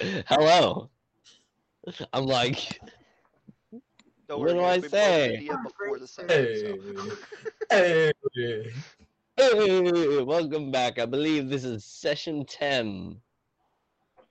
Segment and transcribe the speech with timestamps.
[0.00, 0.88] Hello.
[2.14, 2.80] I'm like,
[4.28, 5.30] Don't What worry, do guys, I we bought say?
[5.32, 6.54] media before the Hey.
[6.56, 7.12] session,
[7.70, 8.12] Hey.
[9.36, 10.98] hey, welcome back.
[10.98, 13.20] I believe this is session 10.
[14.18, 14.22] I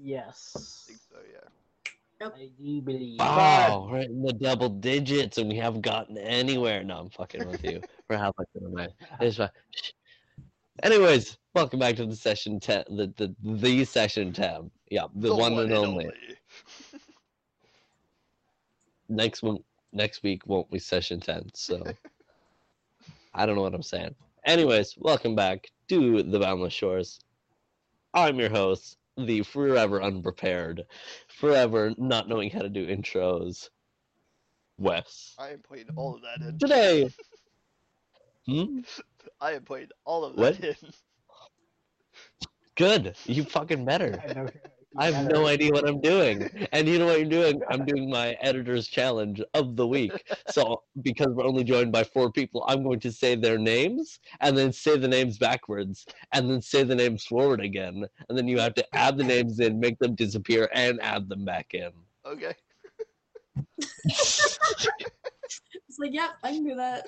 [0.00, 0.84] Yes.
[0.86, 2.28] think so, yeah.
[2.34, 3.18] I do believe.
[3.18, 6.82] Wow, we're in the double digits and we haven't gotten anywhere.
[6.82, 7.82] No, I'm fucking with you.
[8.08, 8.90] we're halfway through the night.
[9.20, 9.50] It's fine.
[10.82, 14.70] Anyways, welcome back to the session 10, the, the, the session 10.
[14.94, 16.08] Yeah, the, one, and only.
[19.08, 19.58] Next one,
[19.92, 21.82] next week won't be session 10, so
[23.34, 24.14] I don't know what I'm saying.
[24.46, 27.18] Anyways, welcome back to the Boundless Shores.
[28.14, 30.84] I'm your host, the forever unprepared,
[31.26, 33.70] forever not knowing how to do intros,
[34.78, 35.34] Wes.
[35.40, 36.56] I am putting all of that in.
[36.56, 37.10] Today,
[38.46, 38.78] hmm?
[39.40, 40.60] I am putting all of What?
[40.60, 40.90] that in.
[42.76, 43.16] Good.
[43.26, 44.22] You fucking better.
[44.96, 46.48] I have no idea what I'm doing.
[46.72, 47.60] And you know what you're doing?
[47.70, 50.12] I'm doing my editor's challenge of the week.
[50.50, 54.56] So because we're only joined by four people, I'm going to say their names and
[54.56, 58.04] then say the names backwards and then say the names forward again.
[58.28, 61.44] And then you have to add the names in, make them disappear, and add them
[61.44, 61.90] back in.
[62.26, 62.54] Okay.
[65.94, 67.06] It's like, yep, I can do that.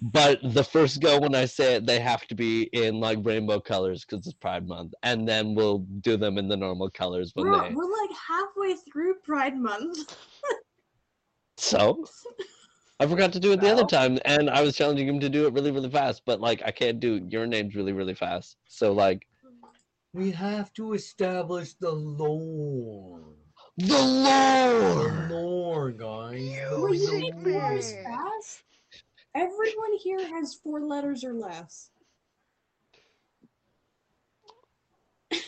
[0.00, 3.58] But the first go when I say it, they have to be in like rainbow
[3.58, 7.46] colors because it's Pride Month, and then we'll do them in the normal colors when
[7.46, 7.74] we're, they.
[7.74, 10.16] we're like halfway through Pride Month.
[11.56, 12.04] So
[13.00, 15.46] I forgot to do it the other time, and I was challenging him to do
[15.48, 16.22] it really, really fast.
[16.24, 18.56] But like, I can't do your names really, really fast.
[18.68, 19.26] So like,
[20.14, 23.34] We have to establish the lore.
[23.76, 25.26] the The lore.
[25.28, 26.40] lore, guys.
[26.40, 28.04] You The think four is lore.
[28.04, 28.62] fast?
[29.34, 31.90] Everyone here has four letters or less.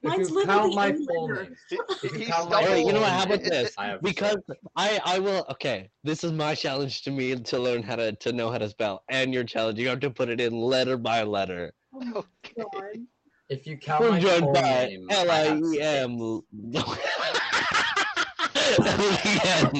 [0.00, 1.56] If Mine's you literally count my a full name.
[1.68, 3.10] He- you he's count my double- Alright, you know what?
[3.10, 3.74] How about this?
[3.76, 4.36] I have Because.
[4.76, 5.44] I, I will.
[5.50, 8.68] Okay, this is my challenge to me to learn how to to know how to
[8.68, 9.76] spell, and your challenge.
[9.80, 11.72] You have to put it in letter by letter.
[11.92, 12.22] Oh my
[12.62, 12.98] god.
[13.48, 15.82] If you count We're my full by name, I L I have E six.
[15.82, 16.20] M.
[18.86, 19.72] L-E-M.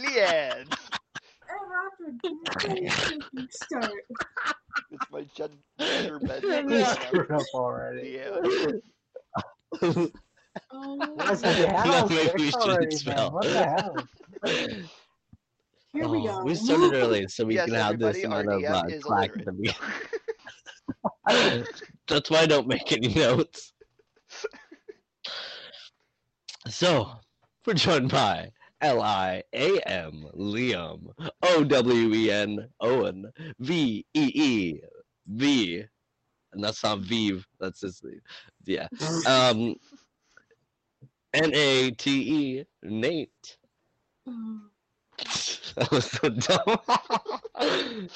[0.00, 0.66] Leanne!
[2.08, 3.20] And after
[3.50, 3.92] start.
[4.90, 6.44] It's my gen- gender bend.
[6.70, 8.18] You screwed up already.
[8.18, 8.80] Leanne.
[10.70, 13.32] Oh, Yes, we had No, maybe we shouldn't already, spell.
[13.32, 14.08] What the hell?
[15.92, 16.44] here we Oh, go.
[16.44, 19.04] We started early, so we Yes, can have this everybody, amount of RDM uh, is
[19.04, 19.76] clack at the beginning.
[22.06, 23.72] That's why I don't make any notes.
[26.68, 27.12] So,
[27.66, 31.12] we're joined by L I A M Liam,
[31.42, 34.80] O W E N Owen, V E E
[35.26, 35.84] V,
[36.52, 38.02] and that's not Vive, that's his,
[38.64, 38.86] yeah.
[39.26, 39.76] Um,
[41.34, 43.58] N A T E, Nate.
[45.74, 46.80] That was so dumb.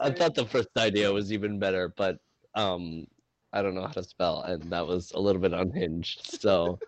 [0.00, 2.18] I thought the first idea was even better, but
[2.54, 3.06] um,
[3.52, 6.40] I don't know how to spell, and that was a little bit unhinged.
[6.40, 6.78] So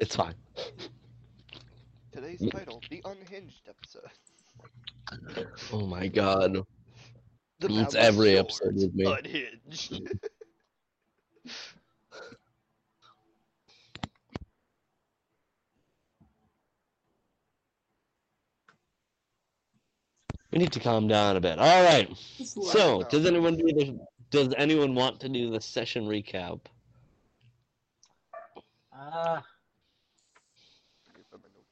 [0.00, 0.34] it's fine.
[2.12, 4.10] Today's title, The Unhinged Episode.
[5.72, 6.64] Oh my god,
[7.60, 9.04] The It's every episode with me.
[9.04, 10.10] Unhinged.
[20.52, 21.58] we need to calm down a bit.
[21.58, 22.10] All right.
[22.16, 24.00] So, does anyone do the,
[24.30, 26.60] Does anyone want to do the session recap?
[28.92, 29.40] Uh,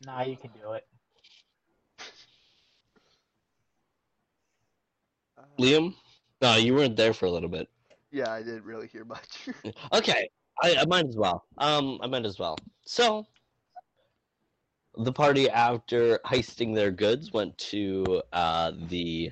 [0.09, 0.87] nah, you can do it.
[5.37, 5.95] Uh, Liam?
[6.41, 7.69] No, you weren't there for a little bit.
[8.11, 9.49] Yeah, I didn't really hear much.
[9.93, 10.31] Okay,
[10.63, 11.45] I, I might as well.
[11.59, 12.57] Um, I might as well.
[12.87, 13.27] So,
[14.97, 19.31] the party, after heisting their goods, went to uh, the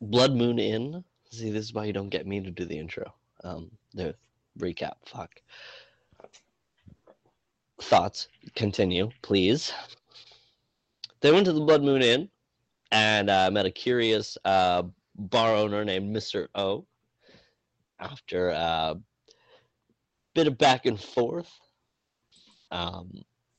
[0.00, 1.04] Blood Moon Inn.
[1.30, 3.14] See, this is why you don't get me to do the intro.
[3.44, 4.16] Um, the
[4.58, 4.94] recap.
[5.06, 5.30] Fuck.
[7.80, 8.28] Thoughts?
[8.54, 9.72] Continue, please.
[11.20, 12.28] They went to the Blood Moon Inn
[12.90, 14.84] and uh, met a curious uh,
[15.16, 16.48] bar owner named Mr.
[16.54, 16.86] O.
[17.98, 18.96] After a
[20.34, 21.50] bit of back and forth,
[22.70, 23.10] um,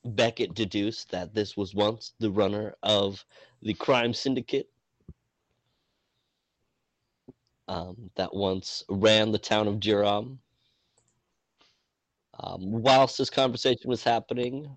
[0.04, 3.24] Beckett deduced that this was once the runner of
[3.62, 4.68] the crime syndicate
[7.66, 10.38] um, that once ran the town of Jiram.
[12.40, 14.76] Um, whilst this conversation was happening,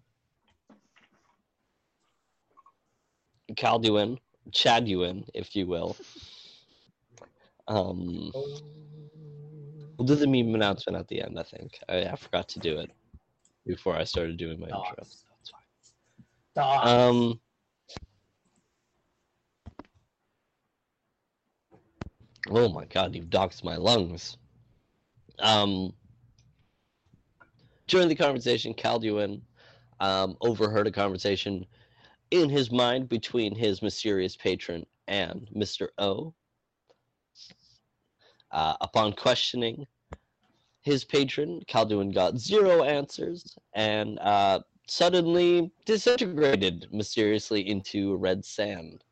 [3.55, 4.17] Calduin
[4.51, 5.95] Chaduin, if you will.
[7.67, 11.39] Um, we'll do the meme announcement at the end.
[11.39, 12.91] I think I, I forgot to do it
[13.65, 14.95] before I started doing my intro.
[14.97, 15.51] That's
[16.55, 16.87] fine.
[16.87, 17.39] Um,
[22.49, 24.37] oh my god, you've doxed my lungs.
[25.39, 25.93] Um,
[27.91, 29.41] during the conversation, Calduin
[29.99, 31.65] um, overheard a conversation
[32.31, 35.89] in his mind between his mysterious patron and Mr.
[35.97, 36.33] O.
[38.51, 39.85] Uh, upon questioning
[40.81, 49.03] his patron, Calduin got zero answers and uh, suddenly disintegrated mysteriously into red sand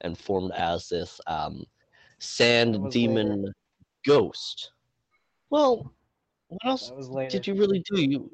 [0.00, 1.64] and formed as this um,
[2.18, 3.52] sand demon
[4.04, 4.72] ghost.
[5.50, 5.92] Well,
[6.54, 7.30] what else was later.
[7.30, 8.00] did you really do?
[8.00, 8.30] You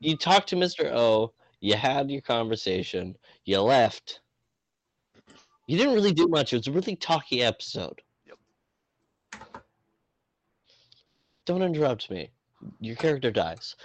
[0.00, 0.90] you talked to Mr.
[0.92, 4.20] O, you had your conversation, you left.
[5.66, 6.52] You didn't really do much.
[6.52, 8.00] It was a really talky episode.
[8.26, 9.62] Yep.
[11.44, 12.30] Don't interrupt me.
[12.80, 13.76] Your character dies.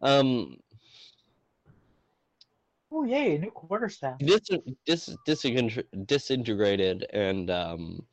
[0.00, 0.56] Um,
[2.94, 4.18] Oh yay, new quarterstaff.
[4.18, 4.42] dis,
[4.84, 8.04] dis, disintegr- disintegrated and um,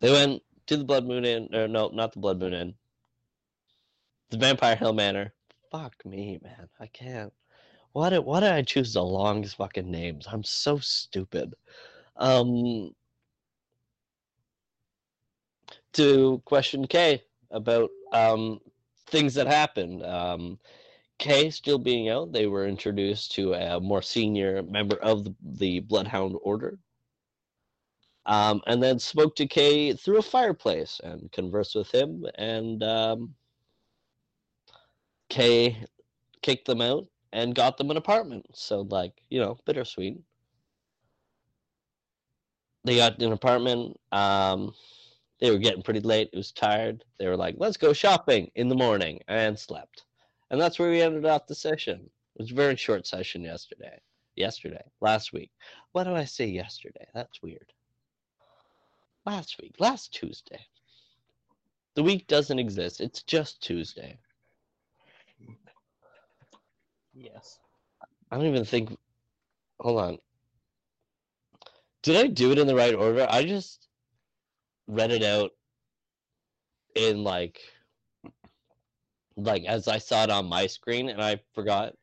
[0.00, 0.42] they went
[0.72, 1.48] to the Blood Moon Inn.
[1.54, 2.74] Or no, not the Blood Moon Inn.
[4.30, 5.32] The Vampire Hill Manor.
[5.70, 6.68] Fuck me, man.
[6.80, 7.32] I can't.
[7.92, 10.26] Why did why did I choose the longest fucking names?
[10.30, 11.54] I'm so stupid.
[12.16, 12.94] Um,
[15.92, 18.60] to question K about um
[19.08, 20.04] things that happened.
[20.04, 20.58] Um,
[21.18, 25.80] K still being out, they were introduced to a more senior member of the, the
[25.80, 26.78] Bloodhound Order.
[28.26, 32.24] Um, and then to K through a fireplace and conversed with him.
[32.36, 33.34] And um,
[35.28, 35.84] K
[36.42, 38.46] kicked them out and got them an apartment.
[38.52, 40.20] So, like, you know, bittersweet.
[42.84, 43.98] They got an apartment.
[44.10, 44.74] Um,
[45.40, 46.30] they were getting pretty late.
[46.32, 47.04] It was tired.
[47.18, 50.04] They were like, let's go shopping in the morning and slept.
[50.50, 52.10] And that's where we ended off the session.
[52.36, 53.98] It was a very short session yesterday.
[54.36, 54.84] Yesterday.
[55.00, 55.50] Last week.
[55.92, 57.06] Why do I say yesterday?
[57.14, 57.72] That's weird.
[59.24, 59.74] Last week.
[59.78, 60.66] Last Tuesday.
[61.94, 63.00] The week doesn't exist.
[63.00, 64.18] It's just Tuesday.
[67.14, 67.58] Yes.
[68.30, 68.96] I don't even think.
[69.80, 70.18] Hold on.
[72.02, 73.26] Did I do it in the right order?
[73.30, 73.88] I just
[74.88, 75.52] read it out
[76.96, 77.60] in like
[79.36, 81.94] like as I saw it on my screen and I forgot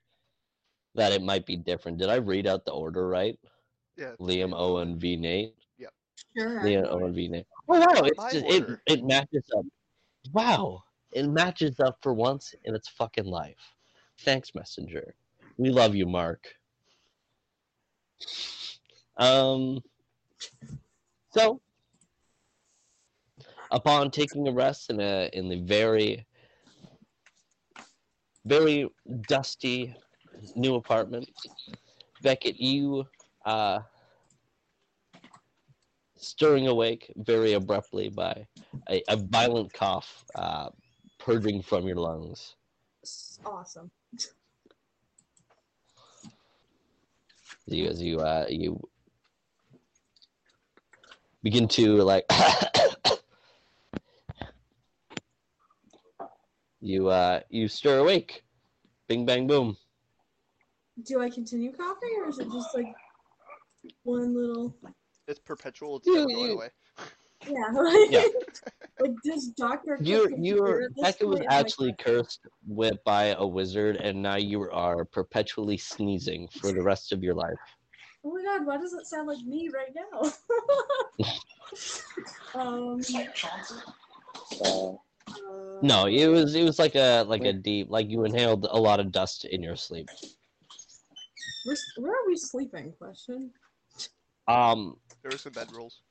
[0.96, 1.98] that it might be different.
[1.98, 3.38] Did I read out the order right?
[3.98, 4.14] Yeah.
[4.20, 5.59] Liam Liam Owen V Nate.
[6.36, 6.62] Sure.
[6.62, 7.46] Liam Owen V Nate.
[7.68, 9.66] Oh wow, it's just, it it matches up.
[10.34, 13.76] Wow, it matches up for once in its fucking life.
[14.20, 15.16] Thanks, Messenger.
[15.58, 16.48] We love you, Mark.
[19.18, 19.80] Um.
[21.32, 21.62] So,
[23.72, 26.26] upon taking a rest in a in the very
[28.46, 28.88] very
[29.28, 29.94] dusty
[30.56, 31.30] new apartment,
[32.22, 33.06] Beckett, you
[33.46, 33.80] uh
[36.20, 38.46] stirring awake very abruptly by
[38.90, 40.70] a, a violent cough uh,
[41.18, 42.56] purging from your lungs.
[43.46, 43.90] Awesome.
[47.66, 48.80] You as you uh, you
[51.44, 52.26] begin to like
[56.82, 58.44] you uh you stir awake.
[59.08, 59.78] Bing bang boom.
[61.04, 62.94] Do I continue coughing or is it just like
[64.04, 64.76] one little
[65.30, 65.98] It's perpetual.
[65.98, 66.70] It's You- never going you- away.
[67.48, 68.24] yeah, like, Yeah.
[69.00, 72.98] like this doctor You you cure were Becca was point, I'm like, actually cursed with
[73.06, 77.60] by a wizard and now you are perpetually sneezing for the rest of your life.
[78.26, 80.34] Oh my god, why does it sound like me right now?
[82.60, 83.00] um,
[84.66, 84.96] uh,
[85.84, 89.00] No, it was it was like a like a deep like you inhaled a lot
[89.00, 90.10] of dust in your sleep.
[91.68, 92.94] We're, where are we sleeping?
[92.98, 93.52] Question.
[94.48, 96.02] Um There were some bed rolls.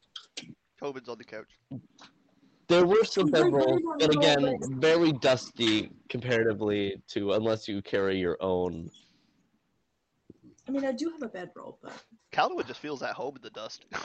[0.79, 1.59] Tobin's on the couch.
[2.69, 8.19] There were some Like, bedrolls, very but again, very dusty comparatively to unless you carry
[8.19, 8.91] your own.
[10.69, 13.51] I mean, I do have a bedroll, but Calderwood just feels at home in the
[13.51, 13.87] dust.
[13.95, 14.05] uh,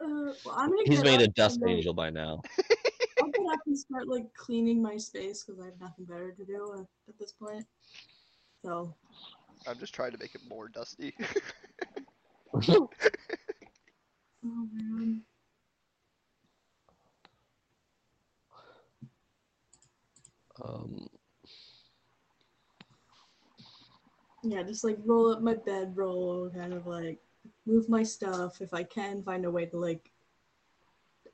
[0.00, 0.82] well, I'm gonna.
[0.86, 2.42] He's get made up a dust and, like, angel by now.
[3.20, 6.44] I'll get up and start like cleaning my space because I have nothing better to
[6.44, 7.64] do at, at this point.
[8.64, 8.96] So
[9.66, 11.14] I'm just trying to make it more dusty.
[12.54, 12.88] Oh
[14.72, 15.22] man.
[20.64, 21.08] um,
[24.42, 27.18] Yeah, just like roll up my bedroll, kind of like
[27.66, 30.10] move my stuff if I can find a way to like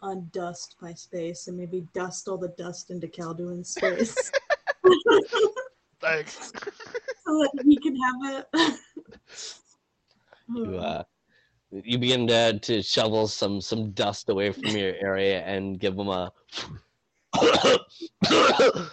[0.03, 4.31] undust my space and maybe dust all the dust into Calduin's space
[6.01, 6.53] Thanks.
[7.27, 8.79] so that he can have it.
[10.49, 11.03] You uh,
[11.73, 16.07] you begin to, to shovel some some dust away from your area and give him
[16.07, 16.33] a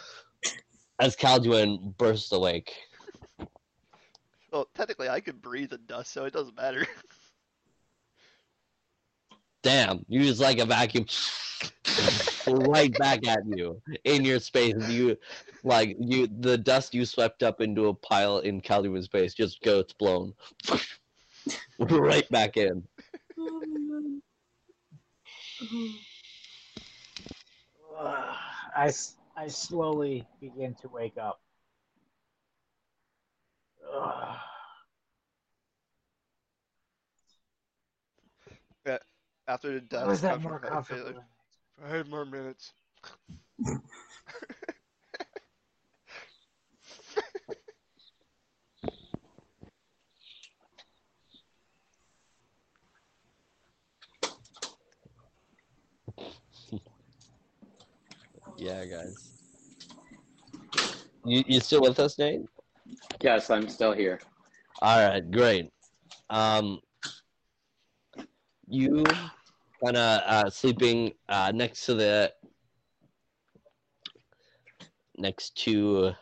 [1.00, 2.74] as Calduin bursts awake.
[4.52, 6.88] well, technically, I could breathe in dust, so it doesn't matter.
[9.64, 11.06] Damn, you just like a vacuum
[12.48, 14.76] right back at you in your space.
[14.90, 15.18] You
[15.64, 19.94] like you the dust you swept up into a pile in Calduin's space just gets
[19.94, 20.34] blown
[21.80, 22.84] right back in.
[28.76, 28.92] I,
[29.38, 31.40] I slowly begin to wake up.
[33.96, 34.36] Ugh.
[39.48, 40.06] After the death.
[40.06, 41.04] How is that more comfortable?
[41.04, 41.26] failure.
[41.82, 42.74] Five more minutes.
[58.56, 59.16] Yeah, guys.
[61.26, 62.42] You you still with us, Nate?
[63.20, 64.22] Yes, I'm still here.
[64.82, 65.72] All right, great.
[66.30, 66.80] Um,
[68.74, 69.04] you
[69.84, 72.34] kind of uh, sleeping uh, next to the
[75.16, 76.14] next to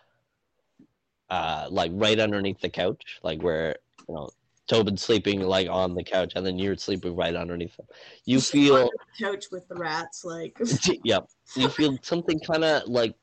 [1.30, 3.76] uh, like right underneath the couch, like where
[4.08, 4.30] you know
[4.68, 7.86] Tobin's sleeping like on the couch, and then you're sleeping right underneath him.
[8.26, 8.90] You Just feel
[9.20, 10.58] couch with the rats, like
[11.04, 11.28] yep.
[11.56, 13.16] You feel something kind of like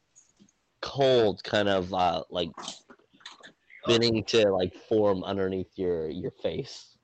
[0.81, 2.51] cold, kind of uh, like
[3.87, 6.98] beginning to like form underneath your your face.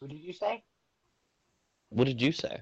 [0.00, 0.62] Who did you say?
[1.90, 2.60] What did you say?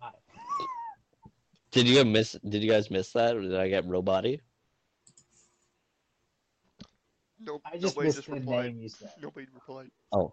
[0.00, 0.10] Hi.
[1.72, 2.36] Did you miss?
[2.48, 4.40] Did you guys miss that, or did I get roboty?
[7.40, 7.62] Nope.
[7.64, 8.64] I just nobody missed just the replied.
[8.66, 9.10] name you said.
[9.20, 9.90] Nobody replied.
[10.12, 10.32] Oh.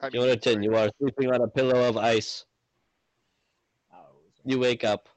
[0.00, 2.44] I'm Jonathan, you are sleeping on a pillow of ice.
[3.92, 5.08] Oh, You wake up.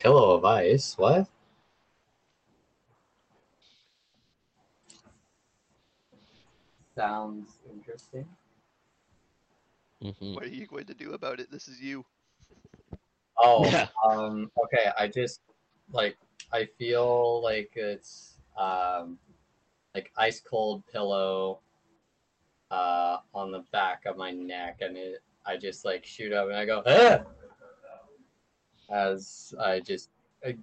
[0.00, 0.96] Pillow of ice.
[0.96, 1.28] What?
[6.98, 8.26] Sounds interesting.
[10.02, 11.48] hmm What are you going to do about it?
[11.48, 12.04] This is you.
[13.38, 13.86] Oh, Yeah.
[14.04, 14.90] um, okay.
[14.98, 15.40] I just
[15.92, 16.18] like
[16.52, 19.16] I feel like it's um
[19.94, 21.60] like ice cold pillow
[22.72, 26.56] uh on the back of my neck, and it I just like shoot up and
[26.56, 27.22] I go ah!
[28.90, 30.10] as I just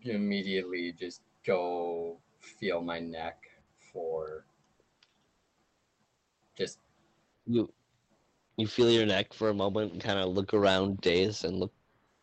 [0.04, 3.38] immediately just go feel my neck
[3.94, 4.55] for just
[7.46, 7.72] You
[8.58, 11.74] you feel your neck for a moment and kind of look around dazed and look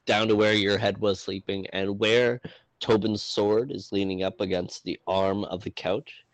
[0.06, 2.40] down to where your head was sleeping and where
[2.80, 6.24] Tobin's sword is leaning up against the arm of the couch.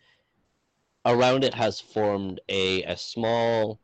[1.05, 3.79] Around it has formed a, a small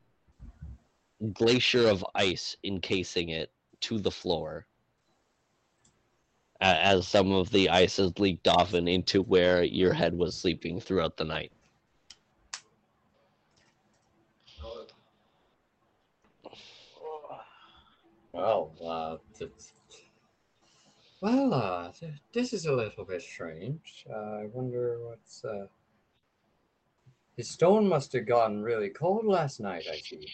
[1.33, 4.65] glacier of ice encasing it to the floor.
[6.61, 10.79] As some of the ice has leaked off and into where your head was sleeping
[10.79, 11.51] throughout the night.
[18.35, 19.51] Well, uh, th-
[21.21, 24.05] well, uh, th- this is a little bit strange.
[24.09, 25.67] Uh, I wonder what's, uh,
[27.37, 30.27] his stone must have gotten really cold last night, I see.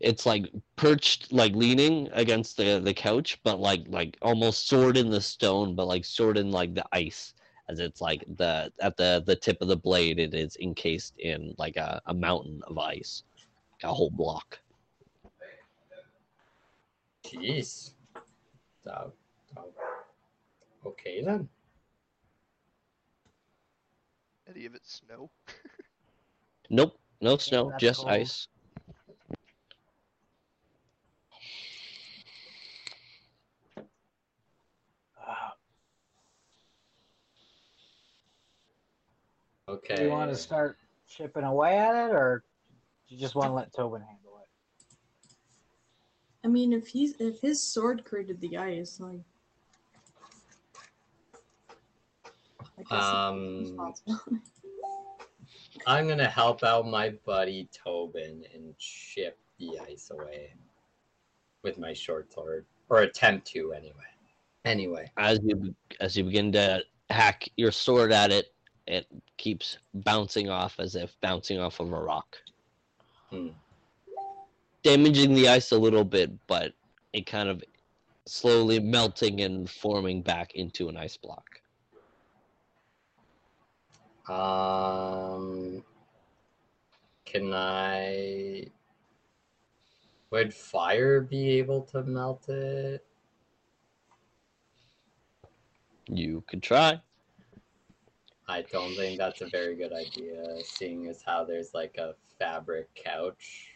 [0.00, 5.10] it's like perched like leaning against the the couch but like like almost sword in
[5.10, 7.34] the stone but like sword in like the ice
[7.68, 11.54] as it's like the at the the tip of the blade it is encased in
[11.58, 13.22] like a, a mountain of ice
[13.82, 14.58] a whole block
[17.24, 17.92] Jeez.
[18.86, 19.06] Uh,
[19.56, 19.62] uh,
[20.86, 21.48] okay then.
[24.46, 25.30] Any of it snow?
[26.70, 28.10] nope no snow that's just cold.
[28.10, 28.48] ice
[39.68, 39.96] Okay.
[39.96, 40.76] do you want to start
[41.08, 42.44] chipping away at it, or
[43.08, 44.48] do you just want to let Tobin handle it?
[46.44, 49.20] I mean, if he's if his sword created the ice, like
[52.90, 53.94] I um.
[55.86, 60.54] I'm gonna help out my buddy Tobin and chip the ice away
[61.62, 63.94] with my short sword, or attempt to anyway.
[64.64, 68.53] Anyway, As you as you begin to hack your sword at it,
[68.86, 72.36] it keeps bouncing off as if bouncing off of a rock.
[73.30, 73.48] Hmm.
[74.82, 76.72] Damaging the ice a little bit, but
[77.12, 77.62] it kind of
[78.26, 81.60] slowly melting and forming back into an ice block.
[84.28, 85.84] um,
[87.24, 88.66] can I?
[90.30, 93.04] Would fire be able to melt it?
[96.08, 97.00] You could try.
[98.46, 102.88] I don't think that's a very good idea, seeing as how there's like a fabric
[102.94, 103.68] couch.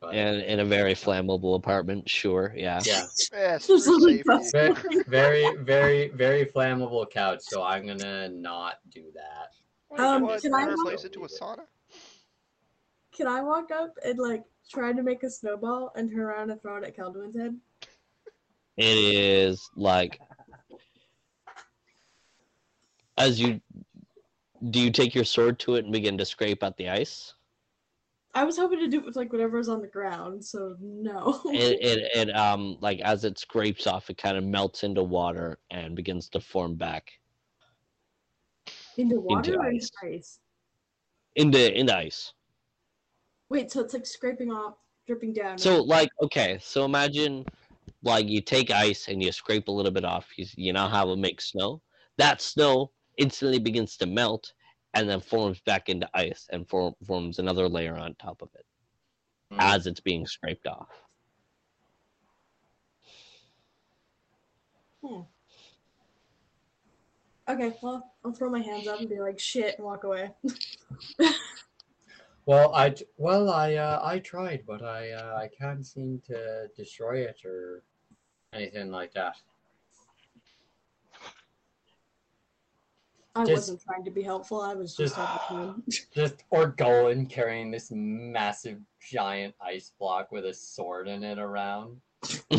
[0.00, 2.80] But And in a very flammable apartment, sure, yeah.
[2.84, 4.22] yeah, Yeah, it's There's for only safety.
[4.26, 4.74] bus- very,
[5.06, 7.40] very, very, very flammable couch.
[7.42, 10.02] So I'm gonna not do that.
[10.02, 11.66] Um, What, can I replace walk- it to a sauna?
[13.12, 16.60] Can I walk up and like try to make a snowball and turn around and
[16.60, 17.56] throw it at Calduin's head?
[18.76, 20.20] It is like
[23.16, 23.60] as you
[24.70, 27.34] do you take your sword to it and begin to scrape at the ice?
[28.34, 31.40] I was hoping to do it with like whatever's on the ground, so no.
[31.46, 35.58] It, it it um like as it scrapes off, it kind of melts into water
[35.70, 37.12] and begins to form back
[38.96, 39.90] into water into or ice.
[40.02, 40.38] ice?
[41.36, 42.32] into into ice.
[43.50, 44.74] Wait, so it's like scraping off,
[45.06, 45.58] dripping down.
[45.58, 45.86] So right?
[45.86, 47.44] like okay, so imagine
[48.02, 50.26] like you take ice and you scrape a little bit off.
[50.36, 51.82] You you know how it makes snow.
[52.18, 54.52] That snow instantly begins to melt
[54.94, 58.66] and then forms back into ice and form, forms another layer on top of it
[59.50, 59.60] Hmm.
[59.60, 60.88] as it's being scraped off.
[67.46, 70.30] Okay, well, I'll throw my hands up and be like, shit, and walk away.
[72.46, 77.20] Well, I well I uh, I tried, but I uh, I can't seem to destroy
[77.20, 77.84] it or
[78.52, 79.36] anything like that.
[83.36, 84.60] I Just- wasn't trying to be helpful.
[84.60, 85.82] I was just just- having fun.
[86.14, 92.00] Just Orgolan carrying this massive giant ice block with a sword in it around.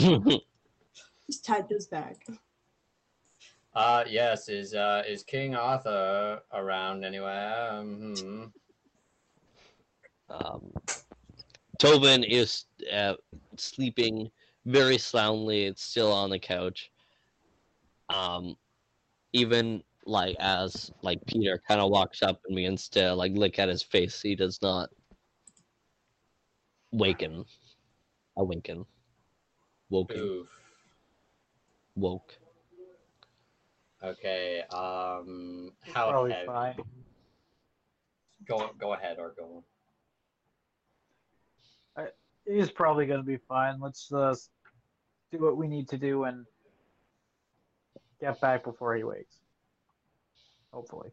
[1.28, 2.26] just tied this back.
[3.74, 7.70] Uh yes, is uh is King Arthur around anywhere?
[7.72, 8.44] Um, hmm.
[10.30, 10.72] um,
[11.78, 13.16] Tobin is uh,
[13.58, 14.32] sleeping
[14.66, 15.66] very soundly.
[15.66, 16.92] It's still on the couch.
[18.10, 18.56] Um,
[19.34, 23.70] even like as like Peter kind of walks up and begins to like look at
[23.70, 24.90] his face, he does not
[26.92, 27.46] waken,
[28.38, 28.86] awaken,
[29.90, 30.48] woken, Oof.
[31.96, 32.38] woke.
[34.04, 34.62] Okay.
[34.72, 35.72] Um.
[35.94, 36.46] How probably heavy?
[36.46, 36.76] fine.
[38.48, 39.64] Go go ahead, Orgolan.
[42.48, 43.80] He's probably gonna be fine.
[43.80, 44.36] Let's uh,
[45.32, 46.46] do what we need to do and
[48.22, 49.40] get back before he wakes.
[50.76, 51.10] Hopefully.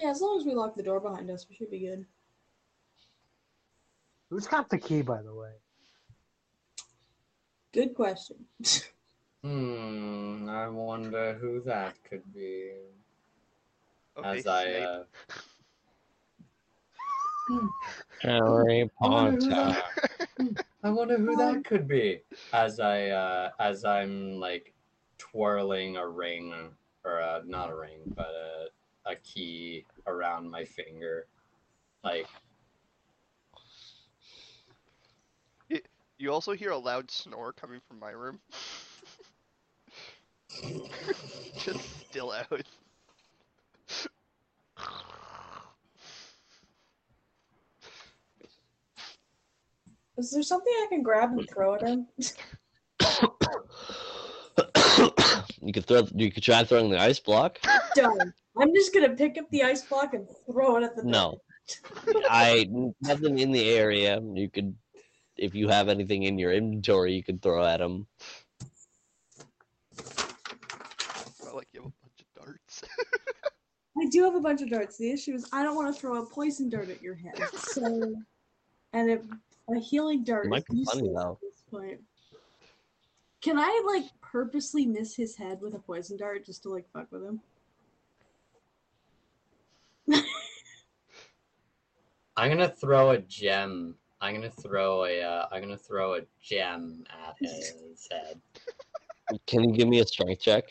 [0.00, 2.06] Yeah, as long as we lock the door behind us, we should be good.
[4.30, 5.52] Who's got the key, by the way?
[7.72, 8.36] Good question.
[9.42, 10.46] Hmm.
[10.50, 12.72] I wonder who that could be.
[14.18, 14.86] Okay, As I Snape.
[17.50, 17.66] uh,
[18.20, 19.82] Harry I wonder who Potter.
[20.36, 22.20] that- I wonder who that could be.
[22.52, 24.74] As I uh, as I'm like
[25.16, 26.52] twirling a ring
[27.04, 28.66] or uh, not a ring, but a
[29.06, 31.26] a key around my finger,
[32.04, 32.26] like
[36.20, 38.40] You also hear a loud snore coming from my room.
[41.56, 42.62] Just still out.
[50.18, 52.06] Is there something I can grab and throw at him?
[55.62, 56.06] you could throw.
[56.14, 57.58] You could try throwing the ice block.
[57.94, 58.32] Done.
[58.58, 61.40] I'm just gonna pick up the ice block and throw it at the No.
[62.28, 62.68] I
[63.00, 64.20] nothing in the area.
[64.20, 64.74] You could,
[65.36, 68.06] if you have anything in your inventory, you could throw at him.
[71.44, 72.82] Not like you have a bunch of darts.
[73.98, 74.98] I do have a bunch of darts.
[74.98, 77.38] The issue is I don't want to throw a poison dart at your head.
[77.54, 78.14] So,
[78.92, 79.24] and it,
[79.68, 81.32] a healing dart It might be funny, though.
[81.32, 82.00] at this point.
[83.42, 87.10] Can I like purposely miss his head with a poison dart just to like fuck
[87.10, 87.40] with him?
[92.36, 93.96] I'm gonna throw a gem.
[94.20, 98.40] I'm gonna throw a uh, I'm gonna throw a gem at his head.
[99.46, 100.64] Can you give me a strength check?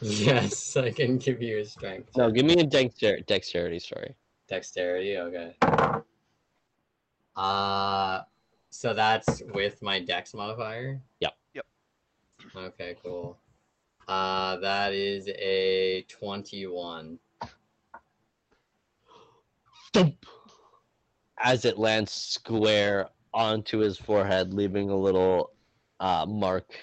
[0.00, 2.10] Yes, I can give you a strength.
[2.16, 3.78] No, give me a dexter- dexterity.
[3.78, 4.14] Sorry.
[4.48, 5.56] Dexterity, okay.
[7.34, 8.22] Uh
[8.70, 11.00] so that's with my dex modifier?
[11.20, 11.34] Yep.
[12.56, 12.64] Yep.
[12.64, 13.38] Okay, cool.
[14.08, 17.18] Uh that is a 21.
[19.92, 20.26] Thump!
[21.38, 25.50] As it lands square onto his forehead, leaving a little
[26.00, 26.74] uh, mark.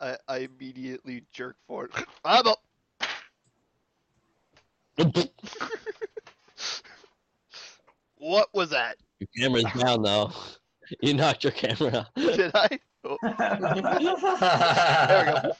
[0.00, 1.92] I, I immediately jerk forward.
[2.24, 2.62] I'm up.
[8.16, 8.96] What was that?
[9.18, 10.32] Your camera's down though.
[11.00, 12.14] You knocked your camera out.
[12.16, 12.68] Did I?
[13.04, 15.52] Oh, there we go.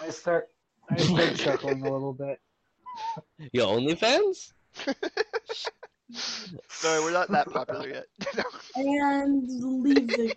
[0.00, 0.48] I start
[0.90, 2.40] I start chuckling a little bit.
[3.52, 4.52] You OnlyFans?
[6.68, 8.06] Sorry, we're not that popular yet.
[8.76, 9.48] And
[9.82, 10.34] leave the.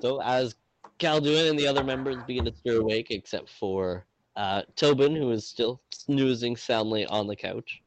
[0.00, 0.56] So as
[0.98, 4.04] Calduin and the other members begin to stir awake, except for
[4.36, 7.82] uh, Tobin, who is still snoozing soundly on the couch.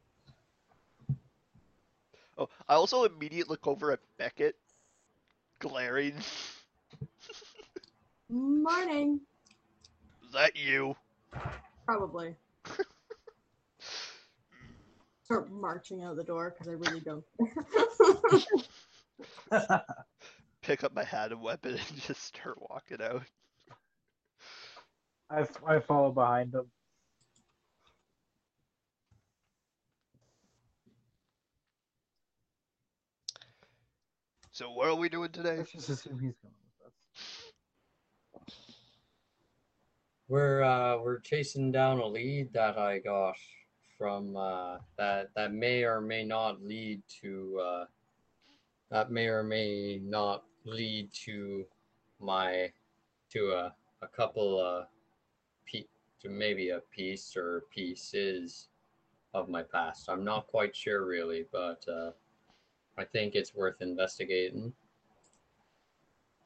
[2.38, 4.56] oh, I also immediately look over at Beckett,
[5.60, 6.16] glaring.
[8.30, 9.20] Morning.
[10.26, 10.96] Is that you?
[11.86, 12.36] Probably.
[15.24, 17.24] Start marching out the door because I really don't.
[20.62, 23.24] Pick up my hat and weapon and just start walking out.
[25.30, 26.70] I, I follow behind them.
[34.52, 35.58] So what are we doing today?
[35.58, 36.94] Let's just assume he's going with us.
[40.30, 43.36] We're uh we're chasing down a lead that I got
[43.98, 47.86] from uh that that may or may not lead to uh
[48.92, 51.66] that may or may not lead to
[52.22, 52.72] my
[53.32, 54.86] to a a couple uh
[55.65, 55.88] pe-
[56.21, 58.69] to maybe a piece or pieces
[59.34, 60.10] of my past.
[60.10, 62.12] I'm not quite sure really, but uh
[62.97, 64.73] I think it's worth investigating.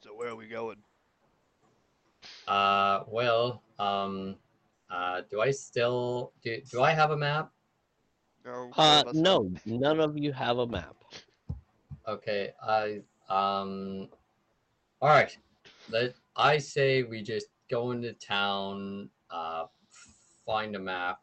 [0.02, 0.78] So where are we going?
[2.48, 4.36] Uh, well, um,
[4.90, 6.60] uh, do I still do?
[6.70, 7.52] Do I have a map?
[8.44, 8.72] No.
[8.76, 10.96] none Uh, of no, none of you have a map.
[12.08, 14.08] Okay, I um,
[15.00, 15.36] all right.
[15.88, 19.66] Let I say we just go into town, uh,
[20.44, 21.20] find a map,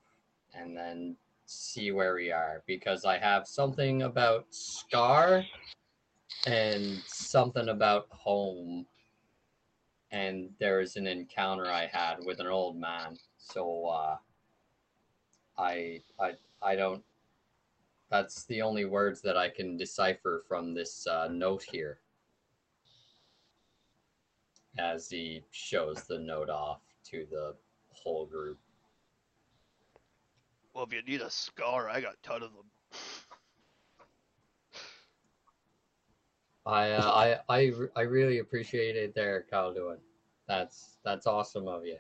[0.54, 5.44] and then see where we are because I have something about Scar
[6.46, 8.86] and something about home.
[10.12, 13.18] And there's an encounter I had with an old man.
[13.38, 14.18] So uh
[15.58, 17.04] I I I don't
[18.10, 22.00] that's the only words that I can decipher from this uh, note here.
[24.78, 27.56] As he shows the note off to the
[27.90, 28.60] whole group.
[30.74, 32.66] Well, if you need a scar, I got a ton of them.
[36.66, 39.98] I uh, I I I really appreciate it there, Calduin.
[40.48, 41.98] That's that's awesome of you.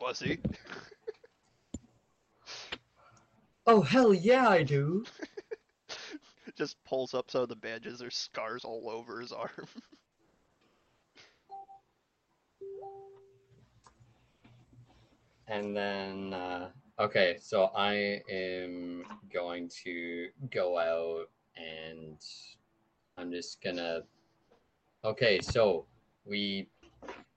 [0.00, 0.38] To see?
[3.70, 5.04] Oh hell yeah, I do.
[6.56, 7.98] Just pulls up some of the badges.
[7.98, 9.50] There's scars all over his arm.
[15.50, 16.68] And then uh,
[17.00, 22.16] okay, so I am going to go out and
[23.16, 24.02] I'm just gonna.
[25.04, 25.86] Okay, so
[26.24, 26.68] we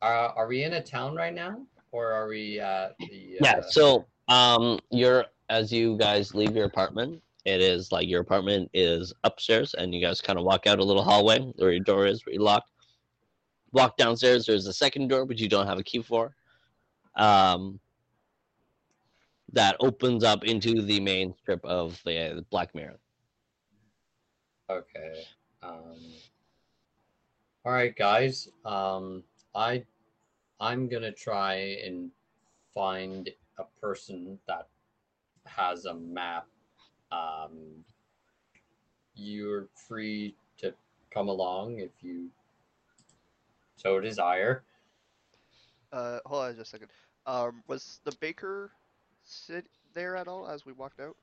[0.01, 3.37] are are we in a town right now, or are we at the?
[3.41, 3.57] Yeah.
[3.57, 7.21] uh, So, um, you're as you guys leave your apartment.
[7.45, 10.83] It is like your apartment is upstairs, and you guys kind of walk out a
[10.83, 12.69] little hallway where your door is, where you locked.
[13.73, 14.45] Walk downstairs.
[14.45, 16.35] There's a second door, which you don't have a key for.
[17.15, 17.79] Um,
[19.53, 22.99] that opens up into the main strip of the, the Black Mirror.
[24.69, 25.23] Okay.
[25.61, 25.97] Um,
[27.65, 28.49] all right, guys.
[28.65, 29.83] Um, I
[30.59, 32.09] I'm gonna try and
[32.73, 34.67] find a person that
[35.45, 36.47] has a map.
[37.11, 37.83] Um,
[39.13, 40.73] you're free to
[41.13, 42.29] come along if you
[43.75, 44.63] so desire.
[45.91, 46.89] Uh, hold on just a second.
[47.25, 48.71] Um, was the baker
[49.31, 51.15] sit there at all as we walked out?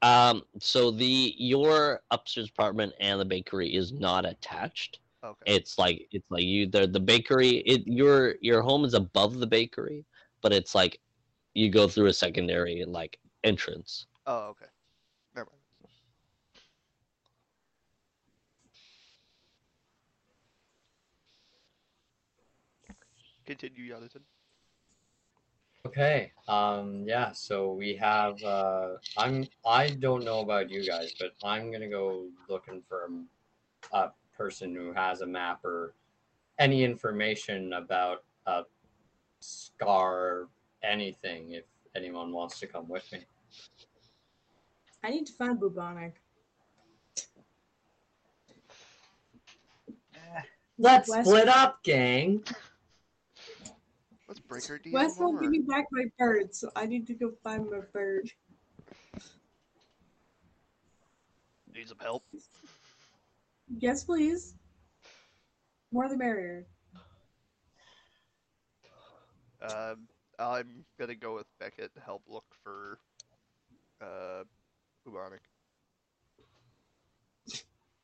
[0.00, 5.00] Um, so the your upstairs apartment and the bakery is not attached.
[5.24, 5.54] Okay.
[5.54, 7.58] It's like it's like you the the bakery.
[7.66, 10.04] It your your home is above the bakery,
[10.40, 11.00] but it's like
[11.54, 14.06] you go through a secondary like entrance.
[14.26, 14.66] Oh, okay.
[15.34, 15.58] Never mind.
[23.44, 24.22] Continue, Jonathan.
[25.86, 26.32] Okay.
[26.48, 27.04] Um.
[27.06, 27.32] Yeah.
[27.32, 28.42] So we have.
[28.42, 28.94] Uh.
[29.16, 29.46] I'm.
[29.66, 33.08] I don't know about you guys, but I'm gonna go looking for
[33.92, 35.94] a person who has a map or
[36.58, 38.62] any information about a
[39.40, 40.48] scar,
[40.82, 41.52] anything.
[41.52, 41.64] If
[41.94, 43.20] anyone wants to come with me.
[45.04, 46.14] I need to find bubonic.
[50.78, 52.44] Let's Wes- split up, gang.
[54.28, 57.14] Let's break her deal Wes won't give me back my bird, so I need to
[57.14, 58.30] go find my bird.
[61.74, 62.24] Need some help.
[63.78, 64.54] Yes, please.
[65.92, 66.66] More the merrier.
[69.62, 70.06] Um,
[70.38, 72.98] I'm gonna go with Beckett to help look for
[74.02, 74.44] uh,
[75.06, 75.40] bubonic.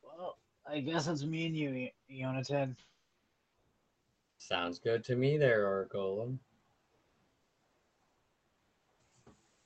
[0.02, 2.76] Well, I guess it's me and you, Jonathan.
[4.46, 6.36] Sounds good to me, there, Orgolan.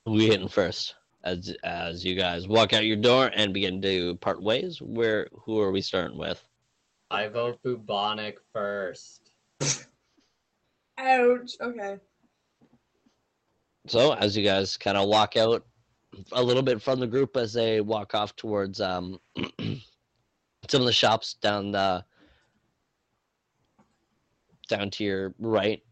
[0.06, 4.40] We hitting first as as you guys walk out your door and begin to part
[4.40, 4.80] ways.
[4.80, 6.40] Where who are we starting with?
[7.10, 9.32] I vote bubonic first.
[10.98, 11.56] Ouch.
[11.60, 11.96] Okay.
[13.88, 15.66] So as you guys kind of walk out
[16.30, 19.18] a little bit from the group as they walk off towards um,
[20.68, 22.04] some of the shops down the
[24.68, 25.82] down to your right,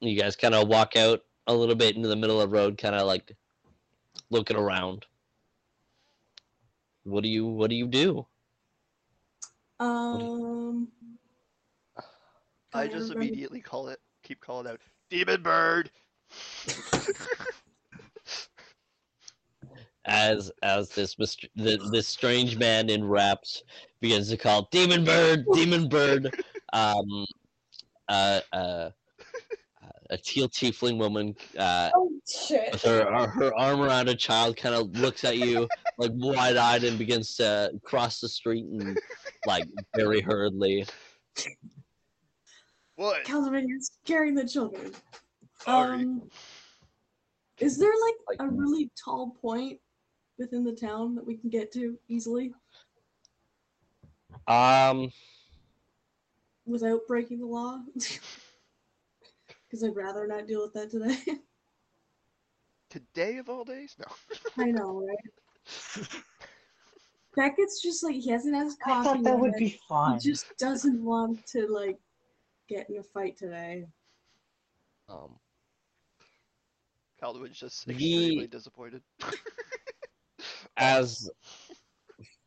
[0.00, 2.78] you guys kind of walk out a little bit into the middle of the road,
[2.78, 3.34] kind of like
[4.30, 5.06] looking around.
[7.04, 8.26] What do you What do you do?
[9.80, 10.88] Um.
[12.74, 14.80] I just remember- immediately call it, keep calling out,
[15.10, 15.90] Demon Bird.
[20.04, 23.62] as as this myst- the, this strange man in wraps
[24.00, 27.24] begins to call demon bird demon bird um
[28.12, 28.90] uh uh
[30.10, 32.70] a teal tiefling woman uh Oh shit.
[32.72, 35.66] with her her, her arm around a child kind of looks at you
[35.98, 38.98] like wide-eyed and begins to cross the street and
[39.46, 39.64] like
[39.96, 40.84] very hurriedly
[42.96, 43.24] What?
[43.24, 44.92] Calvin, you're scaring the children.
[45.60, 46.02] Sorry.
[46.02, 46.28] Um,
[47.58, 49.80] is there like Like- a really tall point
[50.38, 52.52] within the town that we can get to easily
[54.48, 55.10] um
[56.66, 57.80] without breaking the law?
[59.70, 61.16] Because I'd rather not deal with that today.
[62.90, 63.96] Today of all days?
[63.98, 64.04] No.
[64.62, 66.06] I know, right?
[67.34, 68.90] Beckett's just like he hasn't had his coffee.
[68.92, 69.22] I coffee.
[69.22, 70.18] thought that would be fun.
[70.20, 71.96] He just doesn't want to like
[72.68, 73.86] get in a fight today.
[75.08, 75.38] um
[77.22, 79.02] Calduin's just The- extremely disappointed.
[80.76, 81.30] as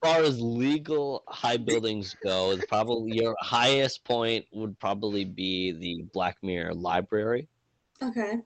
[0.05, 6.37] far as legal high buildings go, probably your highest point would probably be the Black
[6.43, 7.47] Mirror Library,
[8.03, 8.39] Okay.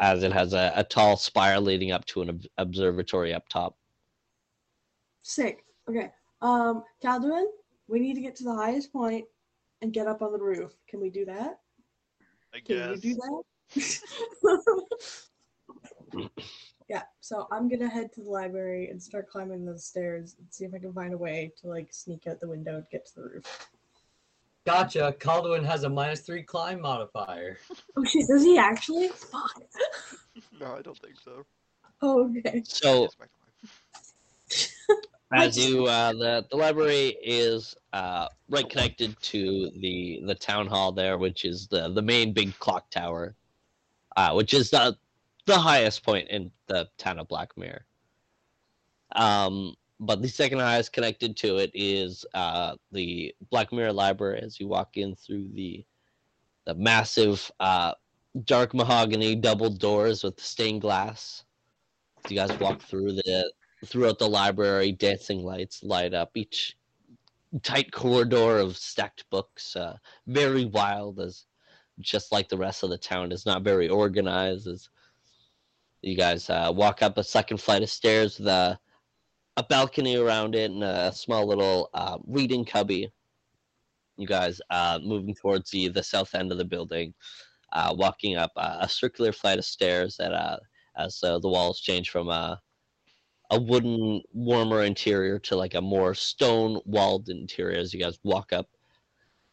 [0.00, 3.76] as it has a, a tall spire leading up to an ob- observatory up top.
[5.22, 5.64] Sick.
[5.88, 6.10] Okay.
[6.42, 7.46] Um, Calduin,
[7.86, 9.26] we need to get to the highest point
[9.82, 10.72] and get up on the roof.
[10.88, 11.60] Can we do that?
[12.52, 13.04] I Can guess.
[13.04, 13.20] you do
[13.76, 14.70] that?
[16.90, 20.64] yeah, so I'm gonna head to the library and start climbing those stairs and see
[20.64, 23.14] if I can find a way to like sneak out the window and get to
[23.14, 23.68] the roof.
[24.66, 25.14] Gotcha.
[25.20, 27.58] Calduin has a minus three climb modifier.
[27.96, 29.06] Oh shit, does he actually?
[29.08, 29.62] Fuck.
[30.60, 31.46] No, I don't think so.
[32.02, 32.62] Oh, okay.
[32.66, 33.26] So It's my
[34.88, 34.98] climb.
[35.46, 40.90] as you uh, the the library is uh, right connected to the the town hall
[40.90, 43.36] there, which is the the main big clock tower,
[44.16, 44.96] uh, which is the
[45.50, 47.84] the highest point in the town of Black Mirror.
[49.12, 54.40] Um, but the second highest connected to it is uh, the Black Mirror Library.
[54.42, 55.84] As you walk in through the
[56.66, 57.92] the massive uh,
[58.44, 61.44] dark mahogany double doors with stained glass.
[62.24, 63.52] As you guys walk through the
[63.86, 66.76] throughout the library, dancing lights light up each
[67.62, 69.74] tight corridor of stacked books.
[69.74, 71.46] Uh, very wild, as
[71.98, 74.68] just like the rest of the town, is not very organized.
[74.68, 74.88] As
[76.02, 78.78] you guys uh, walk up a second flight of stairs with a,
[79.56, 83.12] a balcony around it and a small little uh, reading cubby.
[84.16, 87.14] You guys uh, moving towards the the south end of the building,
[87.72, 90.58] uh, walking up a circular flight of stairs that uh,
[90.96, 92.56] as uh, the walls change from uh,
[93.50, 98.52] a wooden warmer interior to like a more stone walled interior as you guys walk
[98.52, 98.68] up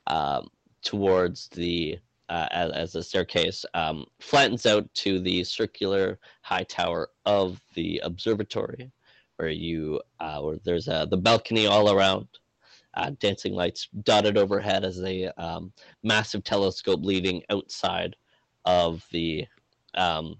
[0.07, 0.47] um,
[0.83, 1.97] towards the
[2.29, 7.99] uh, as, as the staircase um, flattens out to the circular high tower of the
[8.03, 8.91] observatory
[9.37, 12.27] where you uh, where there's uh, the balcony all around
[12.95, 15.71] uh, dancing lights dotted overhead as a um,
[16.03, 18.15] massive telescope leading outside
[18.65, 19.45] of the
[19.93, 20.35] um,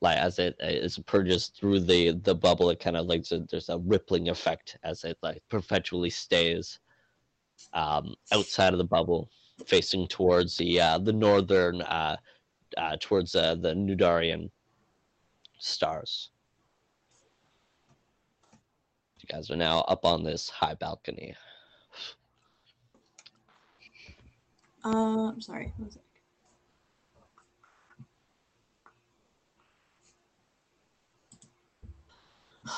[0.00, 2.70] like as it as purges through the the bubble.
[2.70, 6.78] It kind of like so there's a rippling effect as it like perpetually stays
[7.72, 9.30] um, outside of the bubble,
[9.64, 12.16] facing towards the uh, the northern uh,
[12.76, 14.50] uh, towards uh, the Nudarian
[15.58, 16.30] stars.
[19.20, 21.34] You guys are now up on this high balcony.
[24.84, 25.72] Uh, I'm sorry.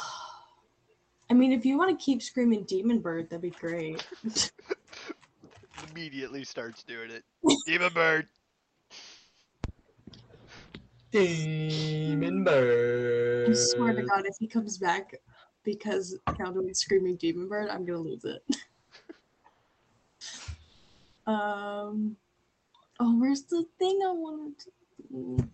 [1.31, 4.07] I mean, if you want to keep screaming Demon Bird, that'd be great.
[5.99, 7.25] Immediately starts doing it.
[7.67, 8.29] Demon bird.
[11.11, 13.47] Demon bird.
[13.47, 13.57] I bird.
[13.57, 15.13] swear to God, if he comes back
[15.65, 18.45] because Calduin's screaming Demon Bird, I'm gonna lose it.
[21.27, 22.17] um.
[23.01, 24.71] Oh, where's the thing I wanted to.
[25.11, 25.49] do?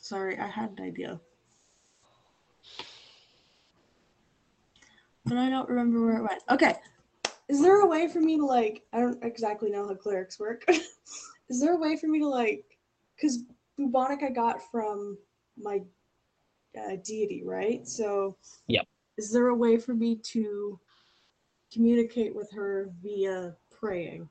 [0.00, 1.18] Sorry, I had an idea.
[5.24, 6.42] But I don't remember where it went.
[6.48, 6.76] Okay.
[7.48, 8.82] Is there a way for me to, like.
[8.92, 10.64] I don't exactly know how clerics work.
[11.48, 12.64] Is there a way for me to, like.
[13.16, 13.44] Because
[13.76, 15.18] bubonic I got from
[15.56, 15.80] my
[16.78, 17.86] uh, deity, right?
[17.86, 18.36] So,
[18.68, 18.86] Yep.
[19.16, 20.80] Is there a way for me to
[21.72, 24.28] communicate with her via praying?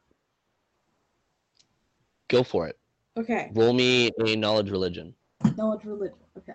[2.28, 2.78] Go for it.
[3.16, 5.14] Okay, Roll me a knowledge religion.
[5.56, 6.18] knowledge religion.
[6.38, 6.54] Okay.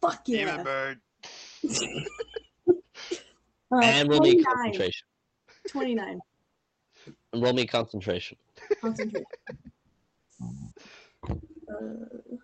[0.00, 0.62] Fuck Demon yeah.
[0.62, 1.00] bird.
[3.72, 4.44] Uh, and roll me 29.
[4.44, 5.06] concentration.
[5.68, 6.20] 29.
[7.32, 8.36] And roll me concentration.
[8.80, 9.24] Concentrate.
[11.28, 12.36] Uh,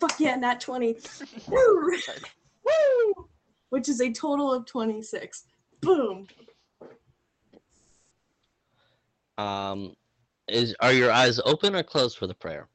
[0.00, 0.96] fuck yeah, nat 20.
[1.48, 1.92] Woo!
[2.64, 3.28] Woo!
[3.70, 5.44] Which is a total of 26.
[5.80, 6.28] Boom.
[9.38, 9.94] Um,
[10.48, 12.68] is are your eyes open or closed for the prayer?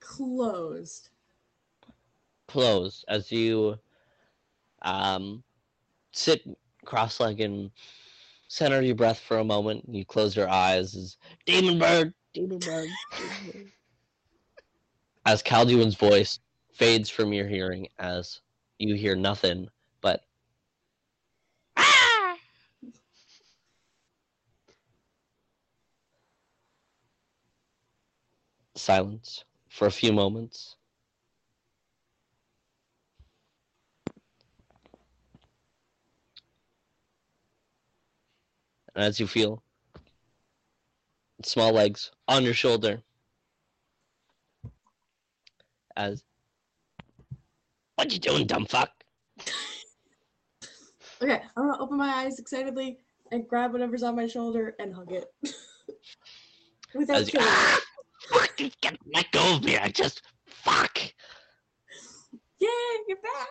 [0.00, 1.08] Closed.
[2.50, 3.78] Closed as you
[4.82, 5.44] um
[6.10, 6.42] sit
[6.84, 7.70] cross-legged and
[8.48, 9.84] center your breath for a moment.
[9.88, 12.88] You close your eyes as demon bird, demon bird.
[13.16, 13.72] demon bird."
[15.24, 16.40] As Calduin's voice
[16.72, 18.40] fades from your hearing, as
[18.80, 19.68] you hear nothing
[20.00, 20.24] but
[21.76, 22.36] "Ah!"
[28.74, 30.74] silence for a few moments.
[38.94, 39.62] And as you feel
[41.42, 43.02] small legs on your shoulder,
[45.96, 46.22] as
[47.96, 48.90] what you doing, dumb fuck?
[51.22, 52.98] Okay, I'm gonna open my eyes excitedly
[53.30, 55.26] and grab whatever's on my shoulder and hug it.
[56.94, 57.80] Without As you, ah,
[58.30, 59.76] fuck, you get let go of me.
[59.76, 60.98] I just fuck.
[62.58, 62.68] Yeah,
[63.06, 63.48] you're back.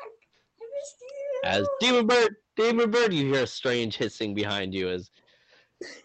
[0.60, 1.42] I missed you.
[1.44, 5.10] As demon bird, demon bird, you hear a strange hissing behind you as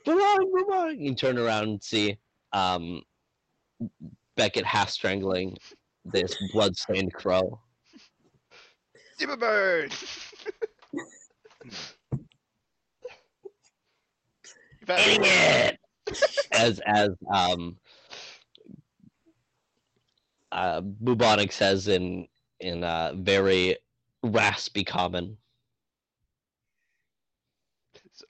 [0.04, 0.96] Bye-bye, bye-bye.
[0.98, 2.16] You turn around and see
[2.52, 3.02] um,
[4.36, 5.56] Beckett half strangling
[6.04, 7.60] this blood-stained crow.
[9.18, 9.94] Demon bird.
[14.88, 15.78] Idiot!
[16.52, 17.76] as as um
[20.52, 22.28] uh bubonic says in
[22.60, 23.78] in uh very
[24.22, 25.38] raspy common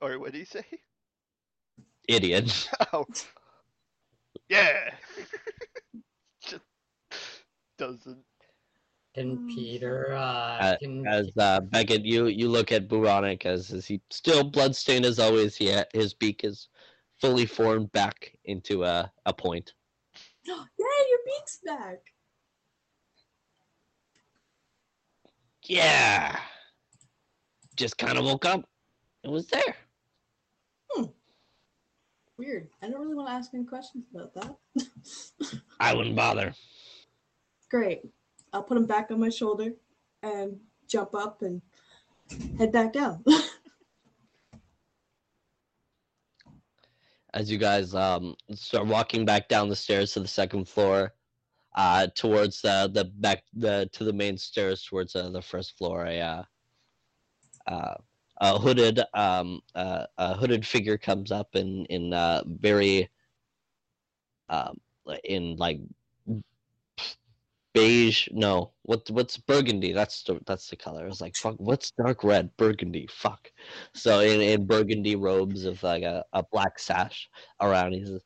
[0.01, 0.65] Sorry, what did you say?
[2.09, 3.05] Idiot Oh.
[4.49, 4.95] Yeah.
[6.43, 6.65] Just
[7.79, 8.25] doesn't.
[9.15, 13.87] Can Peter, uh, Uh, can, as uh beckett you you look at bubonic as, as
[13.87, 16.69] he still bloodstained as always he ha- his beak is
[17.21, 19.73] fully formed back into a, a point
[20.45, 21.99] yeah, your beak's back.
[25.67, 26.39] yeah
[27.77, 28.69] just kind of woke up
[29.23, 29.77] it was there
[32.39, 32.69] Weird.
[32.83, 34.57] I don't really want to ask any questions about that.
[35.81, 36.55] i wouldn't bother
[37.71, 38.03] Great.
[38.53, 39.73] I'll put him back on my shoulder
[40.23, 40.59] and
[40.89, 41.61] jump up and
[42.59, 43.25] head back down.
[47.35, 51.13] as you guys um start walking back down the stairs to the second floor
[51.75, 56.07] uh towards the the back the to the main stairs towards uh, the first floor
[56.07, 56.43] a uh,
[57.67, 57.95] uh
[58.39, 63.09] a hooded um uh, a hooded figure comes up in in uh very
[64.49, 64.81] um
[65.25, 65.81] in like
[67.75, 68.29] beige.
[68.33, 69.93] No, what what's burgundy?
[69.93, 71.05] That's the that's the color.
[71.05, 72.57] I was like, fuck, what's dark red?
[72.57, 73.07] Burgundy.
[73.11, 73.53] Fuck.
[73.95, 77.29] So in, in burgundy robes with like a, a black sash
[77.61, 78.23] around, he says,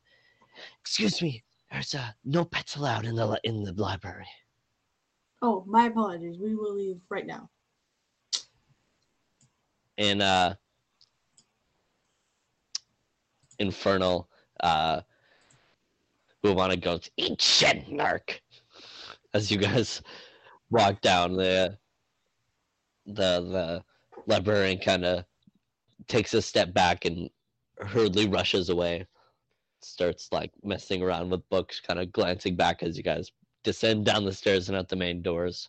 [0.81, 4.27] "Excuse me, there's uh, no pets allowed in the in the library."
[5.41, 6.37] Oh, my apologies.
[6.39, 7.49] We will leave right now.
[9.99, 10.55] In uh
[13.59, 14.29] infernal
[14.61, 15.01] uh
[16.41, 18.39] go to eat shit narc
[19.33, 20.01] as you guys
[20.71, 21.77] walk down the
[23.05, 23.83] the the
[24.25, 25.25] librarian kind of
[26.07, 27.29] takes a step back and
[27.79, 29.05] hurriedly rushes away
[29.81, 33.31] starts like messing around with books kind of glancing back as you guys
[33.65, 35.67] descend down the stairs and out the main doors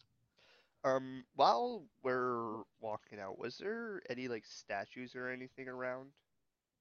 [0.83, 6.09] Um, while we're walking out, was there any like statues or anything around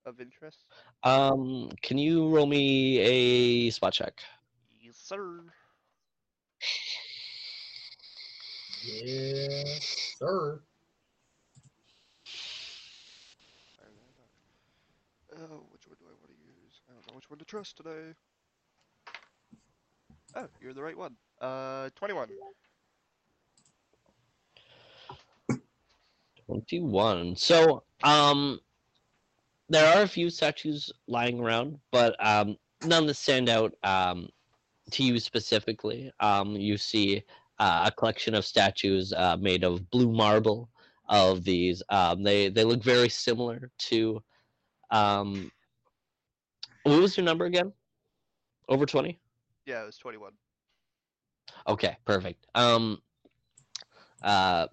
[0.05, 0.65] of interest?
[1.03, 4.21] um can you roll me a spot check
[4.81, 5.43] Yes, sir.
[8.83, 10.61] Yes, sir.
[15.31, 16.81] Oh, which one do I want to use?
[16.89, 18.13] I don't know which one to trust today.
[20.35, 21.15] Oh, you're the right one.
[21.39, 22.29] Uh, 21.
[26.49, 27.35] 21.
[27.35, 28.59] So, um,
[29.69, 34.29] there are a few statues lying around, but um, none that stand out um,
[34.91, 36.11] to you specifically.
[36.19, 37.23] Um, you see
[37.59, 40.69] uh, a collection of statues uh, made of blue marble.
[41.11, 44.21] Of these, um, they they look very similar to.
[44.91, 45.51] Um,
[46.83, 47.73] what was your number again?
[48.67, 49.19] Over twenty.
[49.65, 50.31] Yeah, it was 21.
[51.67, 52.45] Okay, perfect.
[52.55, 53.01] Um,
[54.23, 54.67] uh,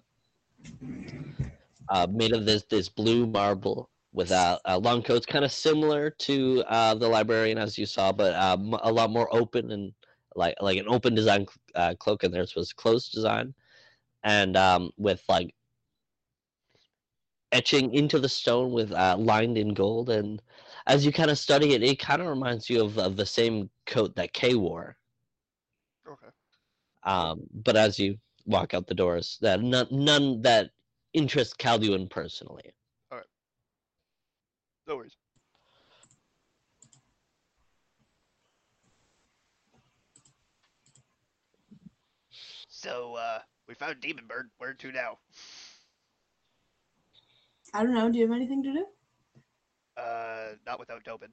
[1.89, 6.09] uh, made of this this blue marble with a, a long coat, kind of similar
[6.09, 9.93] to uh, the librarian as you saw, but um, a lot more open and
[10.35, 13.53] like like an open design uh, cloak, and theirs was closed design,
[14.23, 15.53] and um, with like
[17.51, 20.41] etching into the stone with uh, lined in gold, and
[20.85, 23.69] as you kind of study it, it kind of reminds you of, of the same
[23.85, 24.97] coat that Kay wore.
[26.07, 26.27] Okay.
[27.03, 30.71] Um, but as you walk out the doors, that none, none that
[31.17, 32.71] interest Calduin personally.
[33.11, 33.27] All right.
[34.87, 35.17] No worries.
[42.69, 44.49] So, uh, we found Demon Bird.
[44.59, 45.17] Where to now?
[47.73, 48.11] I don't know.
[48.11, 48.85] Do you have anything to do?
[49.97, 51.29] Uh, not without Tobin.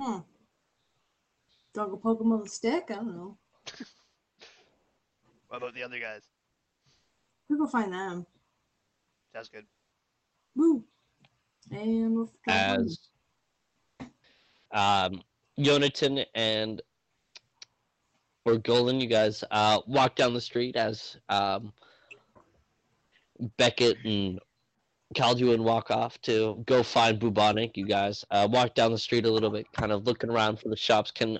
[0.00, 0.18] Hmm.
[1.74, 2.84] Dog will poke him with a stick?
[2.90, 3.36] I don't know.
[5.48, 6.22] What about the other guys?
[7.48, 8.26] We go find them.
[9.36, 9.66] Sounds good.
[10.54, 10.82] Woo.
[11.70, 12.98] And we'll go as
[14.72, 15.20] um,
[15.58, 16.80] Yonatan and
[18.48, 21.70] Orgolan, you guys uh, walk down the street as um,
[23.58, 24.40] Beckett and
[25.14, 27.76] Calduin walk off to go find Bubonic.
[27.76, 30.70] You guys uh, walk down the street a little bit, kind of looking around for
[30.70, 31.10] the shops.
[31.10, 31.38] Can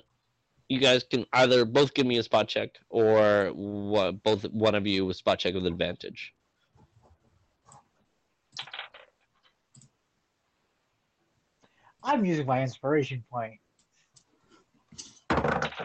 [0.69, 4.85] you guys can either both give me a spot check or what, both one of
[4.85, 6.35] you a spot check with advantage?
[12.07, 13.59] I'm using my inspiration point.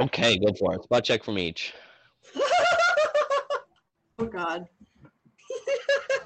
[0.01, 0.85] Okay, go for it.
[0.85, 1.75] Spot check from each.
[4.19, 4.69] Oh god.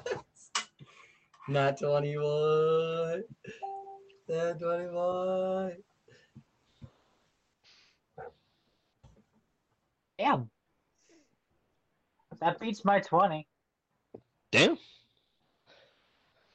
[1.47, 3.23] Not 21.
[4.29, 5.71] Not 21.
[10.19, 10.49] Damn.
[12.39, 13.47] That beats my 20.
[14.51, 14.77] Damn.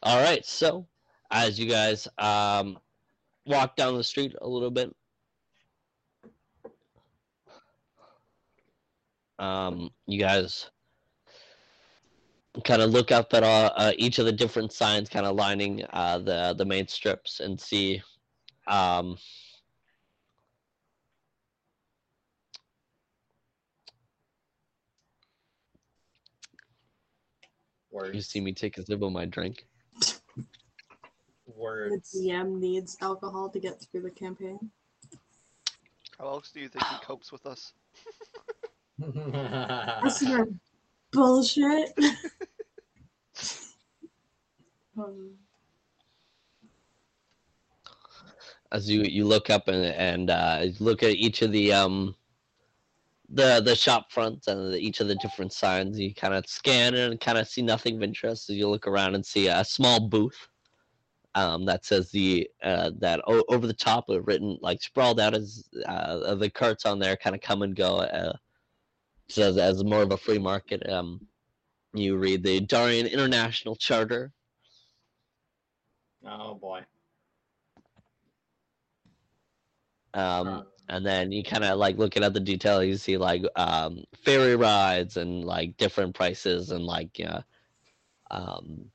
[0.05, 0.87] All right, so
[1.31, 2.79] as you guys um,
[3.47, 4.95] walk down the street a little bit,
[9.39, 10.71] um, you guys
[12.65, 15.85] kind of look up at all, uh, each of the different signs, kind of lining
[15.93, 18.03] uh, the the main strips, and see.
[18.67, 19.17] Um,
[28.13, 29.67] you see me take a sip of my drink.
[31.63, 34.71] The DM needs alcohol to get through the campaign.
[36.19, 37.73] How else do you think he copes with us?
[38.99, 40.49] That's your
[41.13, 41.97] bullshit.
[44.99, 45.31] um,
[48.73, 52.15] as you you look up and and uh, look at each of the um
[53.29, 56.95] the the shop fronts and the, each of the different signs you kind of scan
[56.95, 60.01] and kind of see nothing of interest as you look around and see a small
[60.09, 60.49] booth
[61.35, 65.35] um that says the uh that o- over the top of written like sprawled out
[65.35, 68.33] as uh the carts on there kind of come and go uh
[69.29, 70.89] says as more of a free market.
[70.91, 71.27] Um,
[71.95, 74.33] you read the Darien International Charter.
[76.27, 76.81] Oh boy.
[80.15, 83.43] Um, Uh, and then you kind of like looking at the detail you see like
[83.57, 87.41] um ferry rides and like different prices and like yeah
[88.31, 88.91] um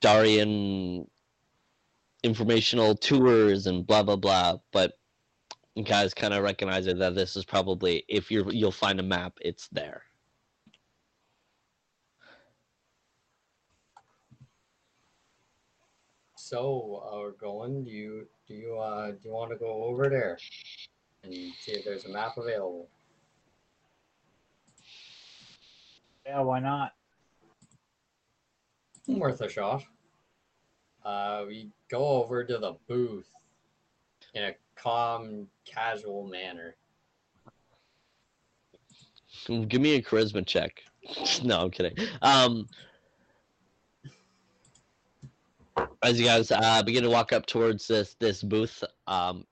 [0.00, 1.08] Darien
[2.22, 4.94] informational tours and blah blah blah but
[5.76, 9.02] you guys kind of recognize it that this is probably if you're you'll find a
[9.04, 10.02] map it's there
[16.48, 17.84] So, uh, we're going.
[17.84, 20.38] Do you do you uh do you want to go over there
[21.22, 22.88] and see if there's a map available?
[26.24, 26.92] Yeah, why not?
[29.08, 29.84] Worth a shot.
[31.04, 33.30] Uh, we go over to the booth
[34.34, 36.76] in a calm, casual manner.
[39.68, 40.82] give me a charisma check
[41.44, 42.66] no i'm kidding um
[46.02, 49.44] as you guys uh, begin to walk up towards this this booth um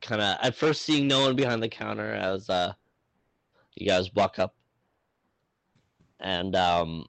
[0.00, 2.72] kind of at first seeing no one behind the counter as uh
[3.76, 4.54] you guys walk up
[6.20, 7.04] and um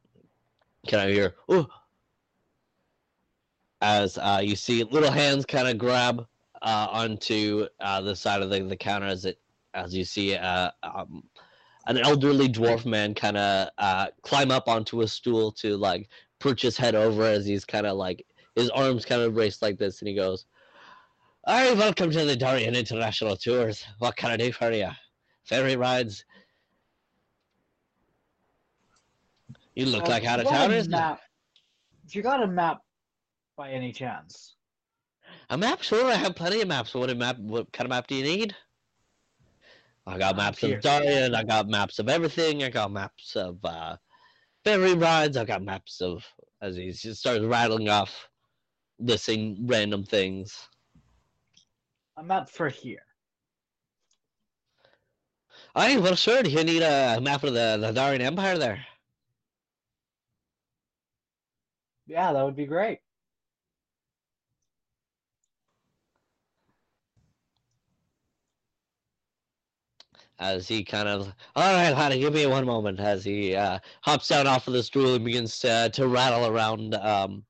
[0.85, 1.67] kind I hear oh
[3.81, 6.25] as uh you see little hands kind of grab
[6.61, 9.39] uh onto uh the side of the, the counter as it
[9.73, 11.23] as you see uh um
[11.87, 16.09] an elderly dwarf man kind of uh, climb up onto a stool to like
[16.39, 18.25] perch his head over as he's kind of like
[18.55, 20.45] his arms kind of raised like this, and he goes,
[21.45, 23.85] "All right, welcome to the Darien International Tours.
[23.99, 24.89] What can I do for you?
[25.43, 26.25] Ferry rides?
[29.75, 30.89] You look Uh, like out of if you got a towners.
[30.89, 31.21] map-
[32.05, 32.79] If you got a map
[33.57, 34.55] by any chance,
[35.49, 35.81] A map?
[35.83, 36.93] Sure, I have plenty of maps.
[36.93, 37.37] What map?
[37.37, 38.55] What kind of map do you need?
[40.07, 40.77] I got maps here.
[40.77, 41.33] of Darien.
[41.35, 42.63] I got maps of everything.
[42.63, 43.97] I got maps of uh,
[44.63, 45.35] ferry rides.
[45.37, 46.23] I got maps of
[46.61, 48.29] as he just starts rattling off,
[48.99, 50.67] listing random things.
[52.17, 53.05] a map for here.
[55.75, 56.43] Aye, well, sure.
[56.43, 58.85] Do you need a map of the, the Darien Empire there?
[62.07, 62.99] Yeah, that would be great.
[70.37, 72.99] As he kind of, all right, honey, give me one moment.
[72.99, 76.93] As he uh, hops down off of the stool and begins to, to rattle around
[76.95, 77.45] um,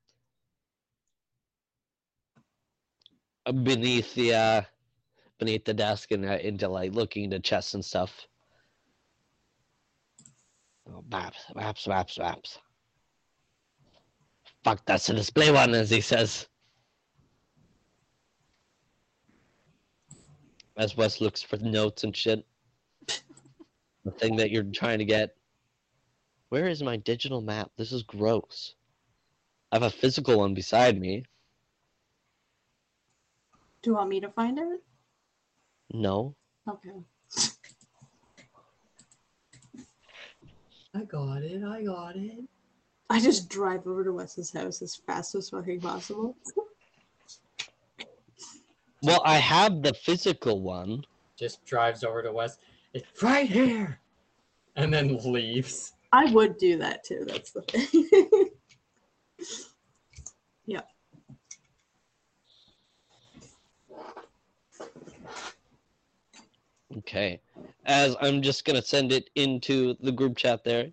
[3.64, 4.62] beneath the uh,
[5.38, 8.26] beneath the desk and uh, into like looking into chests and stuff.
[10.88, 12.58] Oh, maps, maps, maps, maps.
[14.66, 16.48] Fuck, that's a display one, as he says.
[20.76, 22.44] As Wes looks for notes and shit.
[24.04, 25.36] the thing that you're trying to get.
[26.48, 27.70] Where is my digital map?
[27.78, 28.74] This is gross.
[29.70, 31.22] I have a physical one beside me.
[33.82, 34.82] Do you want me to find it?
[35.92, 36.34] No.
[36.68, 37.04] Okay.
[40.92, 41.62] I got it.
[41.62, 42.48] I got it.
[43.08, 46.36] I just drive over to Wes's house as fast as fucking possible.
[49.02, 51.04] Well, I have the physical one.
[51.38, 52.58] Just drives over to Wes.
[52.94, 54.00] It's right here,
[54.74, 55.92] and then leaves.
[56.12, 57.24] I would do that too.
[57.26, 58.50] That's the thing.
[60.68, 60.80] Yeah.
[66.98, 67.40] Okay.
[67.84, 70.88] As I'm just gonna send it into the group chat there.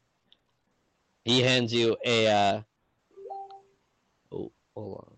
[1.26, 2.62] He hands you a uh
[4.32, 5.14] Oh, hold on.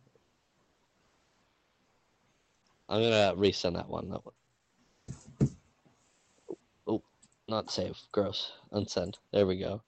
[2.88, 4.10] I'm gonna resend that one.
[4.10, 4.36] That one.
[6.88, 7.04] Oh,
[7.48, 7.98] not save.
[8.12, 8.52] Gross.
[8.72, 9.16] Unsend.
[9.32, 9.82] There we go.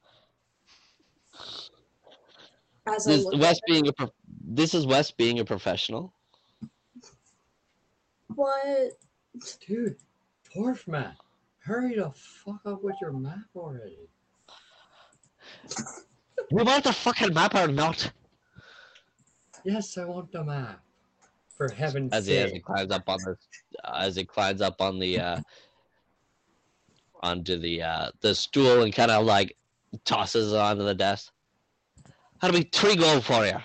[2.87, 4.13] As This Wes being a pro-
[4.43, 6.13] this is Wes being a professional.
[8.33, 8.93] what
[9.67, 9.97] Dude,
[10.55, 11.15] dwarf man,
[11.59, 14.09] hurry the fuck up with your map already.
[16.49, 18.11] You want the fucking map or not?
[19.65, 20.81] Yes, I want the map.
[21.49, 23.35] For heaven's As he as he climbs up on the
[23.93, 25.41] as he climbs up on the uh
[27.23, 29.57] onto the uh the stool and kind of like
[30.05, 31.33] tosses it onto the desk.
[32.41, 33.57] That'll be three gold for you.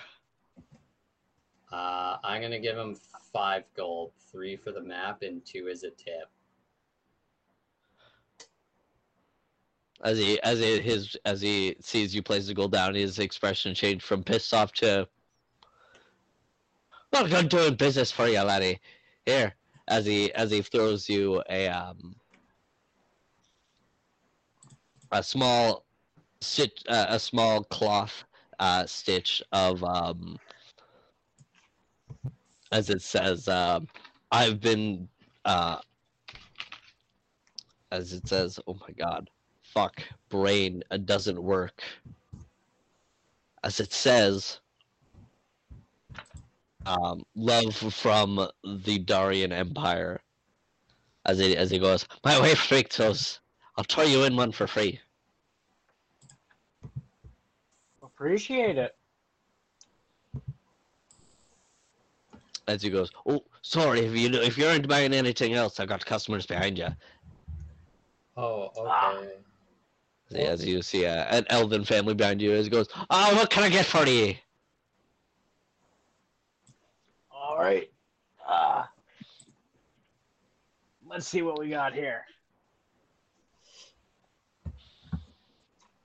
[1.71, 2.97] Uh, I'm gonna give him
[3.31, 6.29] five gold, three for the map, and two as a tip.
[10.03, 13.73] As he as he his as he sees you place the gold down, his expression
[13.73, 15.07] changed from pissed off to
[17.13, 18.79] not good doing business for you, laddie.
[19.25, 19.55] Here,
[19.87, 22.15] as he as he throws you a um
[25.13, 25.85] a small
[26.41, 28.23] stitch, uh, a small cloth
[28.59, 30.37] uh, stitch of, um,
[32.71, 33.87] as it says, um,
[34.31, 35.07] I've been,
[35.45, 35.77] uh,
[37.91, 39.29] as it says, oh my god,
[39.73, 41.81] fuck, brain doesn't work.
[43.63, 44.59] As it says,
[46.85, 50.21] um, love from the Darian Empire.
[51.25, 53.39] As he as he goes, my wife freaked us.
[53.77, 54.99] I'll throw you in one for free.
[58.03, 58.95] Appreciate it.
[62.67, 66.05] As he goes, oh, sorry if you if you aren't buying anything else, I've got
[66.05, 66.89] customers behind you.
[68.35, 69.13] Oh, Ah.
[69.15, 69.27] okay.
[69.27, 69.52] As,
[70.35, 73.63] as you see uh, an elven family behind you, as he goes, oh, what can
[73.63, 74.35] I get for you?
[77.31, 77.89] All right.
[78.47, 78.83] Uh,
[81.05, 82.25] let's see what we got here.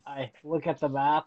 [0.06, 1.26] I look at the map.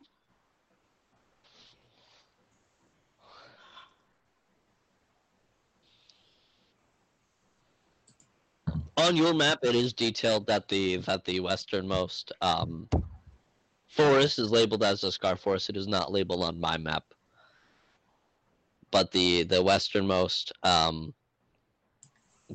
[8.97, 12.89] On your map it is detailed that the that the westernmost um
[13.87, 15.69] forest is labeled as a scar forest.
[15.69, 17.03] It is not labeled on my map.
[18.91, 21.13] But the the westernmost um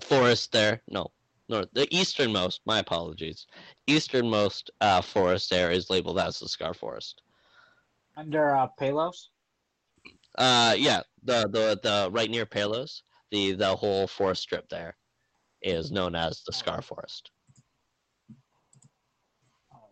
[0.03, 1.12] forest there no
[1.49, 3.47] no the easternmost my apologies
[3.87, 7.22] easternmost uh forest there is labeled as the scar forest.
[8.16, 9.30] Under uh, Palos.
[10.39, 14.97] uh yeah the the the right near palos the the whole forest strip there
[15.67, 17.33] is known as the scar forest
[19.73, 19.91] All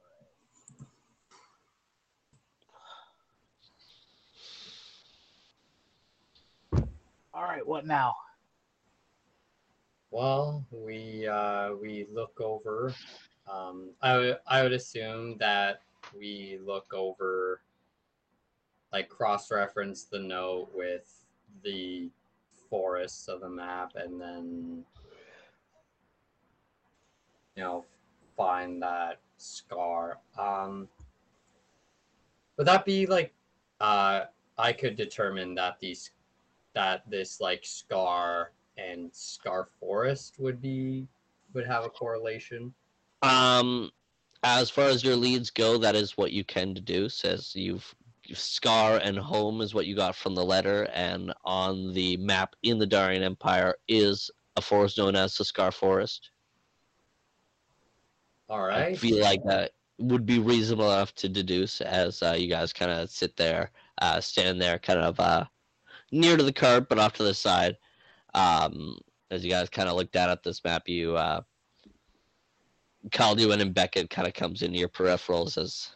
[6.73, 6.89] right.
[7.35, 7.67] All right.
[7.67, 8.15] What now?
[10.13, 12.95] Well, we uh, we look over.
[13.53, 15.81] Um, I would I would assume that
[16.17, 17.63] we look over,
[18.93, 21.25] like cross reference the note with
[21.65, 22.11] the
[22.71, 24.85] forests of the map, and then
[27.57, 27.85] you know
[28.37, 30.19] find that scar.
[30.39, 30.89] Um,
[32.57, 33.33] would that be like
[33.81, 34.25] uh,
[34.59, 36.11] I could determine that these
[36.75, 41.07] that this like scar and Scar Forest would be
[41.53, 42.75] would have a correlation.
[43.23, 43.91] Um,
[44.43, 47.25] as far as your leads go, that is what you can deduce.
[47.25, 47.95] As you've
[48.33, 52.79] Scar and home is what you got from the letter, and on the map in
[52.79, 56.31] the Darian Empire is a forest known as the Scar Forest.
[58.49, 62.73] All I feel like that would be reasonable enough to deduce as uh, you guys
[62.73, 63.71] kind of sit there,
[64.03, 65.45] uh, stand there, kind of uh,
[66.13, 67.77] near to the curb but off to the side.
[68.35, 68.99] Um,
[69.31, 71.41] as you guys kind of look down at this map, you uh,
[73.11, 75.91] Calduin and Beckett kind of comes into your peripherals as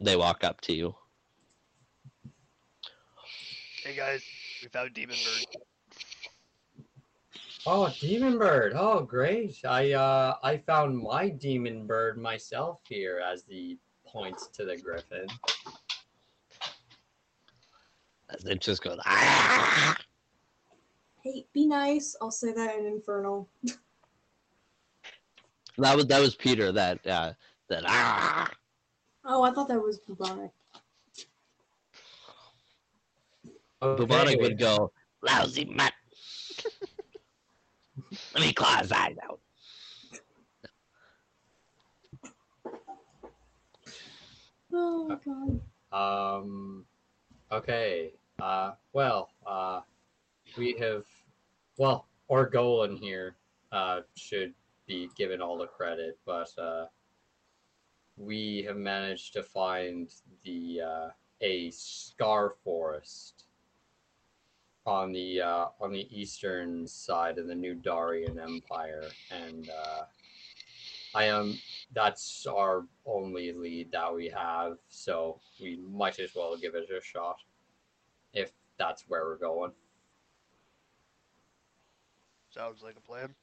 [0.00, 0.94] they walk up to you.
[3.82, 4.22] Hey guys,
[4.62, 5.62] we found Demon Bird.
[7.68, 8.74] Oh, Demon Bird.
[8.76, 9.58] Oh, great.
[9.64, 15.26] I uh I found my Demon Bird myself here as the points to the Griffin.
[18.30, 19.96] As it just goes, ah!
[21.24, 22.14] Hey, be nice.
[22.20, 23.48] I'll say that in Infernal.
[25.78, 26.72] That was that was Peter.
[26.72, 27.34] That uh,
[27.68, 28.50] that ah!
[29.26, 30.50] Oh, I thought that was bubonic.
[33.82, 34.36] Bubonic Okay.
[34.36, 34.90] would go,
[35.22, 35.92] lousy mutt.
[38.36, 39.40] Let me claw his eyes out.
[44.70, 46.38] Oh god.
[46.38, 46.84] Um,
[47.50, 48.12] okay.
[48.38, 49.80] Uh, well, uh,
[50.58, 51.04] we have,
[51.78, 53.36] well, Orgolan here
[53.72, 54.52] uh, should
[54.86, 56.84] be given all the credit, but uh,
[58.18, 60.12] we have managed to find
[60.44, 61.08] the uh,
[61.40, 63.44] a scar forest
[64.86, 70.02] on the uh, on the eastern side of the New Darian Empire, and uh,
[71.14, 71.58] I am
[71.92, 77.02] that's our only lead that we have, so we might as well give it a
[77.02, 77.38] shot
[78.32, 79.72] if that's where we're going.
[82.50, 83.34] Sounds like a plan.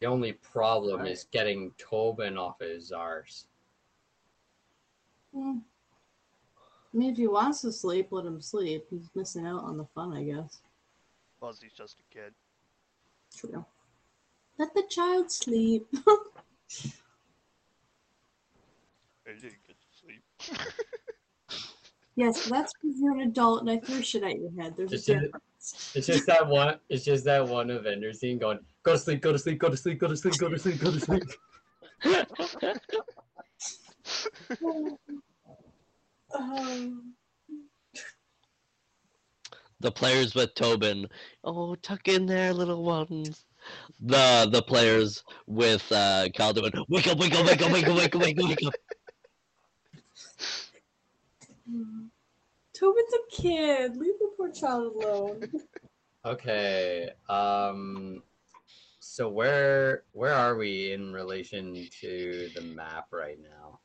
[0.00, 1.10] The only problem Right.
[1.10, 3.46] is getting Tobin off his arse.
[5.34, 5.58] Hmm.
[6.98, 8.86] I mean, if he wants to sleep, let him sleep.
[8.90, 10.58] He's missing out on the fun, I guess.
[11.38, 12.32] Plus, he's just a kid.
[13.36, 13.64] True.
[14.58, 15.86] Let the child sleep.
[19.24, 20.22] He didn't get to sleep.
[22.16, 24.74] Yes, but that's because you're an adult and I threw shit at your head.
[24.76, 25.92] There's a It's just- difference.
[25.94, 26.80] It's just that one.
[26.88, 29.76] It's just that one Avenger scene going, "Go to sleep, go to sleep, go to
[29.76, 31.22] sleep, go to sleep, go to sleep, go to sleep."
[36.34, 37.14] Um,
[39.80, 41.08] the players with Tobin,
[41.44, 43.44] oh, tuck in there, little ones.
[44.00, 48.14] The the players with uh, Calduin, wake up, wake up, wake up, wake up, wake
[48.14, 48.74] up, wake up, wake up.
[52.74, 53.96] Tobin's a kid.
[53.96, 55.42] Leave the poor child alone.
[56.24, 57.10] Okay.
[57.28, 58.22] Um.
[59.00, 63.77] So where where are we in relation to the map right now?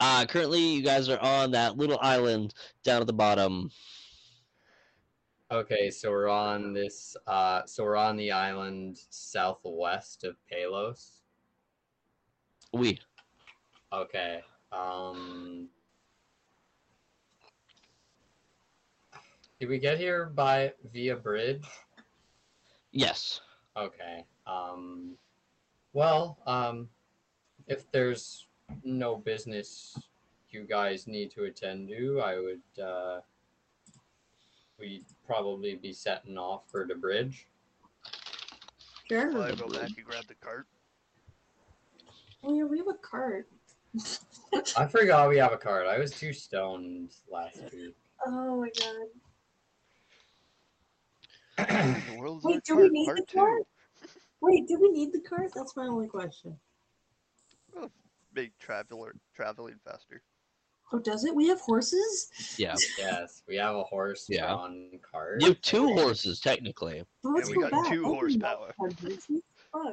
[0.00, 2.54] Uh, currently, you guys are on that little island
[2.84, 3.70] down at the bottom.
[5.50, 7.16] Okay, so we're on this.
[7.26, 11.20] Uh, so we're on the island southwest of Palos.
[12.72, 12.98] We.
[13.92, 14.42] Okay.
[14.72, 15.68] Um.
[19.60, 21.64] Did we get here by via bridge?
[22.90, 23.40] Yes.
[23.76, 24.24] Okay.
[24.46, 25.16] Um.
[25.92, 26.88] Well, um,
[27.68, 28.45] if there's
[28.84, 29.98] no business
[30.50, 32.82] you guys need to attend to, I would.
[32.82, 33.20] Uh,
[34.78, 37.48] we'd probably be setting off for the bridge.
[39.08, 39.32] Sure.
[39.32, 40.66] Well, I go back and grab the cart.
[42.44, 43.48] Oh yeah, we have a cart.
[44.76, 45.86] I forgot we have a cart.
[45.86, 47.96] I was too stoned last week.
[48.26, 49.06] Oh my god.
[51.58, 53.62] The world's our Wait, do we need part the cart?
[54.42, 55.50] Wait, do we need the cart?
[55.54, 56.56] That's my only question.
[58.36, 60.22] Make traveler traveling faster.
[60.92, 61.34] Oh, does it?
[61.34, 62.28] We have horses?
[62.58, 62.74] Yeah.
[62.98, 64.48] yes, we have a horse Yeah.
[64.48, 65.40] drawn cart.
[65.40, 67.02] You have two horses, technically.
[67.24, 67.92] Well, let's we go got back.
[67.92, 68.74] two I horsepower.
[68.78, 69.88] know I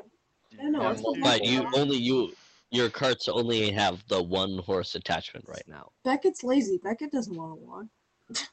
[0.52, 1.22] Yeah, know, Yeah.
[1.24, 2.36] But you only you
[2.70, 5.90] your carts only have the one horse attachment right now.
[6.04, 6.80] Beckett's lazy.
[6.84, 7.86] Beckett doesn't want to walk.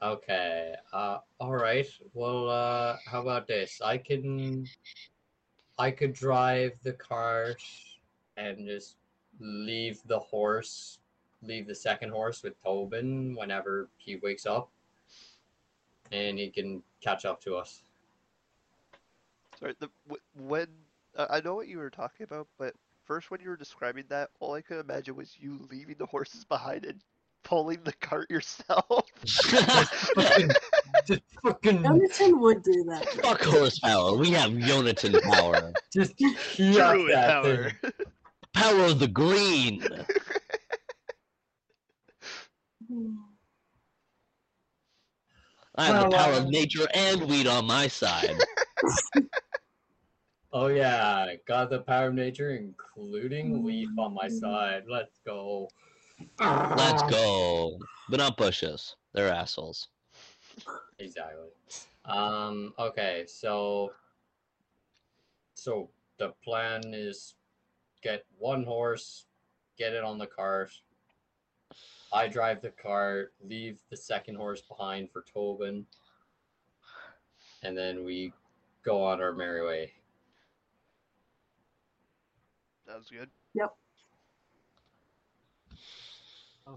[0.00, 0.74] Okay.
[0.92, 1.18] Uh.
[1.40, 1.86] All right.
[2.14, 2.48] Well.
[2.48, 2.96] Uh.
[3.04, 3.80] How about this?
[3.84, 4.64] I can.
[5.76, 7.60] I could drive the cart
[8.36, 8.96] and just
[9.40, 10.98] leave the horse,
[11.42, 14.70] leave the second horse with Tobin whenever he wakes up,
[16.12, 17.82] and he can catch up to us.
[19.58, 19.88] Sorry, the
[20.36, 20.68] when
[21.16, 22.74] uh, I know what you were talking about, but
[23.04, 26.44] first when you were describing that, all I could imagine was you leaving the horses
[26.44, 27.00] behind and
[27.42, 29.06] pulling the cart yourself.
[29.26, 30.50] fucking,
[31.06, 33.08] just fucking, Jonathan would do that.
[33.22, 34.16] Fuck horsepower.
[34.16, 35.72] We have Jonathan power.
[35.92, 37.70] just yuck Druid power.
[37.70, 37.92] thing.
[38.58, 39.82] Power of the green.
[45.76, 48.36] I have the power uh, of nature and weed on my side.
[50.50, 54.84] Oh yeah, got the power of nature, including leaf on my side.
[54.88, 55.68] Let's go.
[56.40, 57.78] Let's go.
[58.08, 58.96] But not bushes.
[59.12, 59.88] They're assholes.
[60.98, 61.50] Exactly.
[62.06, 62.72] Um.
[62.78, 63.24] Okay.
[63.28, 63.92] So.
[65.54, 67.34] So the plan is
[68.02, 69.26] get one horse,
[69.76, 70.70] get it on the cart.
[72.12, 75.86] I drive the cart, leave the second horse behind for Tobin,
[77.62, 78.32] and then we
[78.82, 79.92] go on our merry way.
[82.86, 83.28] Sounds good.
[83.54, 83.74] Yep.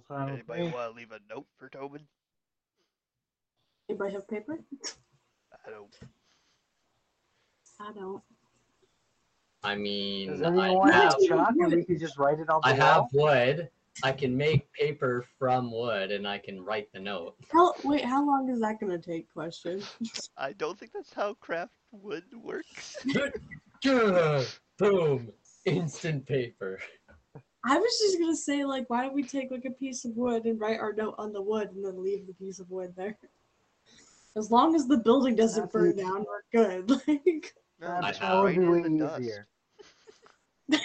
[0.10, 2.02] Anybody want to leave a note for Tobin?
[3.90, 4.60] Anybody have paper?
[5.66, 5.98] I don't.
[7.80, 8.22] I don't.
[9.64, 12.50] I mean, Does I anyone want have, a chalk and we could just write it
[12.50, 12.80] on the I wall?
[12.80, 13.70] have wood.
[14.04, 17.36] I can make paper from wood, and I can write the note.
[17.52, 18.04] How wait?
[18.06, 19.32] How long is that gonna take?
[19.34, 19.84] Question.
[20.38, 22.96] I don't think that's how craft wood works.
[23.84, 25.32] Boom!
[25.66, 26.80] Instant paper.
[27.64, 30.46] I was just gonna say like, why don't we take like a piece of wood
[30.46, 33.18] and write our note on the wood and then leave the piece of wood there?
[34.36, 36.02] As long as the building doesn't That's burn easy.
[36.02, 36.90] down, we're good.
[37.08, 39.20] Like, No, That I just have- would be way the dust.
[39.22, 39.48] easier.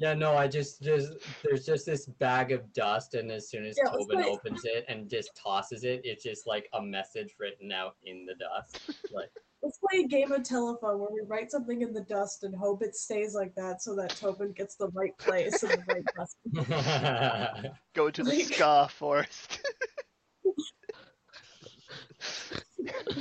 [0.00, 3.76] Yeah, no, I just just there's just this bag of dust, and as soon as
[3.76, 7.72] Yeah, Tobin play- opens it and just tosses it, it's just like a message written
[7.72, 8.80] out in the dust.
[9.12, 9.28] Like,
[9.60, 12.80] let's play a game of telephone where we write something in the dust and hope
[12.84, 16.04] it stays like that, so that Tobin gets the right place and the right
[17.64, 17.74] dust.
[17.96, 19.58] Go to the Like- ska forest.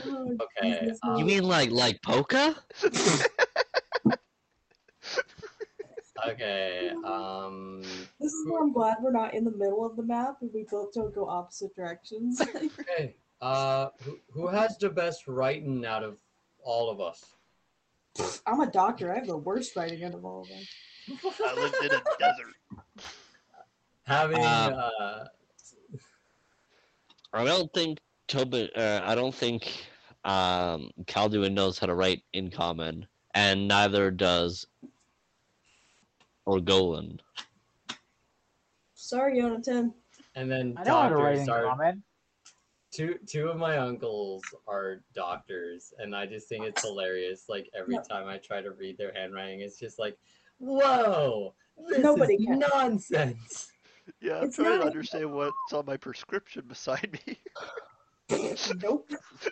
[0.06, 2.56] Oh, Okay, um, You mean like like Polka?
[6.28, 7.82] Okay, um,
[8.20, 10.66] This is where I'm glad we're not in the middle of the map and we
[10.70, 12.42] both don't go opposite directions.
[12.56, 13.16] okay.
[13.42, 16.18] Uh, who, who has the best writing out of
[16.64, 17.24] all of us?
[18.48, 19.12] I'm a doctor.
[19.12, 21.32] I have the worst writing out of all of them.
[21.46, 22.56] I lived in a desert.
[24.06, 25.26] Having Um, uh,
[27.34, 28.70] I don't think Tobin.
[28.76, 29.86] Uh, I don't think
[30.24, 34.66] um, Calduin knows how to write in common, and neither does
[36.48, 37.20] Orgolan.
[38.94, 39.94] Sorry, Jonathan.
[40.36, 42.04] And then I know how to write doctors in are common.
[42.92, 47.46] two two of my uncles are doctors, and I just think it's hilarious.
[47.50, 48.02] Like every No.
[48.04, 50.18] time I try to read their handwriting, it's just like,
[50.60, 51.54] whoa,
[51.90, 52.60] this Nobody is can.
[52.60, 53.72] nonsense.
[54.22, 57.38] Yeah, I'm It's trying to not- understand what's on my prescription beside me.
[58.82, 59.10] Nope.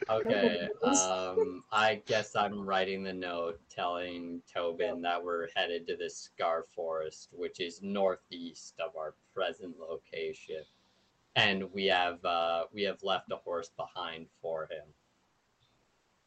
[0.09, 6.09] Okay, um, I guess I'm writing the note telling Tobin that we're headed to the
[6.09, 10.63] Scar Forest, which is northeast of our present location,
[11.35, 14.85] and we have uh, we have left a horse behind for him.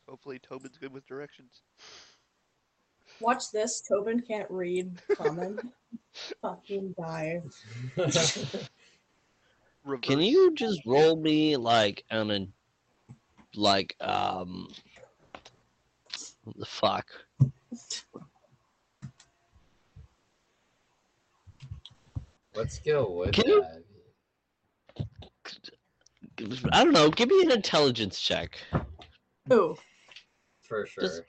[0.08, 1.62] Hopefully, Tobin's good with directions.
[3.20, 3.82] Watch this.
[3.86, 5.58] Tobin can't read common.
[6.42, 7.42] Fucking die.
[9.88, 10.04] Reverse.
[10.06, 12.52] Can you just roll me like an, an
[13.54, 14.68] like um
[16.44, 17.06] what the fuck?
[22.52, 23.82] what skill would Can you- that?
[26.72, 27.10] I don't know.
[27.10, 28.58] Give me an intelligence check
[29.52, 29.74] Ooh.
[30.62, 31.02] For sure.
[31.04, 31.22] Just-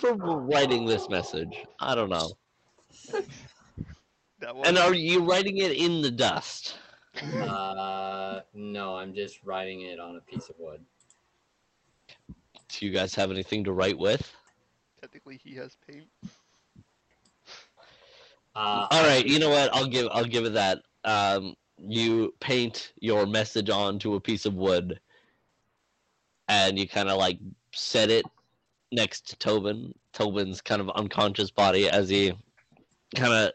[0.00, 1.56] for writing this message.
[1.78, 2.32] I don't know.
[4.40, 4.66] That one?
[4.66, 6.78] And are you writing it in the dust?
[7.32, 10.80] Uh, no, I'm just writing it on a piece of wood.
[12.68, 14.34] Do you guys have anything to write with?
[15.00, 16.06] Technically, he has paint.
[18.56, 19.72] Uh, All right, you know what?
[19.72, 20.82] I'll give I'll give it that.
[21.04, 24.98] Um, you paint your message onto a piece of wood,
[26.48, 27.38] and you kind of like
[27.72, 28.24] set it
[28.92, 29.94] next to Tobin.
[30.12, 32.32] Tobin's kind of unconscious body as he
[33.14, 33.52] kind of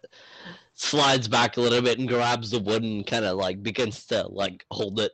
[0.80, 4.28] slides back a little bit and grabs the wood and kind of like begins to
[4.28, 5.12] like hold it.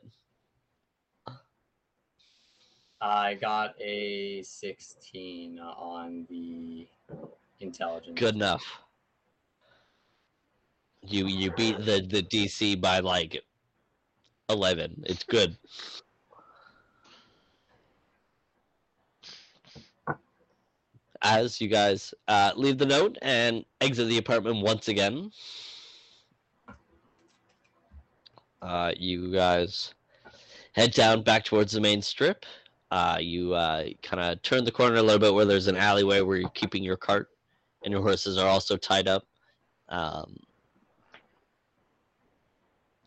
[3.00, 6.86] I got a 16 on the
[7.60, 8.18] intelligence.
[8.18, 8.64] Good enough.
[11.02, 13.40] You you beat the the DC by like
[14.48, 15.02] eleven.
[15.06, 15.56] It's good.
[21.28, 25.32] As you guys uh, leave the note and exit the apartment once again,
[28.62, 29.92] uh, you guys
[30.74, 32.46] head down back towards the main strip.
[32.92, 36.20] Uh, you uh, kind of turn the corner a little bit where there's an alleyway
[36.20, 37.28] where you're keeping your cart
[37.82, 39.26] and your horses are also tied up.
[39.88, 40.36] Um,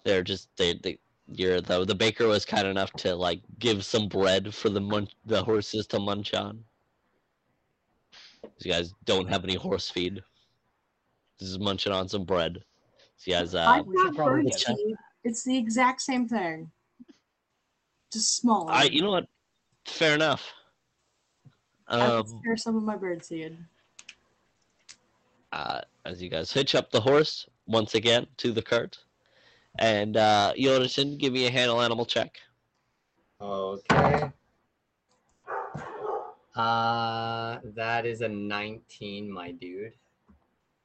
[0.03, 4.09] they're just they they you're the the baker was kind enough to like give some
[4.09, 6.65] bread for the munch the horses to munch on.
[8.65, 10.21] You guys don't have any horse feed.
[11.39, 12.63] This is munching on some bread.
[13.17, 14.95] So you guys, uh, I've we should got probably bird get seed.
[15.23, 16.71] It's the exact same thing.
[18.11, 18.71] Just smaller.
[18.71, 19.27] I you know what?
[19.85, 20.51] Fair enough.
[21.87, 23.57] I Um, can spare some of my bird seed.
[25.51, 28.97] uh, as you guys hitch up the horse once again to the cart,
[29.79, 32.37] and uh, Yonatan, give me a handle animal check.
[33.41, 34.31] Okay.
[36.59, 39.93] Uh, that is a 19, my dude.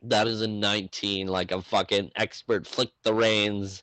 [0.03, 2.65] That is a 19, like a fucking expert.
[2.65, 3.83] Flick the reins,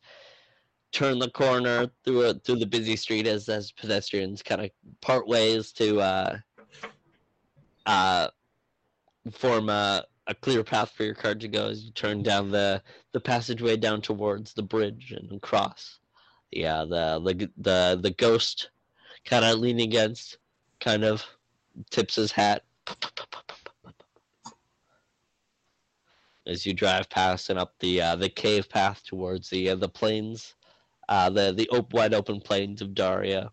[0.94, 4.72] turn the corner through a, through the busy street as as pedestrians kind of
[5.02, 6.38] part ways to uh,
[7.86, 8.30] uh,
[9.34, 12.82] form a, a clear path for your cart to go as you turn down the
[13.12, 16.00] the passageway down towards the bridge and cross.
[16.52, 18.70] Yeah, the the the the ghost
[19.26, 20.38] kind of leaning against,
[20.80, 21.26] kind of
[21.90, 22.64] tips his hat
[26.48, 29.90] as you drive past and up the uh, the cave path towards the uh, the
[29.90, 30.56] plains,
[31.10, 33.52] uh, the the op- wide open plains of Daria.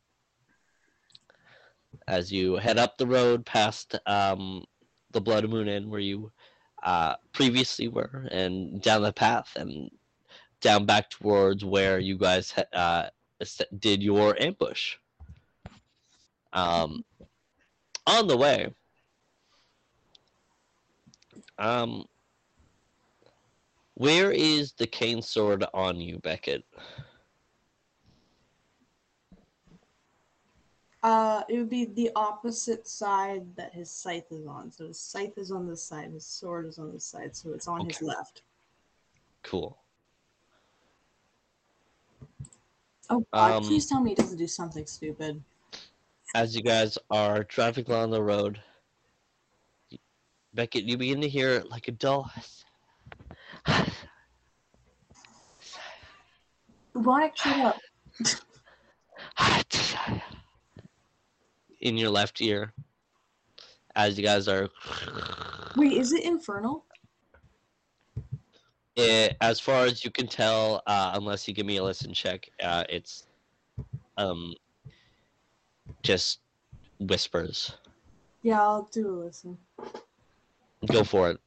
[2.07, 4.65] As you head up the road past um,
[5.13, 6.33] the Blood Moon Inn, where you
[6.83, 9.91] uh, previously were, and down the path and
[10.61, 13.09] down back towards where you guys uh,
[13.79, 14.97] did your ambush.
[16.53, 17.05] Um,
[18.09, 18.73] on the way,
[21.59, 22.05] um,
[23.95, 26.65] where is the cane sword on you, Beckett?
[31.03, 34.73] Uh, it would be the opposite side that his scythe is on.
[34.73, 37.69] So his scythe is on this side, his sword is on this side, so it's
[37.69, 38.43] on his left.
[39.43, 39.79] Cool.
[43.11, 43.53] Oh God!
[43.53, 45.43] Um, please tell me he doesn't do something stupid.
[46.35, 48.61] As you guys are driving along the road,
[50.55, 52.31] Beckett, you begin to hear like a dull.
[56.95, 57.79] Bubonic, shut up.
[61.81, 62.73] in your left ear
[63.97, 64.69] as you guys are
[65.77, 66.85] Wait, is it infernal?
[68.97, 72.49] Eh, as far as you can tell uh, unless you give me a listen check
[72.63, 73.27] uh, it's
[74.17, 74.55] um
[76.03, 76.41] just
[77.01, 77.73] whispers
[78.43, 79.59] Yeah, I'll do a listen.
[80.87, 81.41] go for it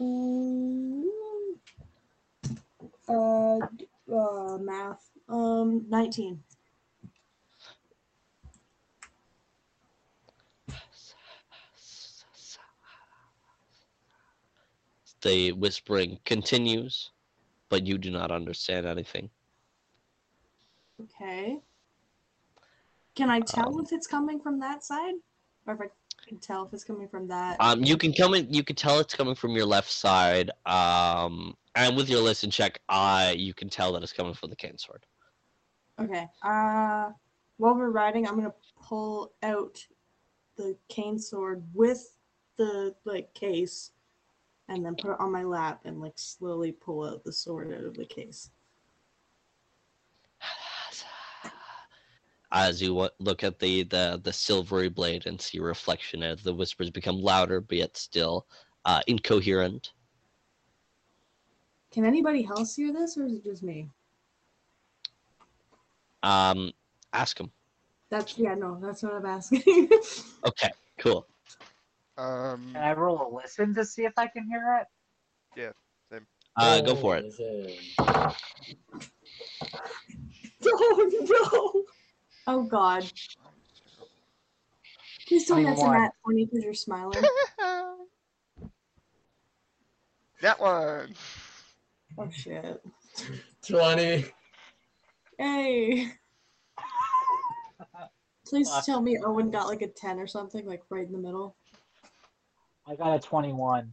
[0.00, 1.04] Mm,
[3.08, 3.58] uh,
[4.12, 5.10] uh, math.
[5.28, 6.42] Um, nineteen.
[15.22, 17.10] the whispering continues
[17.68, 19.30] but you do not understand anything
[21.02, 21.60] Okay.
[23.14, 25.14] Can I tell Um, if it's coming from that side,
[25.66, 25.90] or if I
[26.26, 27.56] can tell if it's coming from that?
[27.60, 28.52] Um, you can come in.
[28.52, 30.50] You can tell it's coming from your left side.
[30.66, 34.56] Um, and with your listen check, uh, you can tell that it's coming from the
[34.56, 35.04] cane sword.
[35.98, 36.28] Okay.
[36.42, 37.10] Uh,
[37.56, 39.86] while we're riding, I'm gonna pull out
[40.56, 42.16] the cane sword with
[42.56, 43.92] the like case,
[44.68, 47.84] and then put it on my lap and like slowly pull out the sword out
[47.84, 48.50] of the case.
[52.52, 56.90] As you look at the, the the silvery blade and see reflection as the whispers
[56.90, 58.46] become louder, but yet still
[58.84, 59.92] uh, incoherent.
[61.90, 63.90] Can anybody else hear this, or is it just me?
[66.22, 66.72] Um,
[67.12, 67.50] ask him.
[68.10, 69.88] That's yeah, no, that's what I'm asking.
[70.46, 71.26] Okay, cool.
[72.16, 74.86] Um, Can I roll a listen to see if I can hear it?
[75.60, 75.72] Yeah,
[76.12, 76.26] same.
[76.56, 77.24] Uh, go for it.
[77.24, 77.66] Listen.
[80.66, 81.84] oh no!
[82.46, 83.10] Oh god!
[85.26, 86.00] Please don't answer 21.
[86.00, 87.22] that funny because you're smiling.
[90.40, 91.14] that one.
[92.18, 92.80] Oh shit!
[93.66, 94.24] 20.
[95.38, 96.12] Hey!
[98.46, 98.86] Please Fuck.
[98.86, 101.56] tell me Owen got like a ten or something, like right in the middle.
[102.86, 103.92] I got a 21.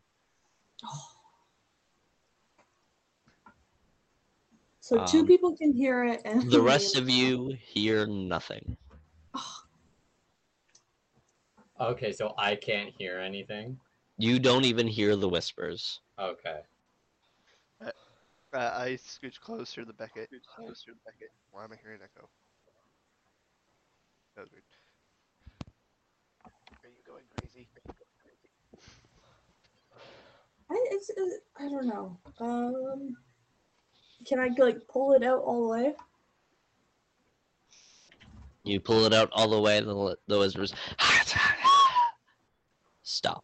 [4.84, 8.76] So two Um, people can hear it, and The rest of you hear nothing.
[11.80, 13.80] Okay, so I can't hear anything.
[14.18, 16.02] You don't even hear the whispers.
[16.20, 16.64] Okay.
[17.82, 17.92] Uh,
[18.52, 20.30] I scooch closer to the Beckett.
[20.54, 21.32] Closer to Beckett.
[21.52, 22.28] Why am I hearing echo?
[24.36, 24.64] That was weird.
[26.84, 27.70] Are you going crazy?
[30.70, 32.18] I, it's, uh, I don't know.
[32.42, 33.16] Um,
[34.26, 35.94] can I like pull it out all the way?
[38.64, 40.74] You pull it out all the way, the, the whispers
[43.04, 43.44] stop.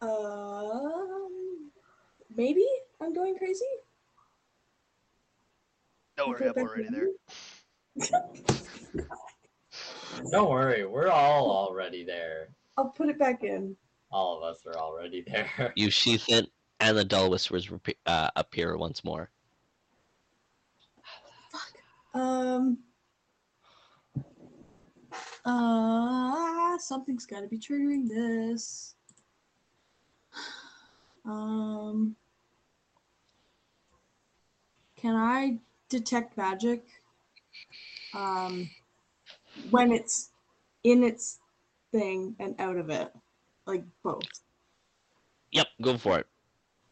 [0.00, 1.70] Um,
[2.34, 2.64] maybe
[3.00, 3.64] I'm going crazy.
[6.16, 7.08] Don't worry, I'm already there.
[10.30, 12.48] Don't worry, we're all already there.
[12.76, 13.76] I'll put it back in.
[14.10, 15.72] All of us are already there.
[15.74, 16.48] You sheath it,
[16.88, 17.68] and the dull whispers
[18.06, 19.30] uh, appear once more.
[21.52, 21.72] Fuck.
[22.14, 22.78] Um.
[25.44, 28.94] Uh, something's got to be triggering this.
[31.26, 32.16] Um.
[34.96, 35.58] Can I
[35.90, 36.84] detect magic?
[38.14, 38.68] Um,
[39.70, 40.30] when it's
[40.84, 41.38] in its
[41.92, 43.12] thing and out of it,
[43.66, 44.22] like both.
[45.52, 46.26] Yep, go for it.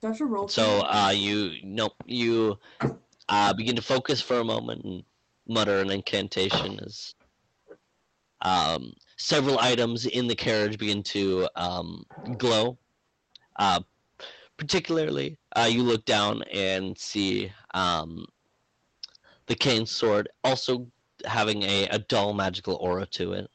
[0.02, 0.48] Have to roll?
[0.48, 2.58] So, uh, you nope, you
[3.28, 5.02] uh, begin to focus for a moment and
[5.48, 7.14] mutter an incantation as
[8.42, 12.04] um, several items in the carriage begin to um,
[12.36, 12.78] glow.
[13.56, 13.80] Uh,
[14.56, 18.26] particularly, uh, you look down and see um,
[19.46, 20.86] the cane sword also
[21.24, 23.48] having a, a dull magical aura to it.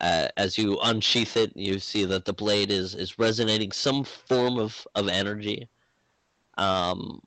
[0.00, 4.58] Uh, as you unsheath it, you see that the blade is, is resonating some form
[4.58, 5.68] of, of energy.
[6.56, 7.20] Um,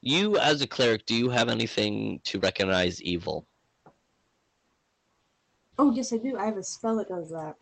[0.00, 3.46] you, as a cleric, do you have anything to recognize evil?
[5.78, 6.36] Oh yes, I do.
[6.36, 7.56] I have a spell that does that.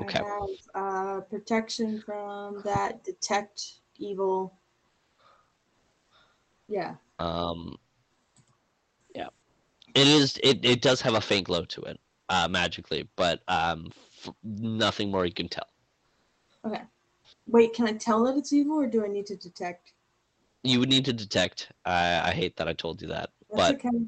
[0.00, 0.20] Okay.
[0.20, 4.54] I have uh, protection from that, detect evil.
[6.68, 6.94] Yeah.
[7.18, 7.76] Um, yeah,
[9.94, 10.38] it is.
[10.42, 13.88] It, it does have a faint glow to it, uh, magically, but um,
[14.24, 15.68] f- nothing more you can tell.
[16.64, 16.82] Okay.
[17.46, 19.92] Wait, can I tell that it's evil, or do I need to detect?
[20.62, 21.70] You would need to detect.
[21.84, 24.04] I, I hate that I told you that, That's but okay.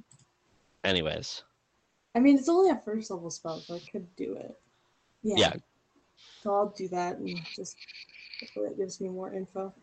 [0.84, 1.42] anyways,
[2.14, 4.54] I mean, it's only a first level spell, so I could do it.
[5.22, 5.36] Yeah.
[5.38, 5.52] Yeah.
[6.42, 7.76] So I'll do that and just
[8.42, 9.72] Hopefully that gives me more info.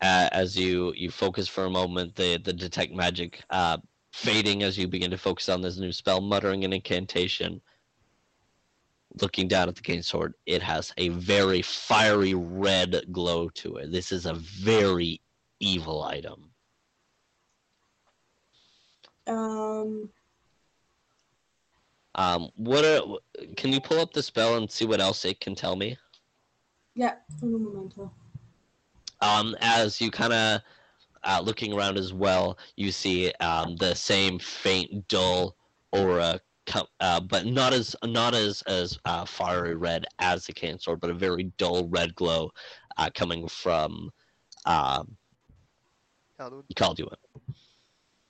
[0.00, 3.78] uh, as you you focus for a moment the the detect magic uh,
[4.12, 7.60] fading as you begin to focus on this new spell muttering an incantation
[9.20, 13.90] looking down at the cane sword it has a very fiery red glow to it.
[13.92, 15.20] This is a very
[15.60, 16.50] evil item.
[19.26, 20.08] Um,
[22.14, 23.02] um what are,
[23.56, 25.96] can you pull up the spell and see what else it can tell me?
[26.94, 28.10] Yeah, momento.
[29.26, 30.60] Um, as you kind of
[31.24, 35.56] uh, looking around as well, you see um, the same faint, dull
[35.92, 40.78] aura, co- uh, but not as not as as uh, fiery red as the cane
[40.78, 42.50] sword, but a very dull red glow
[42.96, 44.10] uh, coming from
[44.64, 45.16] um,
[46.38, 46.62] Calduin?
[46.74, 47.14] Calduin.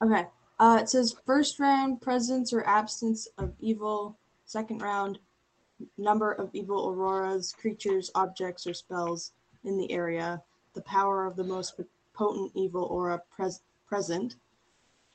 [0.03, 0.27] Okay.
[0.59, 4.19] Uh, it says first round presence or absence of evil.
[4.47, 5.19] Second round
[5.99, 9.33] number of evil auroras, creatures, objects, or spells
[9.65, 10.43] in the area.
[10.77, 11.81] The power of the most
[12.13, 14.37] potent evil aura pres- present.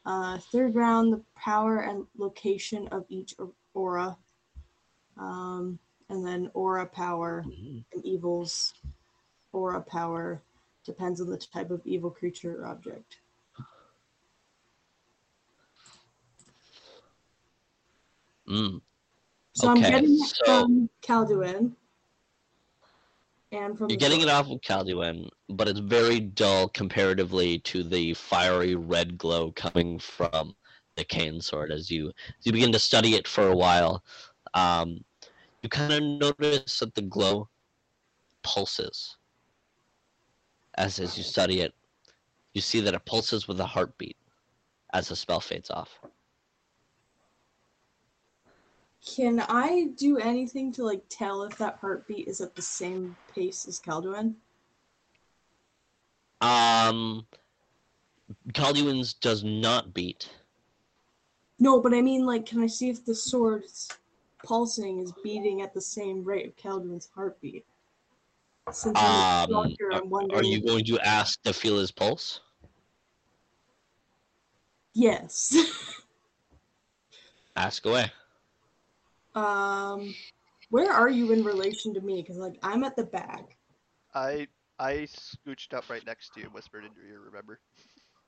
[0.07, 3.35] Uh, third round, the power and location of each
[3.75, 4.17] aura.
[5.17, 5.77] Um,
[6.09, 8.73] and then aura power and evils.
[9.53, 10.41] Aura power
[10.83, 13.17] depends on the type of evil creature or object.
[18.49, 18.81] Mm.
[19.53, 21.75] So I'm getting so- from Calduin.
[23.51, 28.13] And from You're getting it off of Calduin, but it's very dull comparatively to the
[28.13, 30.55] fiery red glow coming from
[30.95, 31.71] the cane sword.
[31.71, 34.03] As you as you begin to study it for a while,
[34.53, 35.03] um,
[35.63, 37.49] you kind of notice that the glow
[38.43, 39.17] pulses.
[40.77, 41.73] As as you study it,
[42.53, 44.17] you see that it pulses with a heartbeat
[44.93, 45.99] as the spell fades off.
[49.05, 53.67] Can I do anything to like tell if that heartbeat is at the same pace
[53.67, 54.35] as Calduin?
[56.39, 57.25] Um,
[58.53, 60.29] Calduin's does not beat.
[61.59, 63.89] No, but I mean like can I see if the sword's
[64.43, 67.65] pulsing is beating at the same rate of Calduin's heartbeat?
[68.71, 70.39] Since I'm a Um, doctor, I'm wondering.
[70.39, 72.39] are you going to ask to feel his pulse?
[74.93, 75.55] Yes.
[77.55, 78.11] Ask away.
[79.35, 80.13] Um,
[80.69, 82.21] where are you in relation to me?
[82.21, 83.57] Because like I'm at the back.
[84.13, 84.47] I
[84.79, 87.59] I scooched up right next to you and whispered into your ear, remember?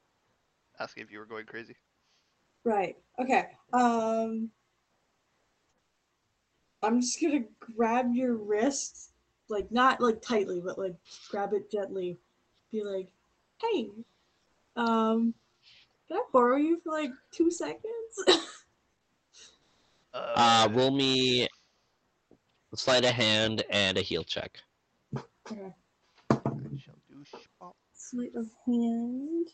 [0.79, 1.75] Asking if you were going crazy.
[2.63, 2.97] Right.
[3.19, 3.47] Okay.
[3.73, 4.51] Um
[6.81, 9.11] I'm just gonna grab your wrist,
[9.49, 10.95] like not like tightly, but like
[11.29, 12.17] grab it gently.
[12.71, 13.07] Be like,
[13.61, 13.89] hey,
[14.75, 15.33] um,
[16.07, 17.85] can I borrow you for like two seconds?
[20.13, 24.59] Uh, roll me a sleight of hand and a heal check.
[25.15, 25.73] okay.
[26.31, 27.75] I shall do spot.
[27.93, 29.47] Sleight of hand.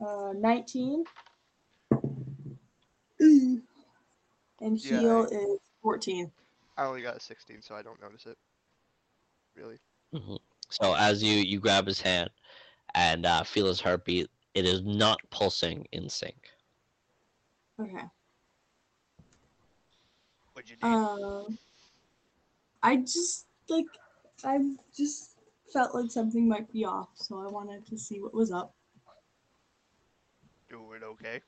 [0.00, 1.04] Uh, 19.
[3.20, 3.62] Mm.
[4.62, 6.30] And Yeah, heal is 14.
[6.76, 8.36] I only got a 16, so I don't notice it.
[9.56, 9.78] Really?
[10.14, 10.38] Mhm.
[10.68, 12.28] So as you you grab his hand
[12.94, 16.50] and uh, feel his heartbeat, it is not pulsing in sync.
[17.80, 18.04] Okay.
[20.60, 20.94] What'd you need?
[20.94, 21.58] Um,
[22.82, 23.86] I just like
[24.44, 24.58] I
[24.94, 25.38] just
[25.72, 28.74] felt like something might be off, so I wanted to see what was up.
[30.68, 31.40] Doing okay?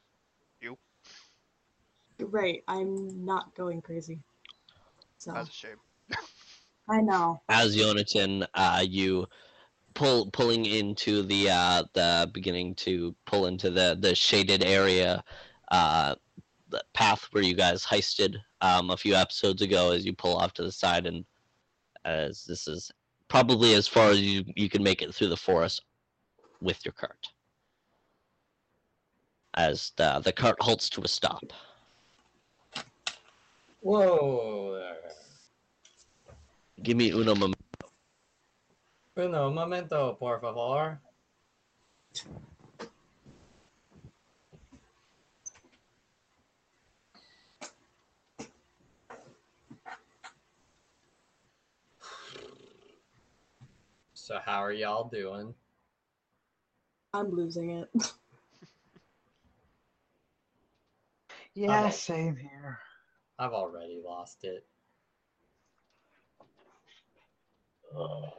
[0.63, 0.79] You?
[2.21, 4.19] Right, I'm not going crazy.
[5.19, 5.77] So That's a shame.
[6.89, 7.43] I know.
[7.51, 9.27] As Yonatan, uh, you
[9.93, 15.23] pull pulling into the uh, the beginning to pull into the the shaded area,
[15.71, 16.15] uh,
[16.73, 19.93] the path where you guys heisted um, a few episodes ago.
[19.93, 21.25] As you pull off to the side, and
[22.05, 22.91] as this is
[23.29, 25.83] probably as far as you you can make it through the forest
[26.61, 27.27] with your cart.
[29.55, 31.45] As the the cart halts to a stop.
[33.81, 35.13] Whoa there.
[36.83, 37.57] Give me uno moment.
[39.17, 41.01] Uno momento, por favor.
[54.23, 55.53] So how are y'all doing?
[57.13, 57.91] I'm losing it.
[61.55, 61.91] Yeah, Okay.
[61.91, 62.79] same here.
[63.39, 64.65] I've already lost it.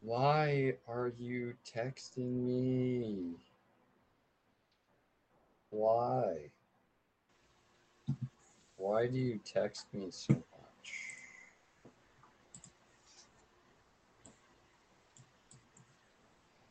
[0.00, 3.36] Why are you texting me?
[5.70, 6.50] Why?
[8.82, 10.34] why do you text me so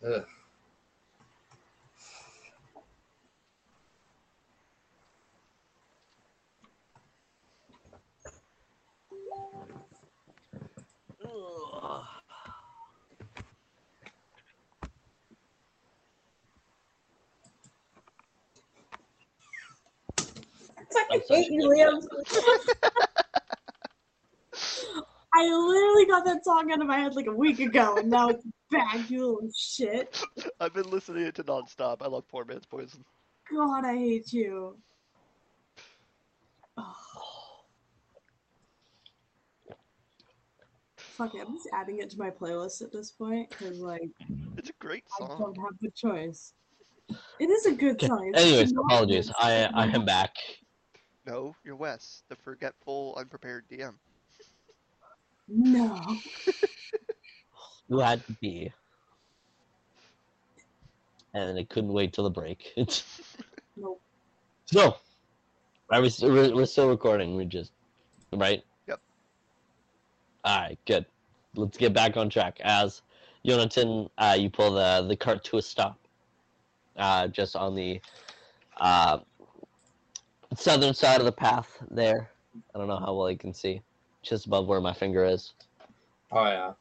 [0.04, 0.26] much?
[11.24, 12.04] Ugh.
[21.12, 21.44] I sorry.
[21.44, 22.02] hate you, Liam.
[25.34, 28.30] I literally got that song out of my head like a week ago, and now
[28.30, 30.24] it's back, you little shit.
[30.60, 31.98] I've been listening to it to nonstop.
[32.02, 33.06] I love Poor Man's Poison.
[33.52, 34.78] God, I hate you.
[36.78, 36.96] Oh.
[40.98, 44.10] Fuck it, I'm just adding it to my playlist at this point because, like,
[44.58, 45.30] It's a great song.
[45.32, 46.54] I don't have the choice.
[47.40, 48.32] It is a good song.
[48.34, 49.32] it's Anyways, not apologies.
[49.38, 50.36] I I am back.
[51.28, 53.94] No, you're Wes, the forgetful, unprepared DM.
[55.48, 56.02] No.
[57.92, 58.72] Who had to be.
[61.34, 62.74] And it couldn't wait till the break.
[63.78, 64.02] Nope.
[64.66, 64.98] so,
[65.90, 66.12] are we?
[66.22, 67.36] We're we're still recording.
[67.36, 67.72] We just,
[68.34, 68.62] right?
[68.88, 69.00] Yep.
[70.44, 71.06] All right, good.
[71.56, 72.60] Let's get back on track.
[72.62, 73.02] As
[73.46, 75.98] Jonathan, uh, you pull the, the cart to a stop,
[76.98, 78.02] uh, just on the
[78.78, 79.20] uh,
[80.56, 82.30] southern side of the path there.
[82.76, 83.82] I don't know how well you can see,
[84.22, 85.54] just above where my finger is.
[86.32, 86.74] Oh yeah.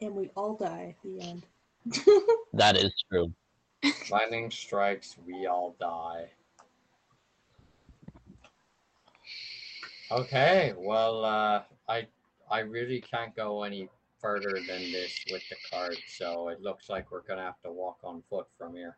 [0.00, 1.46] And we all die at the end.
[2.54, 3.32] That is true.
[4.10, 6.30] Lightning strikes, we all die.
[10.10, 12.06] Okay, well, uh, I
[12.50, 13.88] I really can't go any
[14.20, 17.98] further than this with the card, so it looks like we're gonna have to walk
[18.02, 18.96] on foot from here.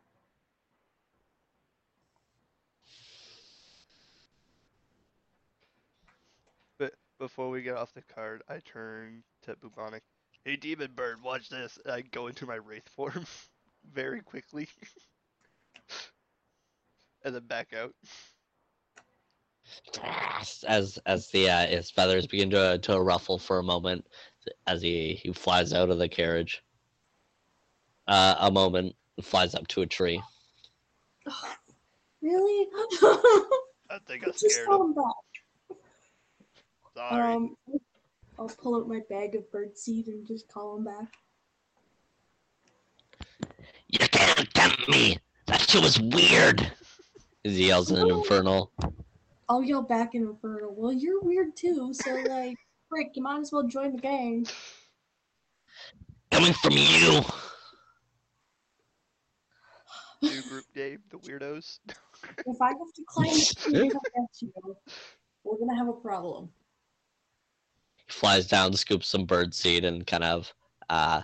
[6.79, 10.01] But before we get off the card, I turn to Bubonic.
[10.43, 11.77] Hey, Demon Bird, watch this.
[11.85, 13.25] And I go into my Wraith form
[13.93, 14.67] very quickly.
[17.23, 17.93] and then back out.
[20.67, 24.05] as as the uh, his feathers begin to to ruffle for a moment
[24.65, 26.63] as he he flies out of the carriage.
[28.07, 30.21] Uh, a moment flies up to a tree.
[32.21, 32.67] really?
[33.91, 34.87] I think I Just scared call him.
[34.87, 35.77] him back.
[36.95, 37.33] Sorry.
[37.35, 37.55] Um,
[38.39, 41.13] I'll pull out my bag of birdseed and just call him back.
[43.87, 45.17] You can't tempt me.
[45.47, 46.71] That shit was weird.
[47.43, 48.71] As he yells in an infernal.
[49.49, 50.73] I'll yell back in Infernal.
[50.73, 52.55] Well, you're weird too, so like,
[52.87, 54.47] frick, you might as well join the gang.
[56.31, 57.21] Coming from you.
[60.21, 61.79] New group name, the Weirdos.
[62.45, 64.53] If I have to climb the tree to get you,
[65.43, 66.49] we're gonna have a problem.
[68.11, 70.53] Flies down, scoops some bird seed, and kind of
[70.89, 71.21] uh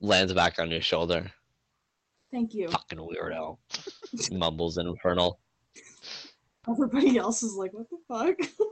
[0.00, 1.30] lands back on your shoulder.
[2.32, 2.68] Thank you.
[2.68, 3.58] Fucking weirdo.
[4.32, 5.38] Mumbles in infernal.
[6.68, 8.36] Everybody else is like, what the fuck?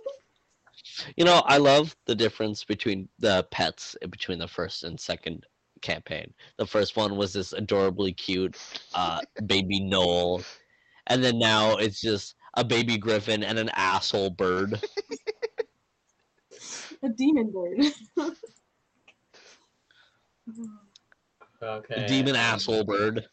[1.16, 5.46] You know, I love the difference between the pets between the first and second
[5.80, 6.32] campaign.
[6.58, 8.56] The first one was this adorably cute
[8.94, 10.42] uh, baby Noel,
[11.06, 14.82] and then now it's just a baby griffin and an asshole bird.
[17.02, 17.92] a demon bird.
[21.62, 21.94] Okay.
[21.94, 23.24] A demon um, asshole bird.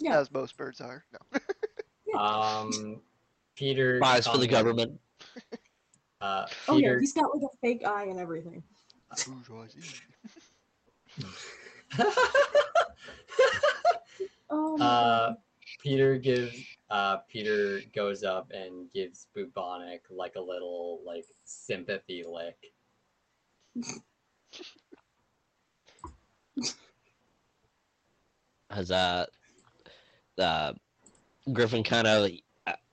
[0.00, 0.18] Yeah.
[0.18, 1.04] As most birds are.
[2.06, 2.18] No.
[2.18, 3.00] Um,
[3.56, 3.98] Peter.
[3.98, 4.98] Prize for the government.
[6.20, 8.62] Uh, oh yeah, he's got like a fake eye and everything.
[9.26, 9.80] Bourgeoisie.
[14.50, 15.34] Oh uh,
[15.80, 16.56] Peter gives.
[16.90, 22.56] Uh, Peter goes up and gives Bubonic like a little like sympathy lick.
[28.70, 29.26] Has uh,
[30.36, 30.74] the
[31.52, 32.30] griffin kind of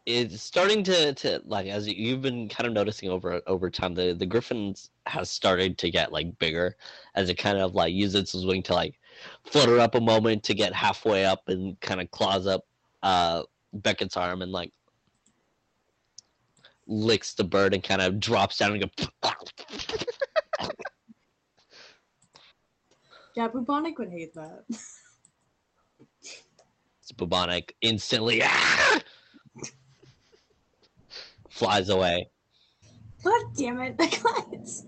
[0.05, 4.13] is starting to to like as you've been kind of noticing over over time the
[4.13, 6.75] the griffins has started to get like bigger
[7.15, 8.99] as it kind of like uses its wing to like
[9.45, 12.65] flutter up a moment to get halfway up and kind of claws up
[13.01, 13.41] uh
[13.73, 14.71] Beckett's arm and like
[16.87, 19.31] licks the bird and kind of drops down and go
[23.35, 24.63] Yeah, bubonic would hate that.
[27.01, 28.41] It's bubonic instantly
[31.49, 32.29] flies away.
[33.23, 34.85] God damn it, the guys.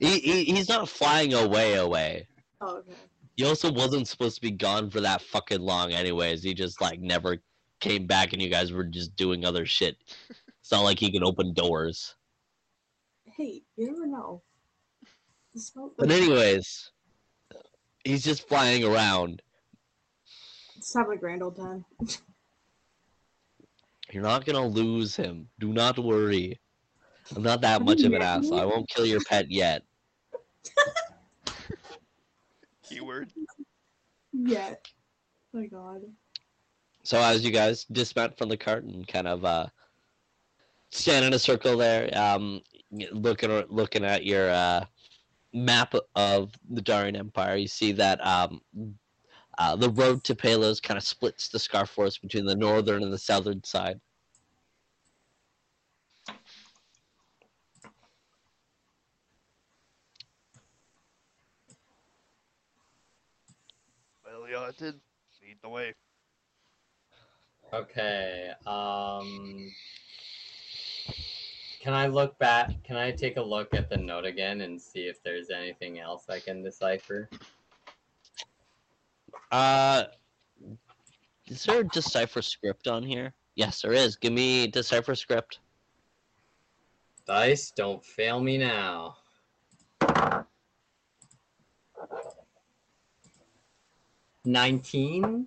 [0.00, 2.26] He, he he's not flying away away.
[2.60, 2.94] Oh, okay.
[3.36, 6.42] He also wasn't supposed to be gone for that fucking long, anyways.
[6.42, 7.38] He just like never
[7.80, 9.96] came back, and you guys were just doing other shit.
[10.60, 12.16] It's not like he can open doors.
[13.24, 14.42] Hey, you never know.
[15.98, 16.90] But anyways,
[18.06, 19.42] he's just flying around.
[20.76, 21.84] Just having a grand old time.
[24.12, 25.48] You're not gonna lose him.
[25.58, 26.60] Do not worry.
[27.34, 28.60] I'm not that much of an asshole.
[28.60, 29.82] I won't kill your pet yet.
[32.88, 33.32] Keyword.
[34.32, 34.86] Yet.
[35.52, 36.02] Oh my god.
[37.02, 39.66] So as you guys dismount from the cart and kind of uh,
[40.90, 42.60] stand in a circle there, um,
[43.10, 44.84] looking looking at your uh,
[45.56, 48.60] map of the Darian Empire, you see that um,
[49.58, 53.12] uh, the road to Palos kind of splits the Scar Forest between the northern and
[53.12, 53.98] the southern side.
[64.24, 65.00] Well, you hunted.
[65.42, 65.94] Lead the way.
[67.72, 68.50] Okay.
[68.66, 69.72] Um.
[71.86, 72.72] Can I look back?
[72.82, 76.24] Can I take a look at the note again and see if there's anything else
[76.28, 77.30] I can decipher?
[79.52, 80.02] Uh,
[81.46, 83.34] is there a decipher script on here?
[83.54, 84.16] Yes, there is.
[84.16, 85.60] Give me decipher script.
[87.24, 89.18] Dice, don't fail me now.
[94.44, 95.46] Nineteen.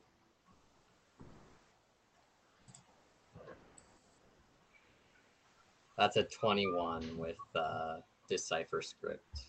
[5.99, 7.97] That's a twenty-one with uh,
[8.29, 9.41] decipher script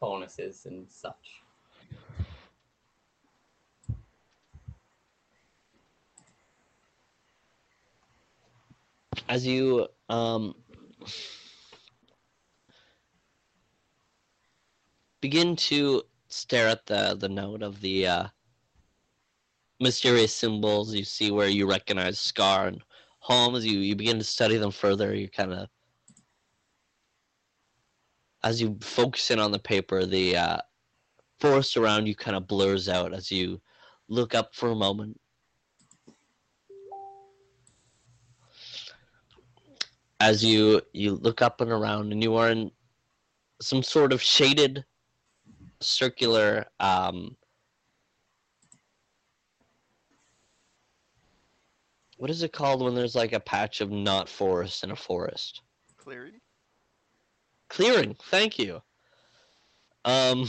[0.00, 1.40] bonuses and such.
[9.28, 10.56] as you um,
[15.20, 18.26] begin to stare at the the note of the uh,
[19.78, 22.82] mysterious symbols, you see where you recognize Scar and
[23.20, 23.54] Home.
[23.54, 25.68] As you you begin to study them further, you kind of
[28.42, 30.58] as you focus in on the paper, the uh,
[31.40, 33.60] forest around you kind of blurs out as you
[34.08, 35.18] look up for a moment
[40.20, 42.70] as you you look up and around and you are in
[43.60, 44.84] some sort of shaded
[45.80, 47.36] circular um
[52.20, 55.62] what is it called when there's like a patch of not forest in a forest
[55.96, 56.40] Clearing.
[57.68, 58.82] clearing thank you
[60.04, 60.46] um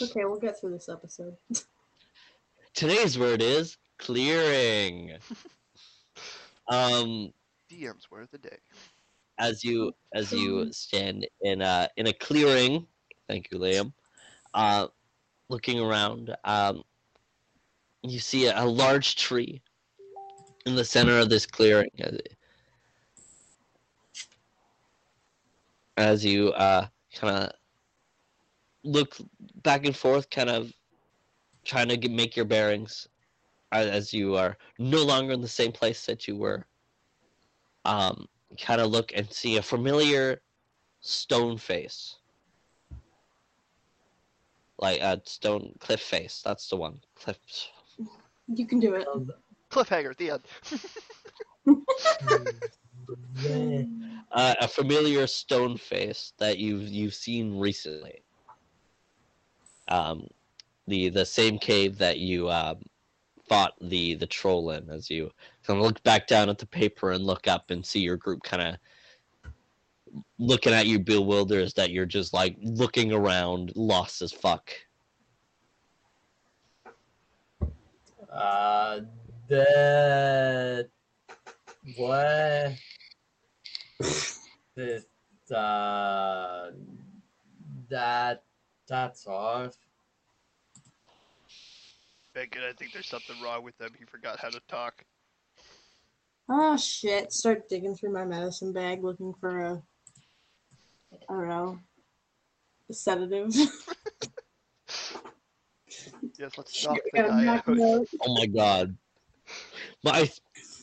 [0.00, 1.36] Okay, we'll get through this episode.
[2.74, 5.12] today's word is clearing
[6.68, 7.32] um
[7.70, 8.58] DM's word of the day.
[9.38, 12.86] as you as you stand in a in a clearing.
[13.28, 13.92] Thank you, Liam.
[14.52, 14.88] Uh,
[15.48, 16.82] looking around, um,
[18.02, 19.62] you see a, a large tree
[20.66, 21.90] in the center of this clearing.
[22.00, 22.18] As,
[25.96, 27.52] as you uh, kind of
[28.84, 29.16] look
[29.62, 30.72] back and forth, kind of
[31.64, 33.08] trying to get, make your bearings,
[33.72, 36.66] as, as you are no longer in the same place that you were.
[37.84, 38.26] Um,
[38.60, 40.40] kind of look and see a familiar
[41.00, 42.16] stone face.
[44.78, 46.42] Like a stone cliff face.
[46.44, 47.00] That's the one.
[47.14, 47.38] Cliff.
[48.48, 49.06] You can do it.
[49.72, 50.42] Cliffhanger at the end.
[54.32, 58.22] Uh, a familiar stone face that you've you've seen recently.
[59.88, 60.26] Um,
[60.86, 62.76] the the same cave that you um,
[63.46, 64.88] fought the the troll in.
[64.88, 65.30] As you
[65.66, 68.42] kind of look back down at the paper and look up and see your group
[68.42, 74.32] kind of looking at you bewildered as that you're just like looking around lost as
[74.32, 74.72] fuck
[78.32, 79.00] Uh,
[79.48, 80.88] the
[81.96, 82.72] what?
[84.74, 85.04] this
[85.54, 86.70] uh,
[87.88, 88.42] that
[88.88, 89.76] that's off.
[92.34, 93.90] Bacon, I think there's something wrong with him.
[93.98, 95.04] He forgot how to talk.
[96.48, 97.32] Oh shit!
[97.32, 99.82] Start digging through my medicine bag looking for a,
[101.28, 101.78] I don't know,
[102.90, 103.54] a sedative.
[106.38, 107.76] Yes, let's knock the guy knock out.
[107.76, 108.06] him out.
[108.22, 108.96] oh my god
[110.04, 110.30] my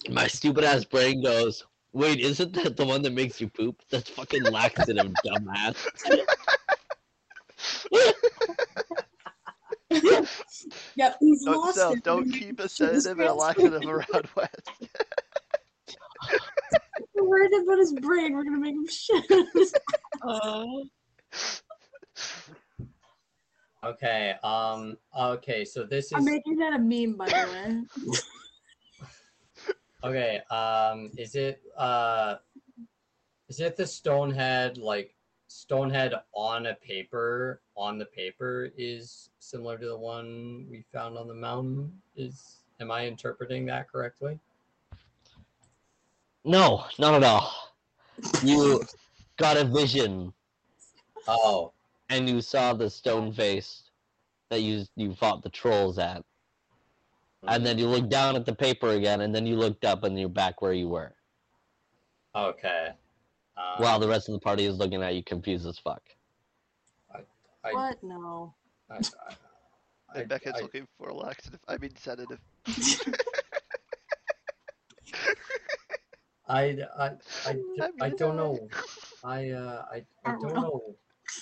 [0.09, 4.09] my stupid ass brain goes wait isn't that the one that makes you poop that's
[4.09, 5.75] fucking laxative dumbass
[10.95, 12.03] Yep, he's Don't, lost so, it.
[12.03, 14.49] don't keep a sedative and a laxative around Wes.
[17.15, 18.33] We're worried about his brain.
[18.33, 19.25] We're gonna make him shit.
[23.83, 24.35] Okay.
[24.43, 24.97] Um.
[25.17, 25.63] Okay.
[25.65, 26.13] So this is.
[26.13, 28.21] I'm is making that a meme, by the way.
[30.03, 30.41] Okay.
[30.49, 31.11] Um.
[31.17, 32.35] Is it uh?
[33.47, 35.15] Is it the stone head like
[35.47, 41.17] stone head on a paper on the paper is similar to the one we found
[41.17, 41.91] on the mountain?
[42.15, 44.39] Is am I interpreting that correctly?
[46.45, 47.51] No, not at all.
[48.43, 48.83] You
[49.37, 50.33] got a vision
[51.27, 51.73] Oh.
[52.09, 53.83] and you saw the stone face
[54.49, 56.23] that you you fought the trolls at.
[57.47, 60.19] And then you looked down at the paper again, and then you looked up and
[60.19, 61.15] you're back where you were.
[62.35, 62.89] Okay.
[63.57, 66.01] Um, While the rest of the party is looking at you confused as fuck.
[67.13, 67.19] I,
[67.63, 68.03] I, what?
[68.03, 68.53] No.
[68.89, 68.99] I, I,
[70.15, 71.59] And I- Beckett's I- looking for a laxative.
[71.67, 72.39] I mean sedative.
[76.47, 77.05] I, I,
[77.45, 77.51] I,
[77.81, 78.67] I'm I don't know.
[79.23, 80.95] I, uh, I, I don't know.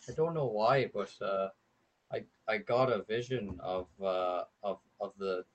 [0.10, 1.48] I don't know why, but uh,
[2.11, 5.45] I, I got a vision of, uh, of, of the,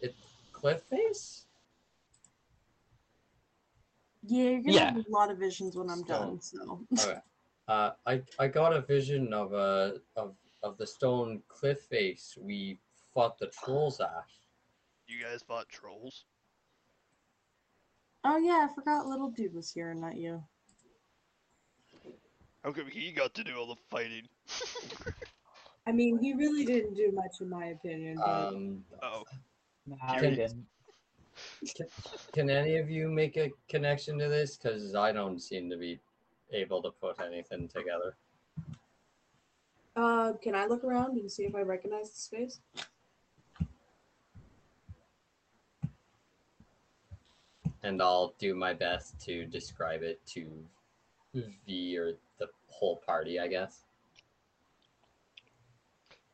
[0.00, 0.14] it,
[0.52, 1.46] cliff face.
[4.22, 4.92] Yeah, you're gonna Yeah.
[4.92, 6.40] have a lot of visions when I'm done.
[6.40, 7.18] So Okay.
[7.68, 12.78] Uh, I, I got a vision of a, of, of the stone cliff face we
[13.12, 14.24] fought the trolls at.
[15.08, 16.24] You guys fought trolls?
[18.24, 20.42] Oh yeah, I forgot little dude was here and not you.
[22.64, 24.26] How come he got to do all the fighting?
[25.86, 28.16] I mean, he really didn't do much, in my opinion.
[28.16, 29.22] But Um, oh,
[29.86, 30.66] Nah, I Can- didn't.
[32.32, 34.56] Can any of you make a connection to this?
[34.56, 36.00] Because I don't seem to be
[36.52, 38.16] able to put anything together.
[39.96, 42.60] uh, can I look around and see if I recognize the space?
[47.82, 50.46] And I'll do my best to describe it to
[51.66, 53.82] V or the whole party, I guess.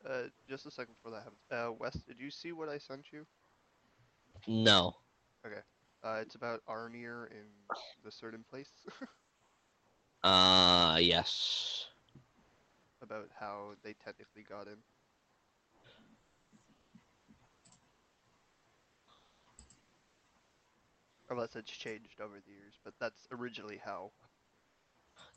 [0.09, 1.39] uh, just a second before that happens.
[1.49, 3.25] Uh, Wes, did you see what I sent you?
[4.47, 4.95] No.
[5.45, 5.61] Okay.
[6.03, 7.45] Uh, it's about Arnir in
[8.03, 8.71] the certain place.
[10.23, 11.87] Uh, yes.
[13.01, 14.77] about how they technically got in.
[21.29, 24.11] Unless it's changed over the years, but that's originally how.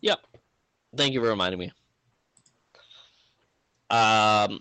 [0.02, 0.20] Yep.
[0.96, 1.72] Thank you for reminding me.
[3.90, 4.60] Um,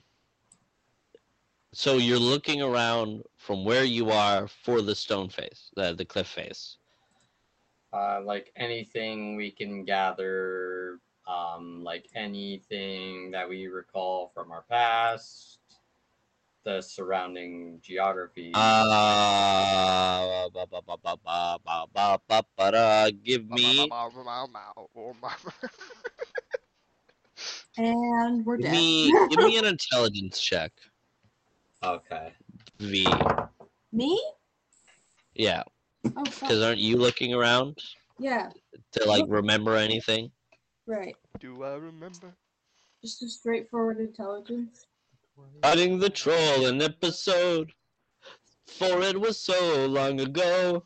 [1.75, 6.27] so you're looking around from where you are for the stone face, the, the cliff
[6.27, 6.77] face.
[7.91, 15.59] Uh, like anything we can gather, um, like anything that we recall from our past,
[16.63, 18.53] the surrounding geography.
[23.21, 23.89] Give me.
[27.77, 28.63] and we're dead.
[28.63, 30.71] Give me, give me an intelligence check
[31.83, 32.33] okay.
[32.79, 33.07] V.
[33.91, 34.21] Me?
[35.33, 35.63] Yeah,
[36.03, 37.77] Oh because aren't you looking around
[38.19, 38.49] Yeah,
[38.93, 40.31] to like remember anything?
[40.87, 41.15] right.
[41.39, 42.33] Do I remember?
[43.01, 44.85] Just a straightforward intelligence.
[45.61, 47.71] Fighting the troll an episode,
[48.65, 50.85] for it was so long ago.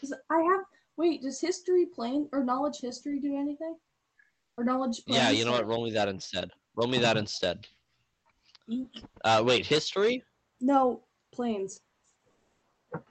[0.00, 0.64] 'Cause I have.
[0.98, 3.78] Wait, does history plane or knowledge history do anything?
[4.56, 5.02] Or knowledge?
[5.06, 5.38] Yeah, planes?
[5.38, 5.66] you know what?
[5.66, 6.50] Roll me that instead.
[6.74, 7.66] Roll me that instead.
[8.68, 8.88] Eek.
[9.24, 10.22] Uh, wait, history?
[10.60, 11.02] No,
[11.32, 11.80] planes.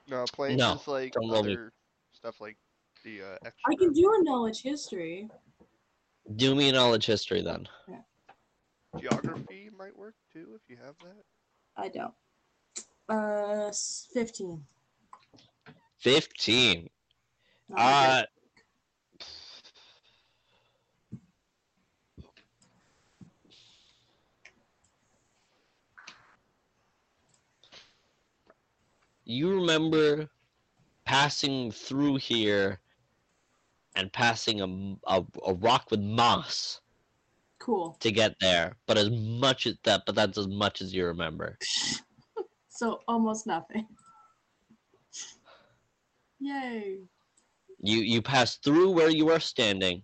[0.07, 1.53] No, planes No, is like don't roll me.
[1.53, 1.71] other
[2.13, 2.57] stuff like
[3.03, 3.71] the uh, extra.
[3.71, 5.29] I can do a knowledge history.
[6.37, 7.67] Do me a knowledge history then.
[8.99, 11.23] Geography might work too if you have that.
[11.77, 12.13] I don't.
[13.09, 13.71] Uh,
[14.13, 14.63] fifteen.
[15.99, 16.89] 15.
[17.69, 18.25] Not Uh,
[29.25, 30.29] you remember
[31.05, 32.79] passing through here
[33.95, 36.81] and passing a, a, a rock with moss
[37.59, 37.97] cool.
[37.99, 41.57] to get there, but as much as that, but that's as much as you remember.
[42.67, 43.87] So almost nothing.
[46.41, 46.97] Yay.
[47.79, 50.01] You you pass through where you are standing,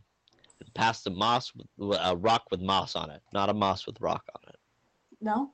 [0.61, 3.99] and past the moss with a rock with moss on it, not a moss with
[3.99, 4.56] rock on it.
[5.19, 5.52] No?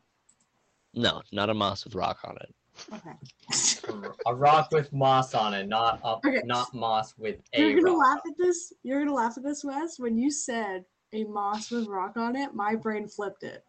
[0.93, 2.53] No, not a moss with rock on it.
[2.93, 4.13] Okay.
[4.25, 6.41] A rock with moss on it, not a, Okay.
[6.45, 8.15] not moss with a You're gonna rock.
[8.15, 8.73] laugh at this.
[8.83, 9.99] You're gonna laugh at this, Wes.
[9.99, 10.83] When you said
[11.13, 13.63] a moss with rock on it, my brain flipped it.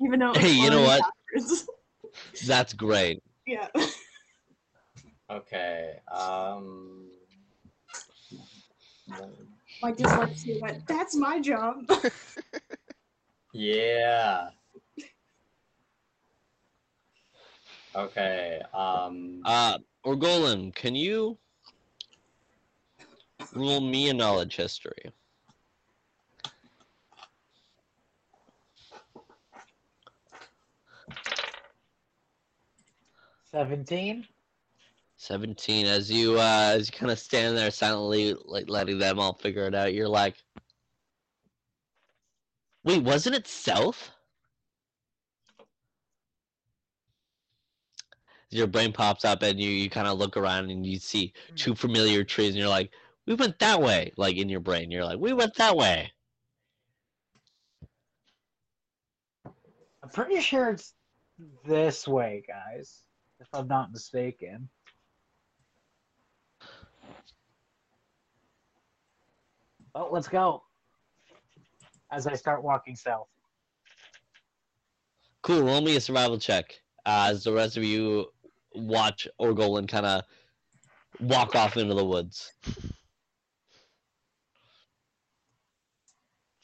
[0.00, 1.02] Even though it was Hey, you know what?
[1.32, 1.66] backwards.
[2.46, 3.22] That's great.
[3.46, 3.68] yeah.
[5.30, 5.96] Okay.
[6.12, 7.10] Um.
[9.82, 10.86] My dyslexia went.
[10.86, 11.76] That's my job.
[13.52, 14.50] Yeah.
[17.94, 18.60] Okay.
[18.72, 19.42] Um.
[19.44, 21.36] Uh, Orgolan, can you
[23.54, 25.12] roll me a knowledge history?
[33.50, 34.26] Seventeen.
[35.20, 39.34] 17 as you uh as you kind of stand there silently like letting them all
[39.34, 40.34] figure it out you're like
[42.84, 44.12] wait wasn't it south
[48.50, 51.74] your brain pops up and you you kind of look around and you see two
[51.74, 52.90] familiar trees and you're like
[53.26, 56.10] we went that way like in your brain you're like we went that way
[60.02, 60.94] I'm pretty sure it's
[61.64, 63.02] this way, guys.
[63.38, 64.68] If I'm not mistaken.
[69.94, 70.62] Oh, let's go.
[72.10, 73.28] As I start walking south.
[75.42, 78.26] cool roll me a survival check uh, as the rest of you
[78.74, 80.22] watch Orgolan kind of
[81.20, 82.52] walk off into the woods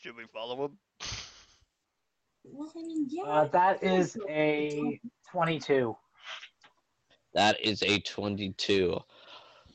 [0.07, 0.79] Should we follow him?
[2.45, 3.25] Well, I mean, yeah.
[3.25, 5.01] Uh, that is a
[5.33, 5.97] 22.
[7.35, 9.01] That is a 22.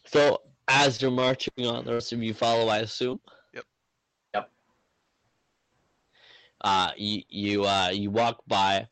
[0.05, 3.19] So as you're marching on, the rest of you follow, I assume.
[3.53, 3.65] Yep.
[4.35, 4.49] Yep.
[6.61, 8.87] Uh, you you uh you walk by.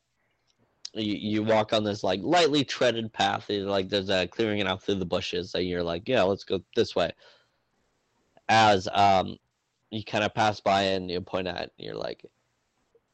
[0.94, 3.48] You, you walk on this like lightly treaded path.
[3.48, 6.96] like there's a clearing out through the bushes, and you're like, yeah, let's go this
[6.96, 7.12] way.
[8.48, 9.36] As um,
[9.90, 12.24] you kind of pass by and you point at, it, and you're like,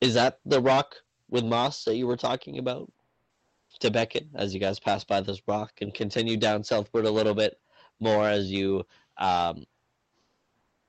[0.00, 0.96] is that the rock
[1.28, 2.90] with moss that you were talking about?
[3.80, 7.34] to Beckett as you guys pass by this rock and continue down southward a little
[7.34, 7.58] bit
[8.00, 8.84] more as you
[9.18, 9.64] um,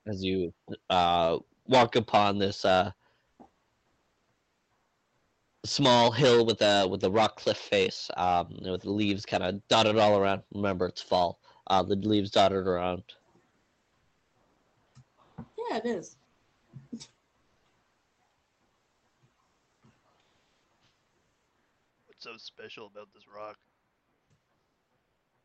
[0.05, 0.53] as you
[0.89, 2.91] uh, walk upon this uh,
[5.67, 9.67] small hill with a with a rock cliff face um, with the leaves kind of
[9.67, 10.41] dotted all around.
[10.53, 11.39] Remember, it's fall.
[11.67, 13.03] Uh, the leaves dotted around.
[15.37, 16.15] Yeah, it is.
[22.07, 23.57] What's so special about this rock?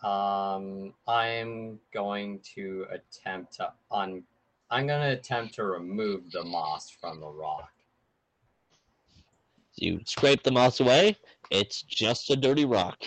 [0.03, 4.23] Um, I'm going to attempt to un.
[4.71, 7.71] I'm going to attempt to remove the moss from the rock.
[9.83, 11.17] You scrape the moss away.
[11.51, 13.03] It's just a dirty rock.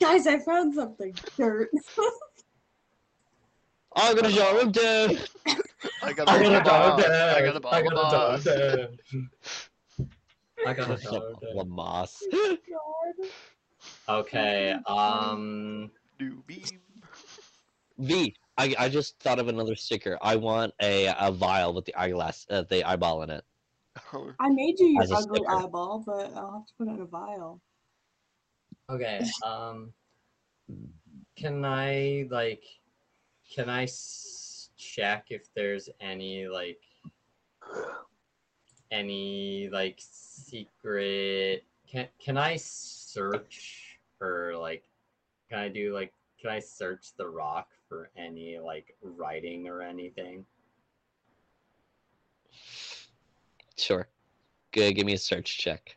[0.00, 1.14] Guys, I found something.
[1.36, 1.68] Dirt.
[3.94, 5.18] I'm gonna show him down.
[6.02, 7.00] I got I a got a bomb.
[7.00, 7.84] dog I got a I bomb.
[7.84, 8.88] got a dog
[10.66, 12.22] I got a Just a dog ball moss.
[14.08, 14.74] Okay.
[14.86, 15.90] Um.
[16.18, 16.64] New beam.
[17.98, 20.18] V, I, I just thought of another sticker.
[20.20, 23.44] I want a, a vial with the eyeglass, uh, the eyeball in it.
[24.40, 25.56] I made you As your a ugly sticker.
[25.56, 27.60] eyeball, but I'll have to put it in a vial.
[28.90, 29.24] Okay.
[29.44, 29.92] Um.
[31.36, 32.64] Can I like?
[33.54, 36.80] Can I s- check if there's any like?
[38.90, 41.64] Any like secret?
[41.88, 44.84] Can Can I search for like?
[45.48, 46.12] Can I do like?
[46.40, 50.44] Can I search the rock for any like writing or anything?
[53.76, 54.08] Sure.
[54.72, 54.94] Good.
[54.94, 55.96] Give me a search check.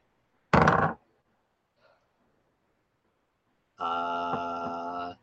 [3.79, 5.13] Uh,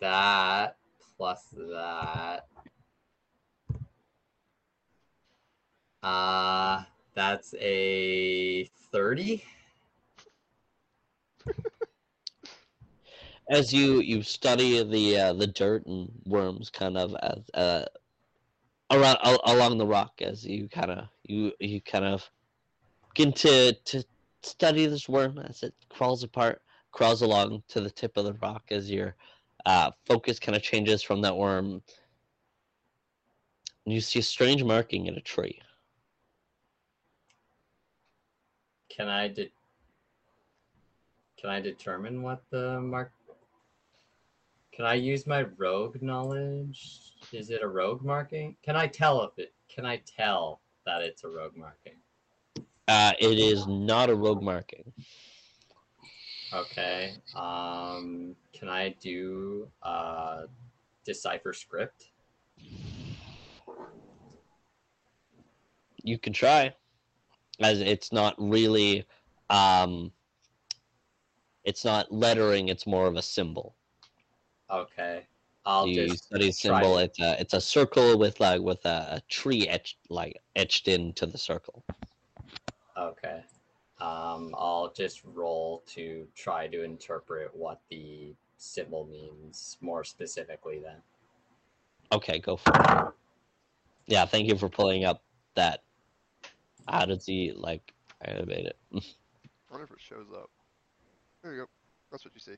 [0.00, 0.76] that
[1.16, 2.46] plus that.
[6.02, 6.82] Uh,
[7.14, 9.42] that's a 30.
[13.50, 17.84] As you you study the uh, the dirt and worms, kind of as uh,
[18.90, 22.28] around al- along the rock, as you kind of you you kind of
[23.14, 24.04] begin to to
[24.42, 26.62] study this worm as it crawls apart,
[26.92, 29.14] crawls along to the tip of the rock as your
[29.66, 31.82] uh, focus kind of changes from that worm.
[33.84, 35.60] And you see a strange marking in a tree.
[38.88, 39.52] Can I de-
[41.38, 43.12] Can I determine what the mark
[44.74, 47.12] Can I use my rogue knowledge?
[47.32, 48.56] Is it a rogue marking?
[48.64, 51.94] Can I tell if it Can I tell that it's a rogue marking?
[52.88, 54.92] Uh, it is not a rogue marking.
[56.52, 57.14] Okay.
[57.36, 60.42] Um, can I do uh,
[61.04, 62.10] decipher script?
[66.02, 66.74] You can try,
[67.60, 69.06] as it's not really,
[69.50, 70.10] um,
[71.62, 72.68] it's not lettering.
[72.68, 73.76] It's more of a symbol.
[74.70, 75.26] Okay.
[75.66, 76.96] I'll the just study try symbol.
[76.96, 80.88] to- It's a it's a circle with like with a, a tree etched like etched
[80.88, 81.84] into the circle.
[82.98, 83.42] Okay.
[84.00, 90.96] Um, I'll just roll to try to interpret what the symbol means more specifically then.
[92.12, 93.12] Okay, go for it.
[94.06, 95.22] Yeah, thank you for pulling up
[95.54, 95.82] that.
[96.86, 98.76] How does he like animate it?
[98.92, 99.00] I
[99.70, 100.50] wonder if it shows up.
[101.42, 101.66] There you go.
[102.10, 102.56] That's what you see.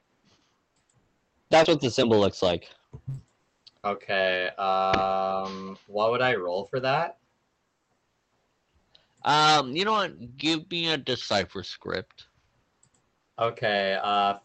[1.51, 2.69] That's what the symbol looks like.
[3.85, 4.49] Okay.
[4.59, 7.19] Um, what would I roll for that?
[9.25, 10.37] Um, you know what?
[10.37, 12.27] Give me a decipher script.
[13.39, 13.99] Okay.
[14.03, 14.39] Uh,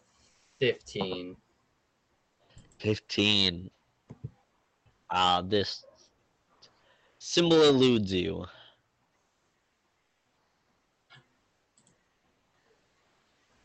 [0.60, 1.36] fifteen.
[2.78, 3.70] Fifteen.
[5.10, 5.84] Uh, this
[7.18, 8.44] symbol eludes you.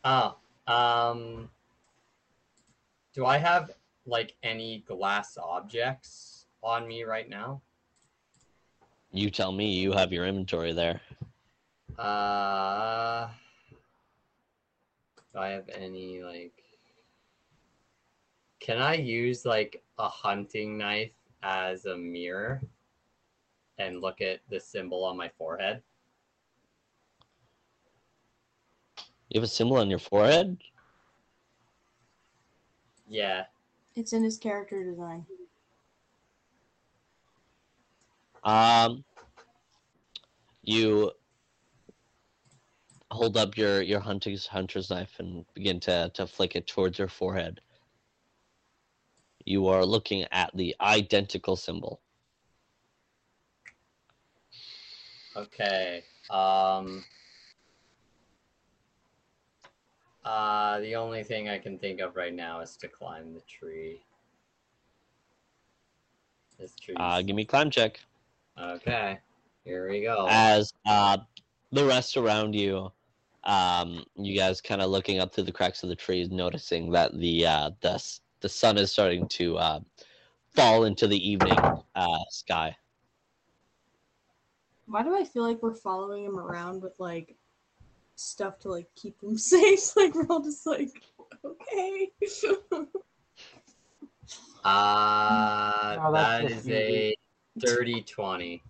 [0.04, 0.36] Oh.
[0.66, 1.50] Um.
[3.18, 3.72] Do I have
[4.06, 7.60] like any glass objects on me right now?
[9.10, 9.72] You tell me.
[9.72, 11.00] You have your inventory there.
[11.98, 13.26] Uh,
[15.32, 16.62] do I have any like?
[18.60, 21.10] Can I use like a hunting knife
[21.42, 22.62] as a mirror
[23.78, 25.82] and look at the symbol on my forehead?
[29.28, 30.56] You have a symbol on your forehead.
[33.08, 33.44] Yeah.
[33.96, 35.26] It's in his character design.
[38.44, 39.04] Um,
[40.62, 41.10] you
[43.10, 47.08] hold up your your hunter's hunter's knife and begin to to flick it towards your
[47.08, 47.60] forehead.
[49.44, 52.00] You are looking at the identical symbol.
[55.36, 56.04] Okay.
[56.30, 57.04] Um.
[60.28, 64.02] Uh, the only thing I can think of right now is to climb the tree.
[66.58, 66.94] This tree.
[66.98, 67.98] Uh, give me climb check.
[68.60, 69.18] Okay.
[69.64, 70.26] Here we go.
[70.28, 71.16] As uh,
[71.72, 72.92] the rest around you,
[73.44, 77.18] um, you guys kind of looking up through the cracks of the trees, noticing that
[77.18, 79.80] the uh, the the sun is starting to uh,
[80.50, 81.58] fall into the evening
[81.94, 82.76] uh, sky.
[84.84, 87.34] Why do I feel like we're following him around with like
[88.18, 89.96] stuff to like keep them safe?
[89.96, 90.90] Like we're all just like,
[91.44, 92.10] okay.
[94.64, 97.14] Uh, Oh, that's that just is a
[97.58, 98.62] dirty 20.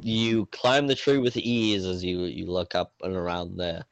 [0.00, 3.84] you climb the tree with ease as you you look up and around the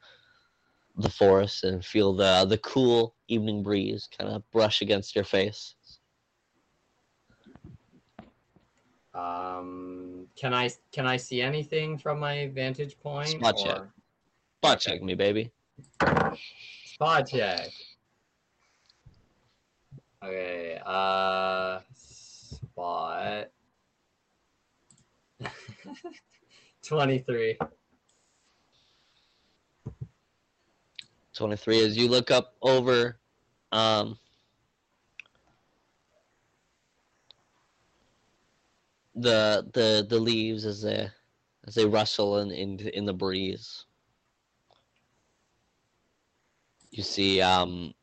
[0.97, 5.75] the forest and feel the the cool evening breeze kind of brush against your face.
[9.13, 13.27] Um, can I can I see anything from my vantage point?
[13.27, 13.81] Spot check.
[14.63, 15.51] Spot check me, baby.
[16.85, 17.69] Spot check.
[20.23, 23.47] Okay, uh, spot.
[26.83, 27.57] 23.
[31.33, 31.83] Twenty three.
[31.83, 33.17] As you look up over,
[33.71, 34.19] um,
[39.15, 41.09] the the the leaves as they
[41.65, 43.85] as they rustle in in, in the breeze.
[46.91, 47.93] You see, um,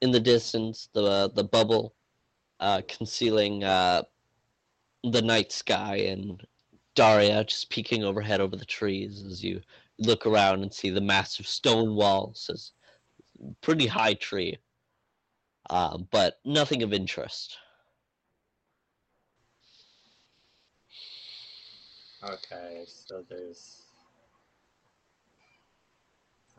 [0.00, 1.94] in the distance, the the bubble
[2.60, 4.02] uh, concealing uh,
[5.02, 6.46] the night sky and
[6.94, 9.60] Daria just peeking overhead over the trees as you
[9.98, 12.48] look around and see the massive stone walls.
[12.48, 12.72] It's
[13.60, 14.58] pretty high tree,
[15.68, 17.58] uh, but nothing of interest.
[22.22, 23.85] Okay, so there's.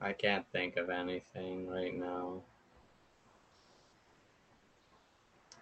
[0.02, 2.42] I can't think of anything right now.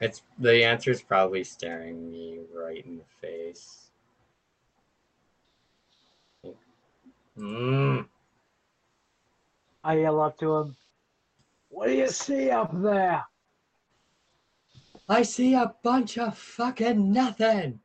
[0.01, 3.91] It's the answer is probably staring me right in the face.
[7.37, 8.07] Mm.
[9.83, 10.75] I yell up to him.
[11.69, 13.23] What do you see up there?
[15.07, 17.79] I see a bunch of fucking nothing.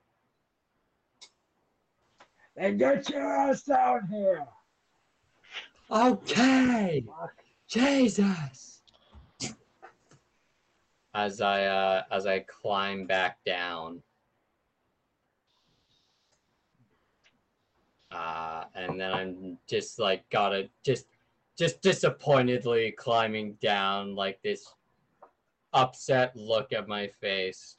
[2.57, 4.47] Then get your ass down here.
[5.91, 7.05] Okay,
[7.69, 8.83] Jesus.
[11.15, 14.01] As I uh, as I climb back down,
[18.13, 21.07] uh, and then I'm just like gotta just
[21.59, 24.73] just disappointedly climbing down like this
[25.73, 27.77] upset look at my face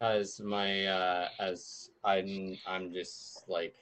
[0.00, 3.74] as my uh as I'm I'm just like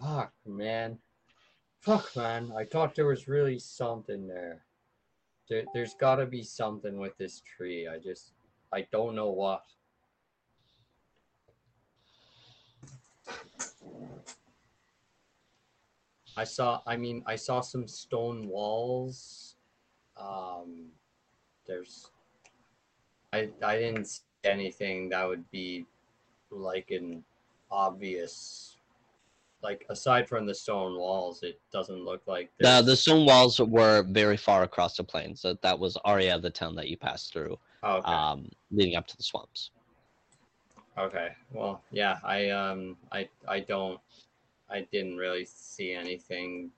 [0.00, 0.98] fuck man
[1.84, 4.64] fuck man I thought there was really something there
[5.48, 7.86] There, there's got to be something with this tree.
[7.86, 8.32] I just,
[8.72, 9.62] I don't know what.
[16.36, 16.80] I saw.
[16.86, 19.56] I mean, I saw some stone walls.
[20.16, 20.88] Um,
[21.66, 22.10] there's.
[23.32, 25.86] I I didn't see anything that would be
[26.50, 27.22] like an
[27.70, 28.73] obvious.
[29.64, 32.50] Like aside from the stone walls, it doesn't look like.
[32.60, 35.40] The the stone walls were very far across the plains.
[35.40, 38.12] That that was Aria, the town that you passed through, Oh, okay.
[38.12, 39.70] um, leading up to the swamps.
[40.98, 41.30] Okay.
[41.50, 43.98] Well, yeah, I um I I don't
[44.68, 46.70] I didn't really see anything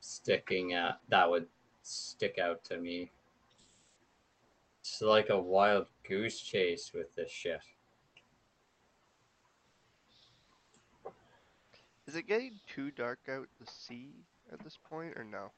[0.00, 1.48] sticking at that would
[1.82, 3.10] stick out to me.
[4.82, 7.60] It's like a wild goose chase with this shit.
[12.06, 15.52] Is it getting too dark out to see at this point, or no?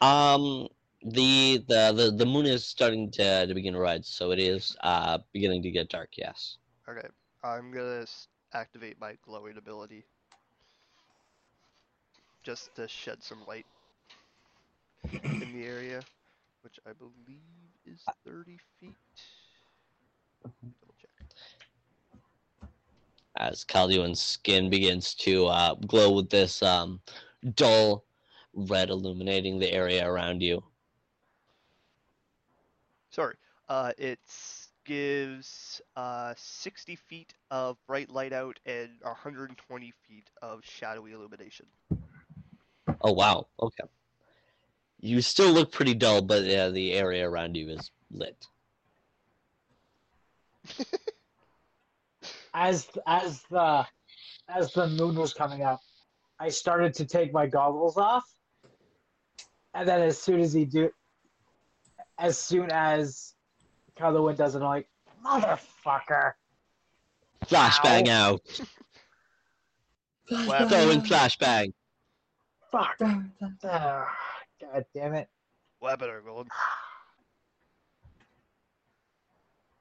[0.00, 0.68] Um,
[1.02, 4.76] the the the, the moon is starting to, to begin to rise, so it is
[4.82, 6.10] uh beginning to get dark.
[6.16, 6.58] Yes.
[6.88, 7.08] Okay,
[7.42, 8.06] I'm gonna
[8.52, 10.04] activate my glowing ability.
[12.42, 13.66] Just to shed some light
[15.40, 16.02] in the area,
[16.62, 18.96] which I believe is 30 feet.
[23.36, 27.00] As Calduin's skin begins to uh, glow with this um,
[27.54, 28.04] dull
[28.54, 30.62] red illuminating the area around you.
[33.10, 33.36] Sorry,
[33.68, 34.20] uh, it
[34.84, 41.66] gives uh 60 feet of bright light out and 120 feet of shadowy illumination.
[43.00, 43.84] Oh wow, okay.
[45.00, 48.46] You still look pretty dull, but uh, the area around you is lit.
[52.54, 53.84] as as the
[54.48, 55.80] as the moon was coming up,
[56.38, 58.24] I started to take my goggles off,
[59.74, 60.90] and then as soon as he do,
[62.18, 63.34] as soon as
[63.98, 64.88] Calduin does it, I'm like,
[65.24, 66.32] motherfucker!
[67.46, 68.40] Flashbang out.
[70.30, 70.68] Wow.
[70.68, 71.72] Throwing flashbang.
[72.70, 72.98] Fuck!
[72.98, 75.28] God damn it!
[75.80, 76.48] Weapon or gold.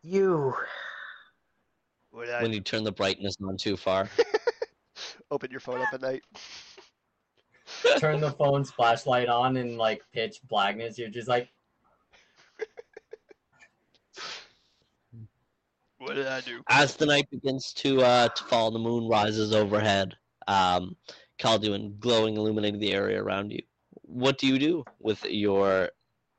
[0.01, 0.53] You.
[2.13, 4.07] What did I When you turn the brightness on too far.
[5.31, 6.21] open your phone up at night?
[7.97, 10.99] Turn the phone's flashlight on in like pitch blackness.
[10.99, 11.49] You're just like,
[15.97, 16.61] What did I do?
[16.69, 20.15] As the night begins to uh, to fall, the moon rises overhead.
[20.47, 20.95] Um,
[21.39, 23.63] Calduin glowing, illuminating the area around you.
[24.03, 25.89] What do you do with your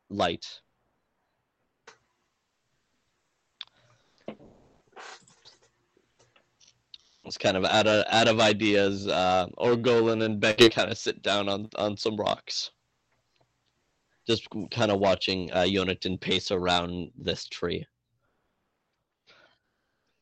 [0.08, 0.46] light?
[7.24, 9.06] It's kind of out of out of ideas.
[9.08, 12.70] Uh, Orgolan and Becky kind of sit down on on some rocks,
[14.26, 17.86] just kind of watching uh, Yonatan pace around this tree.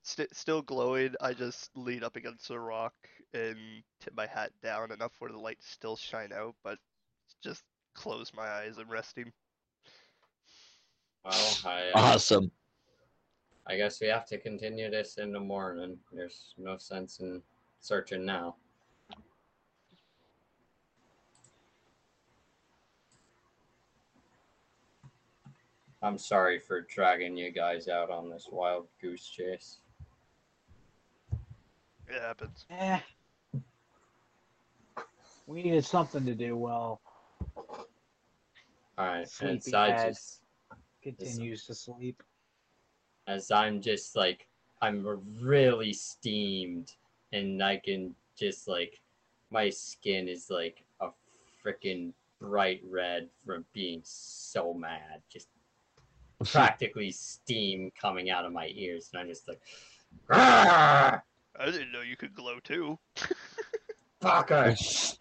[0.04, 2.94] St- still glowing, I just lean up against a rock
[3.34, 3.56] and
[4.00, 6.78] tip my hat down enough where the lights still shine out, but
[7.42, 7.62] just
[7.94, 9.32] close my eyes I'm resting.
[11.24, 12.50] well, I, uh, Awesome.
[13.66, 15.96] I guess we have to continue this in the morning.
[16.12, 17.42] There's no sense in
[17.80, 18.56] searching now.
[26.02, 29.78] I'm sorry for dragging you guys out on this wild goose chase.
[32.08, 32.66] It happens.
[32.70, 32.98] Eh.
[35.46, 36.56] We needed something to do.
[36.56, 37.00] Well,
[38.98, 40.40] All right, and Sleepy so I just
[41.02, 42.20] continues to sleep.
[43.26, 44.48] As I'm just like
[44.80, 45.06] I'm
[45.40, 46.92] really steamed
[47.32, 49.00] and I can just like
[49.50, 51.08] my skin is like a
[51.64, 55.22] freaking bright red from being so mad.
[55.30, 55.48] Just
[56.44, 59.60] practically steam coming out of my ears and I'm just like
[60.28, 61.22] "Grrr,
[61.56, 62.98] I didn't know you could glow too.
[64.22, 65.18] fucker.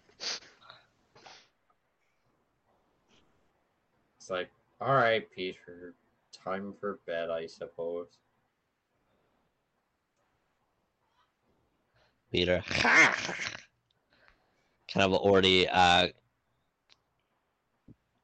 [4.18, 4.50] It's like,
[4.80, 5.94] all right, Peter,
[6.44, 8.18] time for bed, I suppose.
[12.30, 12.62] Peter.
[14.92, 16.08] kind of already uh,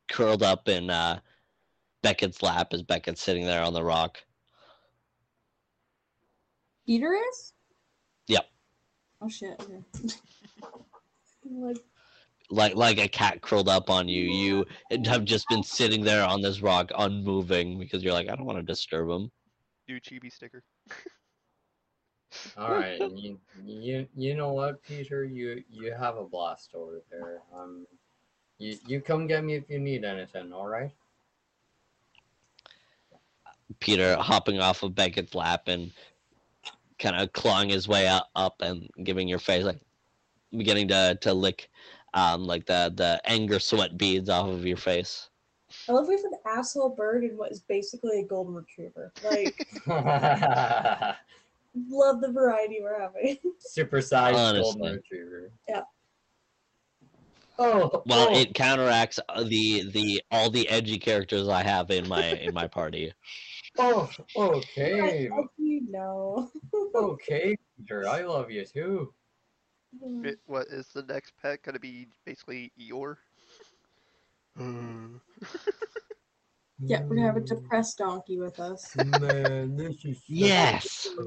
[0.09, 1.21] curled up in uh,
[2.03, 4.19] Beckett's lap as Beckett's sitting there on the rock.
[6.87, 7.53] Peter is?
[8.29, 8.47] Yep.
[9.21, 9.61] Oh shit.
[9.61, 9.83] Okay.
[11.51, 11.77] like,
[12.51, 14.23] Like like a cat curled up on you.
[14.23, 14.67] You
[15.05, 18.59] have just been sitting there on this rock, unmoving, because you're like, I don't want
[18.59, 19.31] to disturb him.
[19.87, 20.63] New chibi sticker.
[22.57, 25.25] All right, you, you you know what, Peter?
[25.25, 27.41] You you have a blast over there.
[27.55, 27.87] Um,
[28.59, 30.53] you you come get me if you need anything.
[30.53, 30.91] All right.
[33.81, 35.93] Peter hopping off of Beckett's lap and
[36.99, 39.81] kind of clawing his way up, up and giving your face like
[40.57, 41.71] beginning to to lick
[42.15, 45.29] um like the the anger sweat beads off of your face.
[45.89, 49.13] I love we have an asshole bird and what is basically a golden retriever.
[49.23, 49.55] Like,
[49.87, 51.17] love
[52.23, 53.37] the variety we're having.
[53.77, 54.81] Supersized Honestly.
[54.81, 55.53] golden retriever.
[55.69, 55.83] Yeah.
[57.59, 58.39] Oh, Well, oh.
[58.39, 62.69] it counteracts uh, the the all the edgy characters I have in my in my
[62.69, 63.13] party.
[63.79, 66.51] oh, I okay, love you, no.
[66.95, 69.13] okay, Peter, I love you too.
[70.25, 72.09] It- what is the next pet gonna be?
[72.25, 73.17] Basically Eeyore.
[76.81, 78.95] Yeah, we're gonna have a depressed donkey with us.
[78.95, 81.09] Man, this is Yes,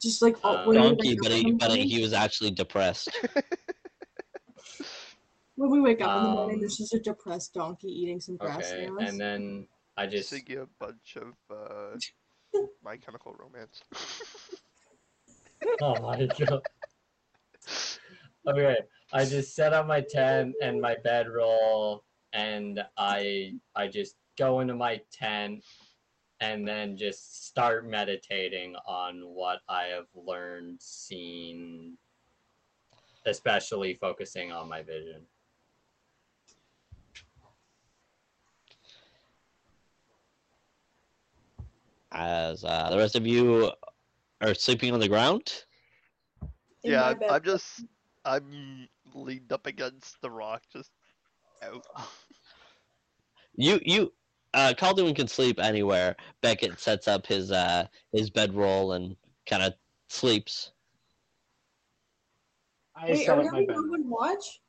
[0.00, 3.10] Just like oh, Uh, when, donkey, but he, but he was actually depressed.
[5.56, 8.36] when we wake up in the morning, Um, there's just a depressed donkey eating some
[8.36, 9.66] grass Okay, near and then
[9.96, 11.98] I just Singing a bunch of uh,
[12.84, 13.82] My Chemical Romance.
[15.82, 16.62] Oh my god.
[18.46, 18.76] Okay,
[19.12, 24.74] I just set up my tent and my bedroll, and I I just go into
[24.74, 25.64] my tent,
[26.40, 31.98] and then just start meditating on what I have learned, seen,
[33.26, 35.22] especially focusing on my vision.
[42.10, 43.70] As uh, the rest of you
[44.40, 45.64] are sleeping on the ground.
[46.84, 47.18] In yeah, I'm.
[47.28, 47.84] I'm just
[48.24, 50.90] I'm leaned up against the rock, just
[51.62, 51.84] out.
[53.60, 54.12] You you
[54.54, 56.14] uh Calduin can sleep anywhere.
[56.42, 59.16] Beckett sets up his uh his bedroll and
[59.46, 59.74] kind of
[60.08, 60.70] sleeps.
[62.94, 63.76] I Wait, are we having bed.
[63.76, 64.60] no one watch?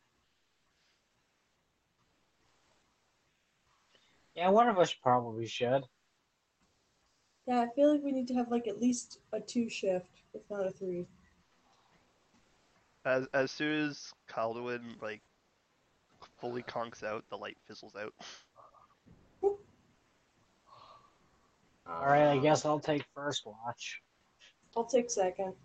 [4.34, 5.84] Yeah, one of us probably should.
[7.50, 10.44] Yeah, I feel like we need to have like at least a two shift, if
[10.52, 11.08] not a three.
[13.06, 15.22] As as soon as Calduin like
[16.38, 18.14] fully conks out, the light fizzles out.
[21.88, 24.00] All right, I guess I'll take first watch.
[24.78, 25.56] I'll take second.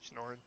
[0.00, 0.40] Snoring.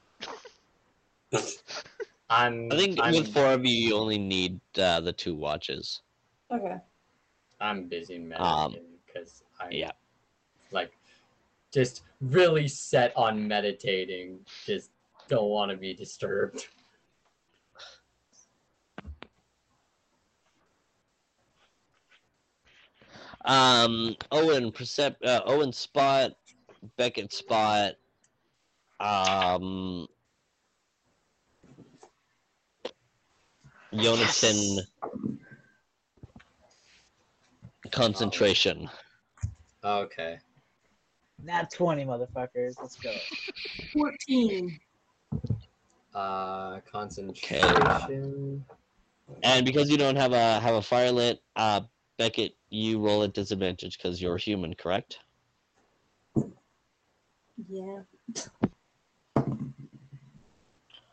[2.29, 2.71] I'm.
[2.71, 6.01] I think I'm, with four of you, you only need uh, the two watches.
[6.51, 6.75] Okay.
[7.59, 8.27] I'm busy Um,
[8.73, 9.91] meditating because I'm yeah.
[10.71, 10.91] like
[11.71, 14.39] just really set on meditating.
[14.65, 14.91] Just
[15.27, 16.67] don't want to be disturbed.
[23.45, 26.31] Um, Owen, percept, uh, Owen spot,
[26.97, 27.95] Beckett spot,
[28.99, 30.07] um,
[33.97, 34.79] Jonathan
[37.91, 38.89] concentration.
[39.83, 40.37] Okay.
[41.43, 42.75] Not 20, motherfuckers.
[42.81, 43.13] Let's go.
[43.93, 44.79] 14.
[46.13, 48.63] Uh, concentration.
[49.41, 51.81] And because you don't have a have a fire lit, uh,
[52.17, 55.19] Beckett, you roll at disadvantage because you're human, correct?
[57.69, 58.01] Yeah.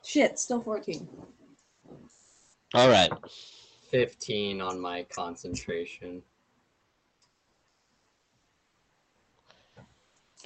[0.02, 1.08] Shit, still 14.
[2.74, 3.10] All right.
[3.90, 6.22] Fifteen on my concentration.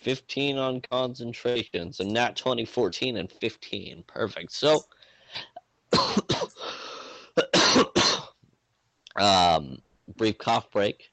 [0.04, 1.92] 15 on concentration.
[1.92, 4.04] So nat 20, 14, and 15.
[4.06, 4.52] Perfect.
[4.52, 4.84] So,
[9.16, 9.78] um,
[10.16, 11.10] brief cough break.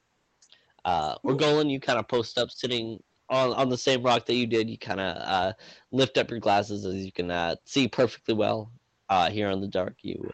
[0.83, 4.35] Uh, we're going you kind of post up sitting on, on the same rock that
[4.35, 4.69] you did.
[4.69, 5.53] You kind of uh,
[5.91, 8.71] lift up your glasses as you can uh, see perfectly well
[9.09, 9.95] uh, here in the dark.
[10.01, 10.29] You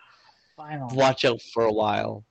[0.92, 2.26] Watch out for a while,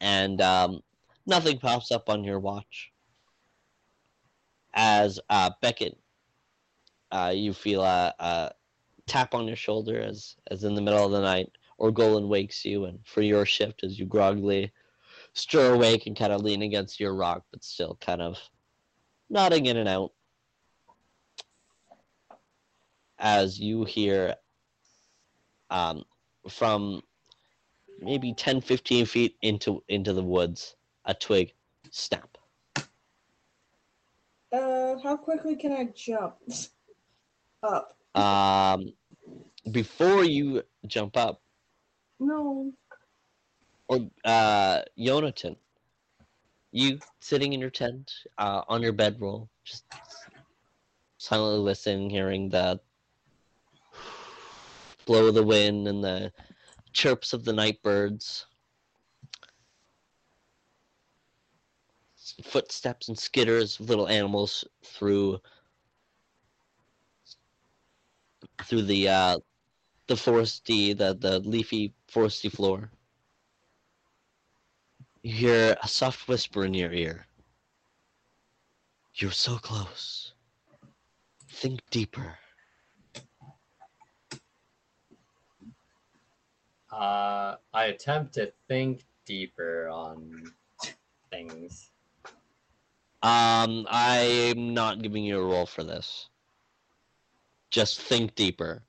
[0.00, 0.82] and um,
[1.26, 2.90] nothing pops up on your watch.
[4.74, 5.96] As uh, Beckett,
[7.12, 8.52] uh, you feel a, a
[9.06, 11.50] tap on your shoulder as, as in the middle of the night,
[11.80, 14.72] Orgolan wakes you, and for your shift, as you groggily
[15.32, 18.38] stir awake and kind of lean against your rock, but still kind of
[19.28, 20.12] nodding in and out.
[23.18, 24.34] As you hear
[25.70, 26.04] um,
[26.48, 27.02] from
[28.00, 31.52] maybe 10 15 feet into into the woods a twig
[31.90, 32.36] snap
[34.52, 36.34] Uh, how quickly can I jump?
[37.62, 37.94] Up.
[38.14, 38.90] um
[39.70, 41.42] before you jump up
[42.18, 42.72] No.
[43.88, 45.56] or uh Yonatan
[46.72, 49.84] you sitting in your tent uh on your bedroll just
[51.18, 52.80] silently listening hearing the
[55.06, 56.32] blow of the wind and the
[56.92, 58.46] chirps of the night birds,
[62.42, 65.40] footsteps and skitters of little animals through
[68.64, 69.38] through the uh,
[70.06, 72.90] the foresty, the the leafy foresty floor.
[75.22, 77.26] You hear a soft whisper in your ear.
[79.14, 80.32] You're so close.
[81.48, 82.38] Think deeper.
[86.92, 90.52] Uh, I attempt to think deeper on
[91.30, 91.90] things.
[93.22, 96.28] Um, I'm not giving you a roll for this.
[97.70, 98.82] Just think deeper.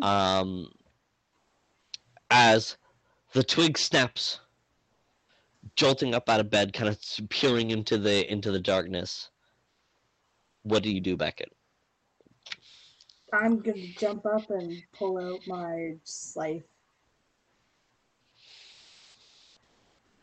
[0.00, 0.70] Um,
[2.30, 2.76] as
[3.32, 4.40] the twig snaps,
[5.76, 6.98] jolting up out of bed, kind of
[7.28, 9.30] peering into the into the darkness.
[10.62, 11.52] What do you do, Beckett?
[13.32, 16.64] I'm gonna jump up and pull out my scythe.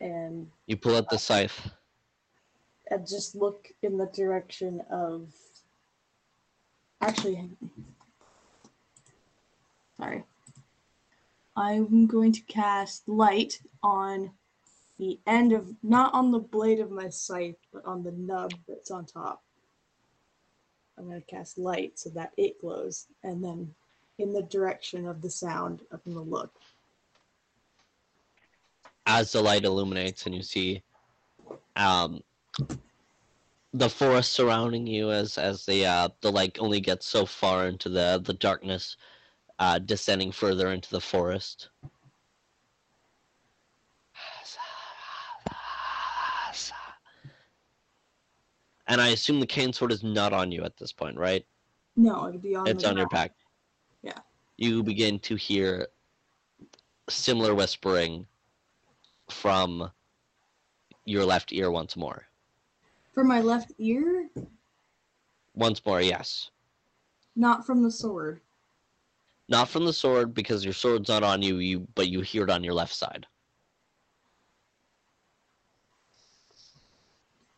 [0.00, 1.70] And You pull out the uh, scythe.
[2.90, 5.32] and just look in the direction of.
[7.00, 7.50] Actually,
[9.96, 10.24] sorry.
[11.56, 14.32] I'm going to cast light on
[14.98, 18.90] the end of, not on the blade of my scythe, but on the nub that's
[18.90, 19.42] on top.
[20.98, 23.74] I'm going to cast light so that it glows, and then
[24.18, 26.52] in the direction of the sound, I'm going to look.
[29.06, 30.82] as the light illuminates and you see
[31.76, 32.20] um
[33.72, 37.88] the forest surrounding you as as the uh the light only gets so far into
[37.88, 38.96] the the darkness
[39.58, 41.68] uh descending further into the forest
[48.88, 51.44] and i assume the cane sword is not on you at this point right
[51.96, 52.66] No, it'll be on.
[52.66, 53.32] it's on your pack.
[54.02, 54.18] Yeah.
[54.58, 55.88] You begin to hear
[57.08, 58.26] similar whispering
[59.30, 59.90] from
[61.04, 62.24] your left ear once more.
[63.14, 64.28] For my left ear,
[65.54, 66.50] Once more, yes.
[67.34, 68.40] not from the sword.
[69.48, 72.50] Not from the sword because your sword's not on you, you but you hear it
[72.50, 73.26] on your left side.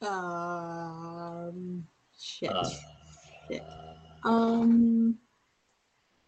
[0.01, 1.18] Uh,
[1.49, 1.87] Um,
[2.19, 2.51] shit.
[2.51, 2.69] Uh,
[3.51, 3.63] Shit.
[4.25, 5.17] Um,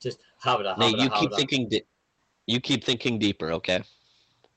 [0.00, 1.86] just habda, Now habda, you keep thinking di-
[2.46, 3.82] you keep thinking deeper, okay?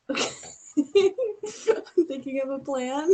[0.09, 0.29] okay.
[0.77, 3.11] I'm thinking of a plan.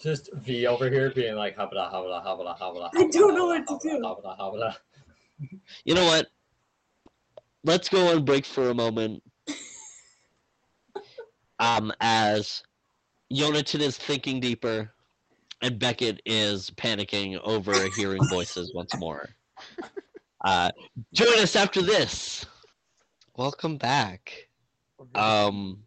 [0.00, 2.90] Just V over here being like habda, habda, habda, habda.
[2.94, 4.00] I don't know what to habda, do.
[4.02, 4.76] Habda, habda.
[5.84, 6.26] You know what?
[7.62, 9.22] Let's go on break for a moment.
[11.60, 12.64] Um, as
[13.32, 14.93] Yonatan is thinking deeper,
[15.64, 19.30] and Beckett is panicking over hearing voices once more.
[20.44, 20.70] Uh,
[21.14, 22.44] join us after this.
[23.34, 24.46] Welcome back.
[25.14, 25.84] Um,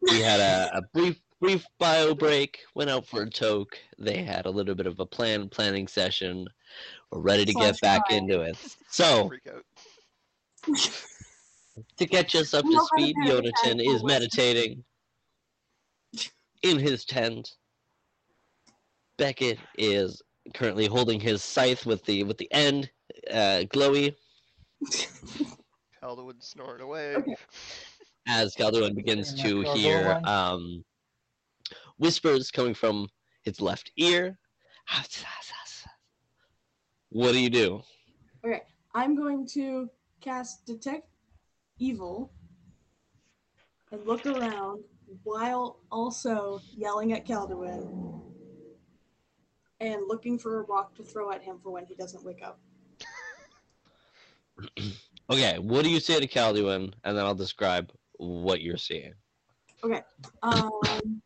[0.00, 2.60] we had a, a brief brief bio break.
[2.74, 3.76] Went out for a toke.
[3.98, 6.48] They had a little bit of a plan planning session.
[7.12, 8.56] We're ready to get back into it.
[8.88, 9.30] So
[11.98, 14.84] to catch us up to know how to speed, panic attack Yonatan is meditating
[16.62, 17.56] in his tent.
[19.20, 20.22] Beckett is
[20.54, 22.90] currently holding his scythe with the with the end
[23.30, 24.14] uh, glowy
[26.00, 27.16] Calderwood snoring away.
[27.16, 27.34] Okay.
[28.26, 30.82] as Galduin begins to hear um,
[31.98, 33.08] whispers coming from
[33.42, 34.38] his left ear.
[37.10, 37.82] What do you do?
[38.42, 38.62] Okay,
[38.94, 39.90] I'm going to
[40.22, 41.06] cast Detect
[41.78, 42.32] Evil
[43.92, 44.82] and look around
[45.24, 48.29] while also yelling at Calduin
[49.80, 52.60] and looking for a rock to throw at him for when he doesn't wake up.
[55.30, 59.14] Okay, what do you say to Calduin, and then I'll describe what you're seeing.
[59.84, 60.02] Okay.
[60.42, 61.22] Um,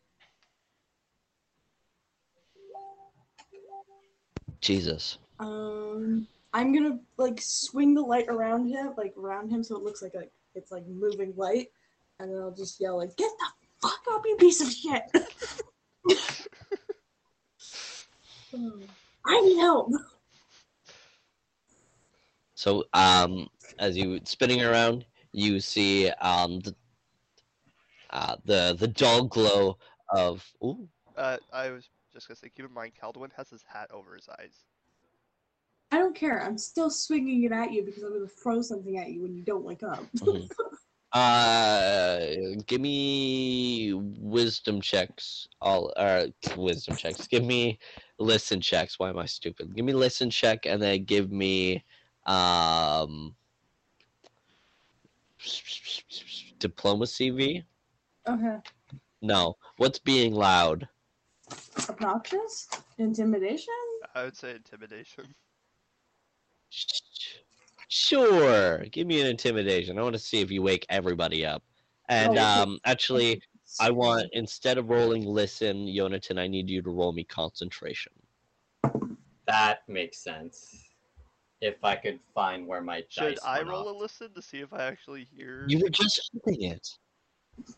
[4.61, 5.17] Jesus.
[5.41, 10.03] um, I'm gonna like swing the light around him, like around him, so it looks
[10.03, 10.25] like a
[10.55, 11.69] it's like moving light,
[12.21, 13.47] and then I'll just yell like, "Get the
[13.89, 15.03] fuck up, you piece of shit!"
[19.27, 19.91] I need help.
[22.55, 23.49] So, um,
[23.79, 26.75] as you spinning around, you see um the
[28.11, 29.77] uh, the the dull glow
[30.11, 33.91] of ooh Uh, I was just gonna say, keep in mind, Calduin has his hat
[33.93, 34.65] over his eyes.
[35.91, 36.43] I don't care.
[36.43, 39.43] I'm still swinging it at you because I'm gonna throw something at you when you
[39.43, 40.05] don't wake up.
[40.17, 40.49] mhm.
[41.13, 42.21] uh
[42.67, 46.27] give me wisdom checks all or
[46.57, 47.79] wisdom checks give me
[48.19, 51.83] listen checks why am i stupid give me listen check and then give me
[52.27, 53.35] um
[56.59, 57.63] Diplomacy V?
[58.27, 58.57] Okay.
[59.21, 59.57] No.
[59.77, 60.89] What's being loud?
[61.89, 62.69] Obnoxious?
[62.99, 63.75] Intimidation?
[64.15, 65.35] I would say intimidation.
[67.89, 68.79] Sure.
[68.91, 69.99] Give me an intimidation.
[69.99, 71.63] I want to see if you wake everybody up.
[72.09, 73.43] And Oh, um, actually,
[73.81, 78.13] I want instead of rolling listen, Yonatan, I need you to roll me concentration.
[79.47, 80.91] That makes sense.
[81.61, 83.97] If I could find where my Should dice I went roll off.
[83.97, 85.65] a listen to see if I actually hear?
[85.69, 86.89] You were just hoping it.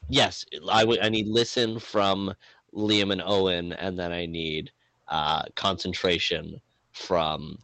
[0.09, 1.01] Yes, I would.
[1.01, 2.35] I need listen from
[2.74, 4.70] Liam and Owen, and then I need
[5.09, 6.60] uh, concentration
[6.93, 7.59] from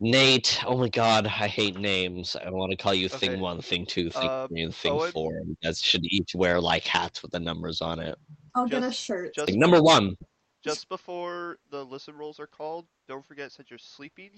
[0.00, 0.62] Nate.
[0.64, 2.36] Oh my God, I hate names.
[2.36, 3.18] I want to call you Okay.
[3.18, 5.10] Thing One, Thing Two, Thing Um, Three, and Thing Owen?
[5.12, 5.32] Four.
[5.44, 8.16] You guys should each wear like hats with the numbers on it.
[8.54, 9.34] I'll get a shirt.
[9.34, 10.16] Just, Like number one.
[10.64, 14.30] just before the listen rolls are called, don't forget since you're sleeping,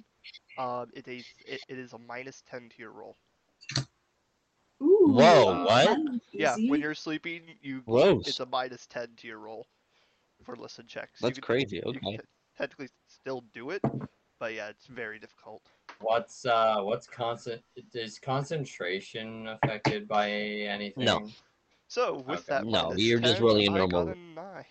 [0.59, 3.16] um, it is it, it is a minus ten to your roll.
[4.82, 5.99] Ooh, Whoa, uh, what?
[6.32, 8.27] Yeah, when you're sleeping, you Gross.
[8.27, 9.66] it's a minus ten to your roll
[10.45, 11.20] for listen checks.
[11.20, 11.82] That's you can, crazy.
[11.85, 12.20] You can Okay.
[12.57, 13.82] technically still do it,
[14.40, 15.62] but yeah, it's very difficult.
[16.00, 17.62] What's uh what's constant
[17.94, 21.04] is concentration affected by anything?
[21.04, 21.28] No.
[21.88, 22.44] So with Okay.
[22.48, 24.64] that, No, you're just 10, rolling a I got normal- a nine.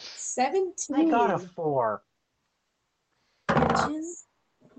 [0.00, 0.96] Seventeen.
[0.96, 2.02] I got a four.
[3.48, 4.24] bitches.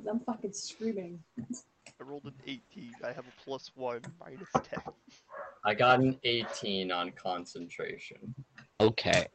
[0.09, 1.23] I'm fucking screaming.
[1.39, 2.95] I rolled an 18.
[3.03, 4.79] I have a plus one, minus 10.
[5.63, 8.35] I got an 18 on concentration.
[8.81, 9.27] Okay.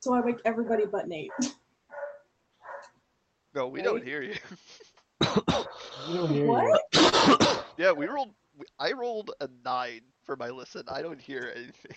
[0.00, 1.30] So I wake everybody but Nate.
[3.54, 4.34] No, we don't hear you.
[6.08, 6.82] You don't hear What?
[7.78, 8.34] yeah, we rolled.
[8.78, 10.82] I rolled a nine for my listen.
[10.88, 11.96] I don't hear anything.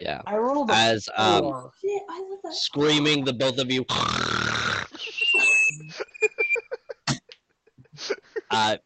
[0.00, 0.20] yeah.
[0.26, 1.70] I rolled a As um.
[1.80, 2.54] Shit, I love that.
[2.54, 3.84] screaming, the both of you.
[8.50, 8.76] uh,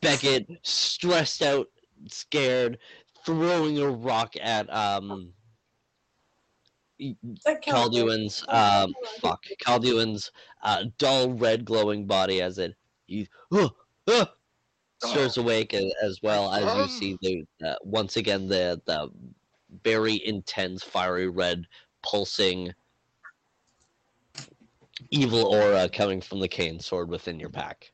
[0.00, 1.66] Beckett, stressed out,
[2.08, 2.78] scared,
[3.24, 5.32] throwing a rock at um
[7.44, 7.66] That counts.
[7.66, 10.30] Calduin's um fuck Calduin's
[10.62, 12.74] uh, dull red glowing body as it
[13.06, 13.68] he uh,
[14.08, 14.26] uh,
[15.02, 17.18] stirs awake as, as well as you see
[17.60, 19.10] the uh, once again the the
[19.84, 21.66] very intense fiery red
[22.02, 22.72] pulsing
[25.10, 27.92] evil aura coming from the cane sword within your pack.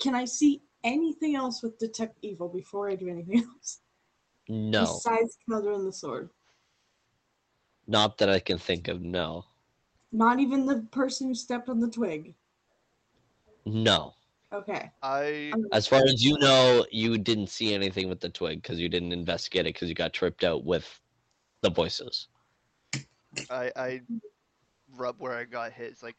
[0.00, 3.80] Can I see anything else with detect evil before I do anything else?
[4.48, 6.30] No, Besides Calder and the sword.
[7.86, 9.02] Not that I can think of.
[9.02, 9.44] No,
[10.12, 12.34] Not even the person who stepped on the twig.
[13.64, 14.12] no.
[14.52, 14.90] Okay.
[15.02, 18.88] I As far as you know, you didn't see anything with the twig because you
[18.88, 21.00] didn't investigate it because you got tripped out with
[21.62, 22.28] the voices.
[23.50, 24.00] I I
[24.94, 25.90] rub where I got hit.
[25.90, 26.16] It's like,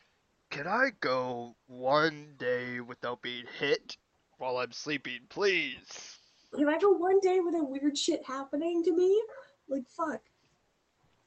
[0.51, 3.95] can I go one day without being hit
[4.37, 6.17] while I'm sleeping, please?
[6.53, 9.23] Can I go one day without weird shit happening to me?
[9.69, 10.21] Like fuck.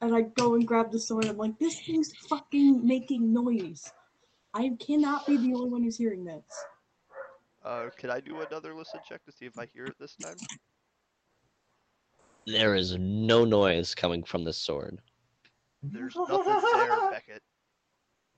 [0.00, 1.26] And I go and grab the sword.
[1.26, 3.92] I'm like, this thing's fucking making noise.
[4.54, 6.44] I cannot be the only one who's hearing this.
[7.64, 10.36] Uh, can I do another listen check to see if I hear it this time?
[12.46, 15.00] There is no noise coming from the sword.
[15.82, 17.42] There's nothing there, Beckett.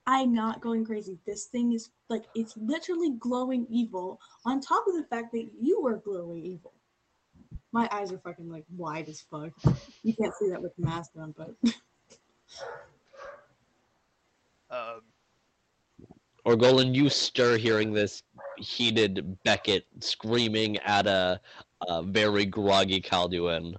[0.06, 1.18] I'm not going crazy.
[1.26, 4.20] This thing is like it's literally glowing evil.
[4.44, 6.72] On top of the fact that you are glowing evil.
[7.72, 9.52] My eyes are fucking like wide as fuck.
[10.04, 11.54] You can't see that with the mask on, but
[14.68, 15.02] Um,
[16.46, 18.22] Orgolan, you stir hearing this
[18.56, 21.40] heated Beckett screaming at a,
[21.86, 23.74] a very groggy Calduin.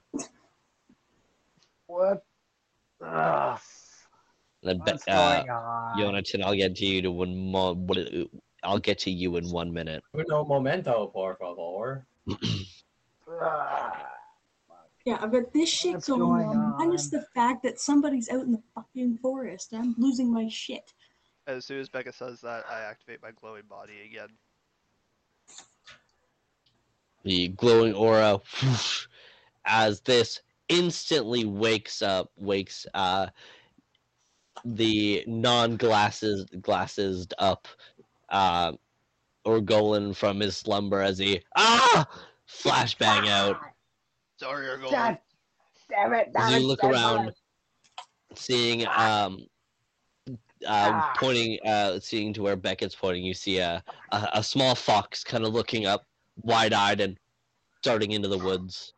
[1.88, 2.24] What?
[3.04, 3.60] Ugh.
[4.62, 6.00] Then Be- What's uh, going on?
[6.00, 7.76] Jonathan, I'll get to you to one more.
[8.64, 10.04] I'll get to you in one minute.
[10.16, 12.06] Uno momento, por favor.
[13.28, 13.94] Ugh.
[15.06, 16.78] yeah, I've got this shit What's going, going on.
[16.78, 17.20] Minus on?
[17.20, 20.94] the fact that somebody's out in the fucking forest and I'm losing my shit.
[21.48, 24.30] as soon as Becca says that, I activate my glowing body again.
[27.24, 29.08] The glowing aura, whoosh,
[29.66, 33.28] as this instantly wakes up, wakes uh,
[34.66, 37.68] the non-glasses glasses up,
[38.30, 38.74] uh,
[39.46, 42.08] Orgolan from his slumber as he ah
[42.62, 43.58] flashbang out.
[44.40, 44.92] Sorry, you're going.
[44.92, 45.18] God
[45.90, 46.30] damn it!
[46.36, 47.36] As you look dead around, body.
[48.36, 49.46] seeing um
[50.30, 50.36] uh,
[50.66, 51.14] Ah.
[51.18, 55.46] pointing uh seeing to where Beckett's pointing, you see a a, a small fox kind
[55.46, 56.06] of looking up,
[56.38, 57.18] wide-eyed and
[57.84, 58.94] darting into the woods.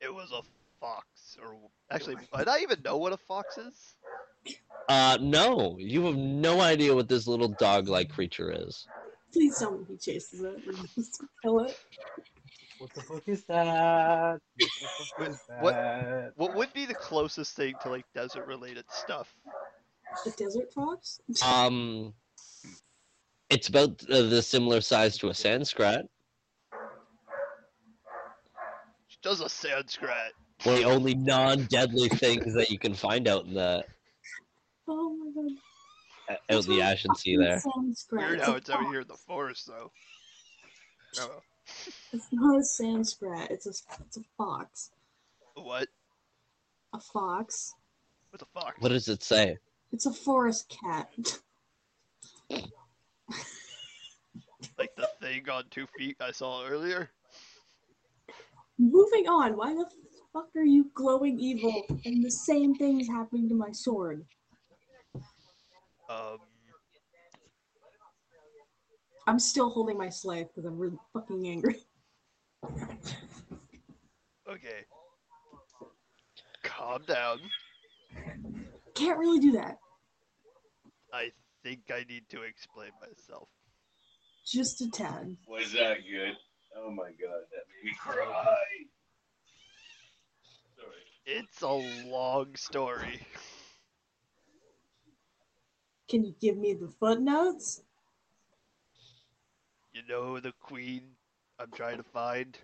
[0.00, 0.42] It was a
[0.80, 1.54] fox, or
[1.90, 3.96] actually, might I even know what a fox is?
[4.88, 8.86] Uh no, you have no idea what this little dog-like creature is.
[9.32, 11.76] Please tell me he chases it and just kill it.
[12.78, 14.38] What the fuck is that?
[14.38, 14.68] What the
[15.16, 16.32] fuck is what- that?
[16.36, 19.34] What would be the closest thing to like desert related stuff?
[20.24, 21.20] The desert fox?
[21.44, 22.14] Um,
[23.50, 26.06] it's about uh, the similar size to a sandskrat.
[29.22, 30.32] Does a sandskrat?
[30.64, 33.84] One of the only non-deadly things that you can find out in the
[34.88, 35.52] Oh my god.
[36.30, 37.62] Out in the Ashen Sea there.
[38.12, 39.90] Weird how it's out here in the forest though.
[41.18, 41.40] Oh,
[42.12, 43.50] It's not a sand sprat.
[43.50, 43.70] It's a
[44.04, 44.90] it's a fox.
[45.56, 45.88] what?
[46.94, 47.74] A fox.
[48.30, 48.76] What the fuck?
[48.78, 49.58] What does it say?
[49.90, 51.10] It's a forest cat.
[54.78, 57.10] Like the thing on two feet I saw earlier?
[58.78, 59.54] Moving on.
[59.56, 59.84] Why the
[60.32, 61.84] fuck are you glowing evil?
[62.06, 64.24] And the same thing is happening to my sword.
[66.10, 66.38] Um,
[69.28, 71.76] I'm still holding my slave because I'm really fucking angry.
[74.50, 74.84] okay.
[76.64, 77.38] Calm down.
[78.94, 79.78] Can't really do that.
[81.12, 81.30] I
[81.62, 83.48] think I need to explain myself.
[84.44, 85.36] Just a tad.
[85.46, 86.36] Was that good?
[86.76, 88.56] Oh my god, that made me cry.
[90.76, 91.04] Sorry.
[91.26, 93.20] It's a long story.
[96.10, 97.82] Can you give me the footnotes?
[99.92, 101.02] You know the queen
[101.60, 102.58] I'm trying to find?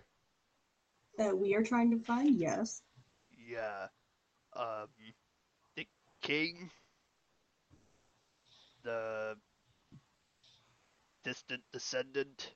[1.17, 2.35] That we are trying to find?
[2.35, 2.81] Yes.
[3.49, 3.87] Yeah.
[4.53, 4.87] Um,
[5.77, 5.87] the
[6.21, 6.69] king,
[8.83, 9.37] the
[11.23, 12.51] distant descendant,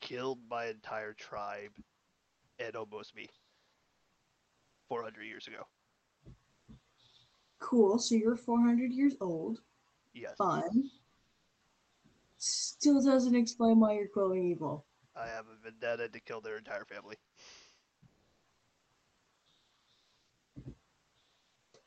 [0.00, 1.70] killed my entire tribe
[2.58, 3.28] and almost me
[4.88, 5.62] 400 years ago.
[7.60, 8.00] Cool.
[8.00, 9.60] So you're 400 years old.
[10.16, 10.90] Yes, Fun.
[12.38, 14.86] Still doesn't explain why you're glowing evil.
[15.14, 17.16] I have a vendetta to kill their entire family.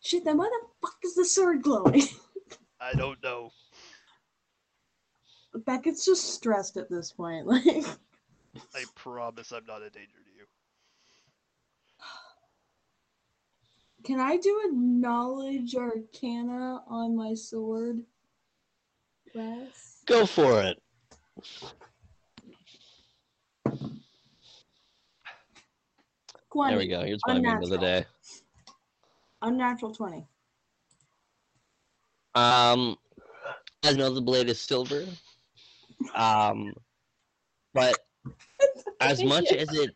[0.01, 2.03] Shit, then why the fuck is the sword glowing?
[2.79, 3.51] I don't know.
[5.65, 7.47] Beckett's just stressed at this point.
[8.75, 10.45] Like, I promise I'm not a danger to you.
[14.03, 18.03] can I do a knowledge arcana on my sword?
[19.33, 20.01] Wes?
[20.05, 20.77] Go for it.
[26.51, 26.71] Twenty.
[26.71, 27.03] There we go.
[27.03, 28.05] Here's my meme of the day.
[29.41, 30.27] Unnatural twenty.
[32.35, 32.97] Um,
[33.83, 35.05] I know the blade is silver.
[36.15, 36.73] Um,
[37.73, 37.97] but
[38.99, 39.95] as much as it.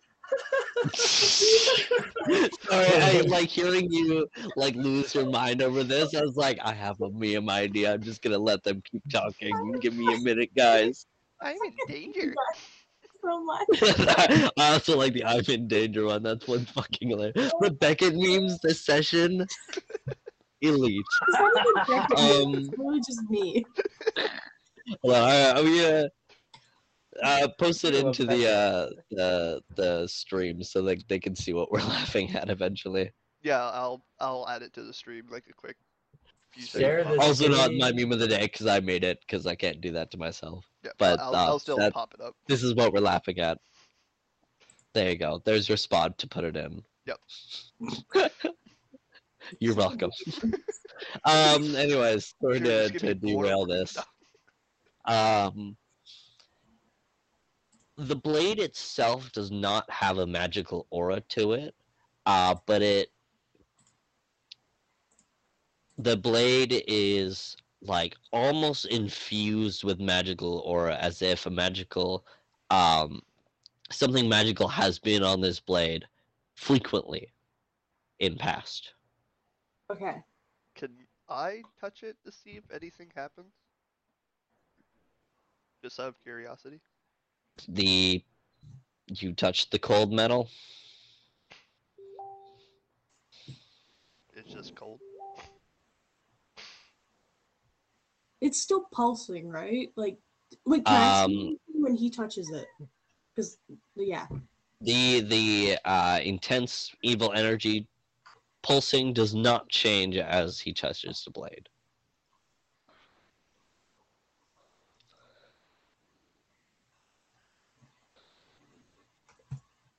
[0.92, 6.16] Sorry, I like hearing you like lose your mind over this.
[6.16, 7.94] I was like, I have a meme idea.
[7.94, 9.74] I'm just gonna let them keep talking.
[9.82, 11.06] Give me a minute, guys.
[11.42, 12.34] I'm in danger.
[13.26, 13.68] So much.
[14.58, 16.24] I also like the I'm in danger one.
[16.24, 17.54] That's one fucking hilarious.
[17.62, 19.48] The Beckett memes this session,
[20.60, 21.06] elite.
[21.30, 23.66] It's not even Beckett, Um, it's really just me.
[25.04, 26.10] Well, I, I'm gonna
[27.22, 31.72] uh, post it into the uh, the the stream so that they can see what
[31.72, 33.12] we're laughing at eventually.
[33.42, 35.76] Yeah, I'll I'll add it to the stream like a quick
[36.54, 37.24] few Share seconds.
[37.24, 39.92] Also, not my meme of the day because I made it because I can't do
[39.94, 40.66] that to myself.
[40.84, 42.36] Yeah, but, I'll, uh, I'll still that- pop it up.
[42.48, 43.58] This is what we're laughing at.
[44.94, 45.42] There you go.
[45.44, 46.84] There's your spot to put it in.
[47.08, 47.20] Yep.
[49.60, 50.12] You're welcome.
[51.26, 51.76] um.
[51.76, 53.98] Anyways, sorry You're to, just to gonna derail this.
[55.06, 55.76] Um,
[57.98, 61.76] the blade itself does not have a magical aura to it,
[62.26, 63.12] uh, but it
[65.98, 72.26] the blade is like almost infused with magical aura, as if a magical
[72.72, 73.22] um
[73.92, 76.06] something magical has been on this blade
[76.56, 77.32] frequently
[78.20, 78.94] in past.
[79.92, 80.24] Okay.
[80.76, 80.90] Can
[81.30, 83.54] I touch it to see if anything happens?
[85.84, 86.80] Just out of curiosity.
[87.68, 88.24] The
[89.10, 90.50] you touched the cold metal.
[94.36, 95.00] It's just cold.
[98.42, 99.90] It's still pulsing, right?
[99.96, 100.18] Like,
[100.66, 102.68] like can I Um, see when he touches it?
[103.36, 103.58] Because
[103.96, 104.28] yeah,
[104.82, 107.88] the the uh, intense evil energy
[108.62, 111.70] pulsing does not change as he touches the blade.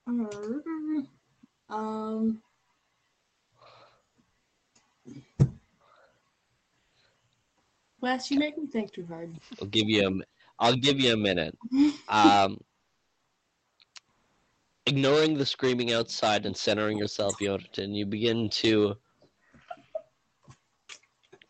[0.07, 1.03] Um,
[8.01, 9.35] Wes, you make me think too hard.
[9.61, 10.11] I'll give you a,
[10.63, 11.57] I'll give you a minute.
[12.09, 12.61] Um,
[14.87, 18.97] ignoring the screaming outside and centering yourself, Yonatan, you begin to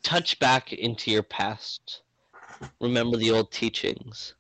[0.05, 2.03] touch back into your past.
[2.81, 4.35] Remember the old teachings.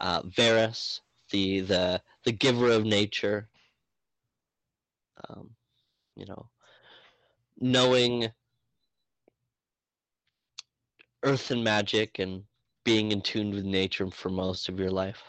[0.00, 1.00] Uh, Varus,
[1.30, 3.48] the the the giver of nature.
[5.30, 5.50] Um,
[6.16, 6.50] you know,
[7.58, 8.30] knowing
[11.22, 12.42] earth and magic and
[12.84, 15.22] being in tune with nature for most of your life.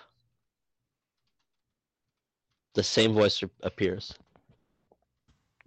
[2.74, 4.14] The same voice appears.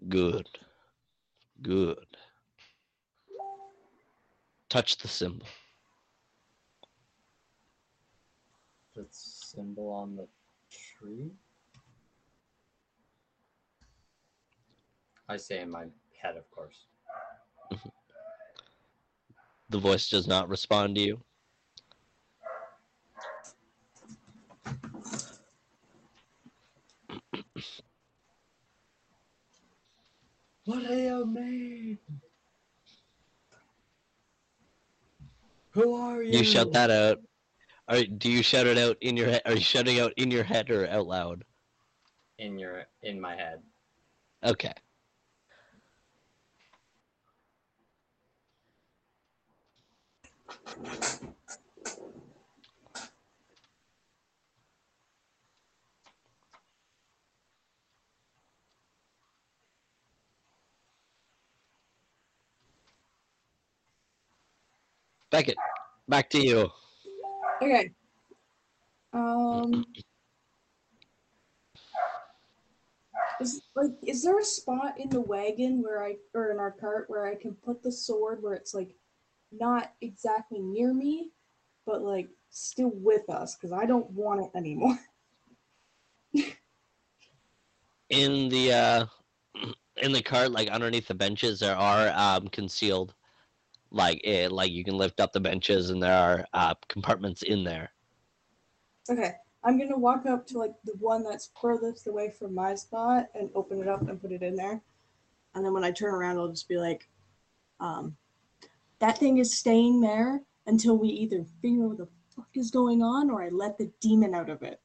[0.08, 0.48] Good.
[1.62, 2.06] Good.
[4.68, 5.46] Touch the symbol.
[8.94, 10.28] The symbol on the
[11.00, 11.30] tree?
[15.28, 15.84] I say in my
[16.20, 16.86] head, of course.
[19.70, 21.20] The voice does not respond to you.
[30.64, 31.98] What do you mean?
[35.70, 36.38] Who are you?
[36.38, 37.18] You shut that out.
[37.90, 39.42] Are, do you shout it out in your head?
[39.44, 41.44] Are you shouting out in your head or out loud?
[42.40, 43.60] in your in my head.
[44.44, 44.72] Okay.
[65.30, 65.56] Beckett,
[66.08, 66.70] back to you.
[67.62, 67.90] Okay.
[69.12, 69.84] Um.
[73.40, 77.06] Is like, is there a spot in the wagon where I or in our cart
[77.08, 78.94] where I can put the sword where it's like
[79.50, 81.30] not exactly near me,
[81.86, 84.98] but like still with us because I don't want it anymore.
[88.10, 89.06] in the uh
[90.02, 93.14] in the cart like underneath the benches there are um concealed
[93.90, 97.64] like it like you can lift up the benches and there are uh compartments in
[97.64, 97.90] there
[99.10, 99.32] Okay,
[99.64, 103.50] I'm gonna walk up to like the one that's furthest away from my spot and
[103.54, 104.80] open it up and put it in there.
[105.54, 107.08] And then when I turn around, I'll just be like,
[107.80, 108.16] um,
[109.00, 113.02] that thing is staying there until we either figure out what the fuck is going
[113.02, 114.80] on or I let the demon out of it.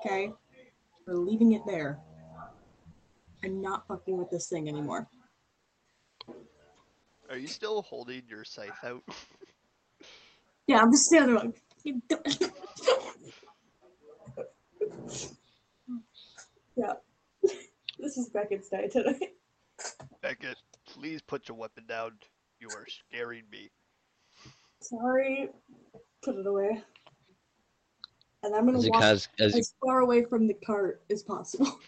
[0.00, 0.32] Okay?
[1.06, 2.00] We're leaving it there.
[3.44, 5.08] I'm not fucking with this thing anymore.
[7.30, 9.02] Are you still holding your scythe out?
[10.68, 11.62] Yeah, I'm just standing there like,
[16.76, 16.94] yeah.
[18.00, 19.30] This is Beckett's day today.
[20.22, 20.56] Beckett,
[20.88, 22.18] please put your weapon down.
[22.58, 23.70] You are scaring me.
[24.82, 25.50] Sorry.
[26.24, 26.82] Put it away.
[28.42, 31.78] And I'm gonna walk guys as you as far away from the cart as possible.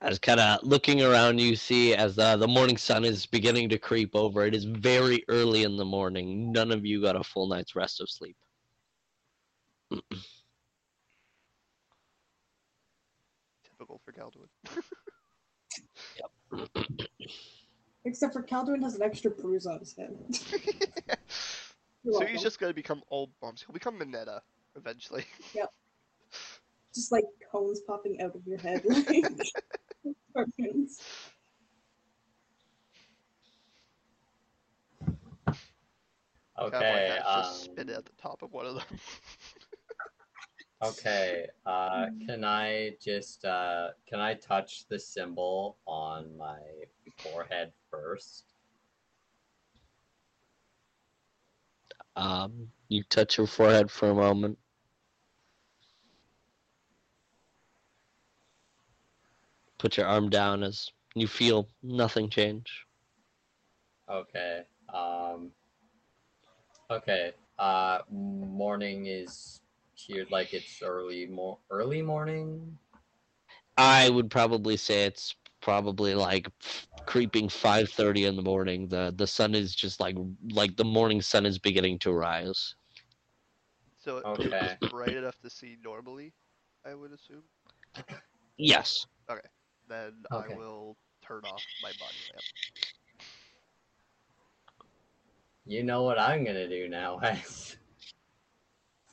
[0.00, 3.78] As kind of looking around you see as uh, the morning sun is beginning to
[3.78, 7.48] creep over it is very early in the morning none of you got a full
[7.48, 8.36] night's rest of sleep
[13.78, 14.48] Typical for Calduin.
[18.04, 20.16] Except for Calduin has an extra bruise on his head.
[22.04, 22.28] You're so welcome.
[22.28, 23.62] he's just gonna become old bumps.
[23.62, 24.40] He'll become Mineta
[24.76, 25.24] eventually.
[25.54, 25.70] Yep.
[26.94, 29.06] Just like cones popping out of your head like
[30.32, 31.00] cartoons.
[36.60, 36.70] Okay.
[36.70, 38.98] Cowboy Um, just spin at the top of one of them.
[40.82, 41.46] okay.
[41.64, 46.58] Uh, can I just uh, can I touch the symbol on my
[47.22, 48.54] forehead first?
[52.18, 54.58] um, you touch your forehead for a moment
[59.78, 62.86] put your arm down as you feel nothing change
[64.08, 64.64] Okay.
[64.92, 65.52] Um.
[66.90, 67.32] Okay.
[67.58, 69.60] Uh, morning is
[69.94, 70.26] here.
[70.30, 72.78] Like it's early more early morning.
[73.76, 76.48] I would probably say it's probably like
[77.06, 78.88] creeping 5:30 in the morning.
[78.88, 80.16] The the sun is just like
[80.50, 82.74] like the morning sun is beginning to rise.
[83.98, 84.78] So Okay.
[84.78, 86.32] it's bright enough to see normally,
[86.84, 87.42] I would assume.
[88.58, 89.06] Yes.
[89.88, 90.54] Then Okay.
[90.54, 90.96] I will
[91.26, 92.44] turn off my body lamp.
[95.66, 97.76] You know what I'm gonna do now, Wes.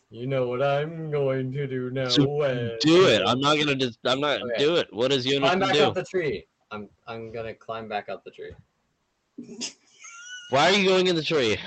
[0.10, 2.72] You know what I'm going to do now, So Wes.
[2.82, 3.22] Do it.
[3.26, 4.00] I'm not gonna just.
[4.06, 4.60] I'm not Okay.
[4.60, 4.88] do it.
[4.94, 5.84] What is you climb to back do?
[5.84, 6.46] up the tree.
[6.72, 8.54] I'm I'm gonna climb back up the tree.
[10.50, 11.58] Why are you going in the tree?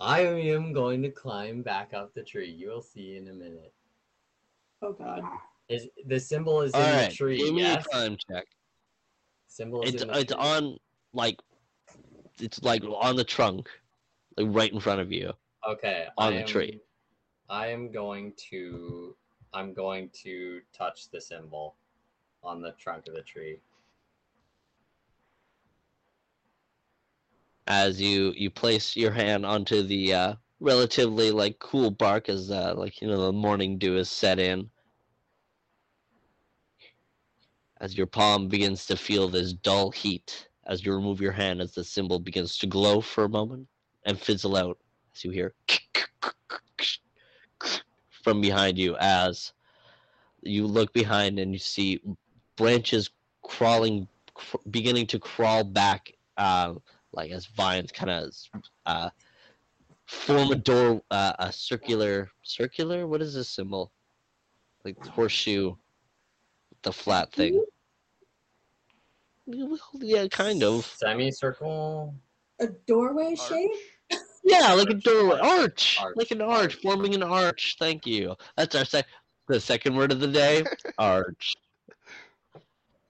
[0.00, 2.50] I am going to climb back up the tree.
[2.50, 3.72] You'll see in a minute.
[4.82, 5.22] Oh god.
[5.68, 7.38] Is the symbol is in All the tree?
[7.38, 7.84] give me yes.
[7.84, 8.46] a climb check.
[9.48, 10.40] Symbol is It's in the it's tree.
[10.40, 10.78] on
[11.12, 11.40] like
[12.40, 13.68] it's like on the trunk,
[14.36, 15.32] like right in front of you.
[15.68, 16.06] Okay.
[16.18, 16.80] on I the am, tree.
[17.48, 19.16] I am going to
[19.52, 21.76] I'm going to touch the symbol
[22.44, 23.58] on the trunk of the tree.
[27.66, 32.74] as you you place your hand onto the uh, relatively like cool bark as uh,
[32.76, 34.70] like you know the morning dew is set in
[37.80, 41.74] as your palm begins to feel this dull heat as you remove your hand as
[41.74, 43.66] the symbol begins to glow for a moment
[44.04, 44.78] and fizzle out
[45.14, 45.54] as you hear
[48.22, 49.52] from behind you as
[50.42, 52.00] you look behind and you see
[52.56, 53.10] branches
[53.42, 56.74] crawling cr- beginning to crawl back uh,
[57.12, 58.34] like as vines kind of
[58.86, 59.10] uh,
[60.06, 63.06] form a door, uh, a circular, circular.
[63.06, 63.92] What is this symbol?
[64.84, 65.74] Like horseshoe,
[66.86, 67.62] the flat thing.
[69.46, 70.86] Yeah, kind of.
[70.86, 72.14] Semicircle.
[72.60, 73.48] A doorway Arch.
[73.48, 74.20] shape?
[74.44, 75.02] Yeah, like a Arch.
[75.02, 76.16] doorway, arch, Arch.
[76.16, 77.76] like an arch, forming an arch.
[77.80, 78.36] Thank you.
[78.56, 79.06] That's our sec.
[79.48, 80.64] The second word of the day,
[80.98, 81.54] arch.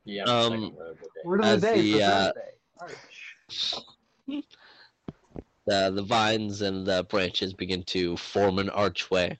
[0.05, 0.25] Yeah.
[0.25, 1.21] Um, second word of the day.
[1.25, 2.33] Word of the day the, uh,
[2.81, 3.75] Arch.
[5.67, 9.39] The the vines and the branches begin to form an archway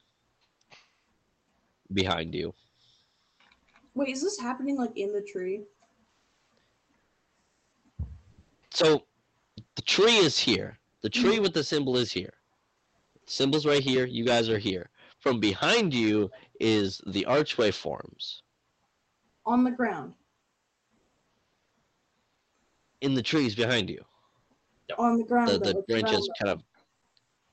[1.93, 2.53] behind you.
[3.97, 5.63] Wait, is this happening like in the tree?
[8.71, 9.05] So
[9.75, 10.79] the tree is here.
[11.01, 11.43] The tree mm-hmm.
[11.43, 12.35] with the symbol is here.
[13.25, 14.05] Symbol's right here.
[14.05, 14.91] You guys are here.
[15.19, 18.43] From behind you is the archway forms.
[19.47, 20.13] On the ground.
[23.01, 24.05] In the trees behind you.
[24.99, 25.49] On the ground.
[25.49, 26.63] The though, the branches kind of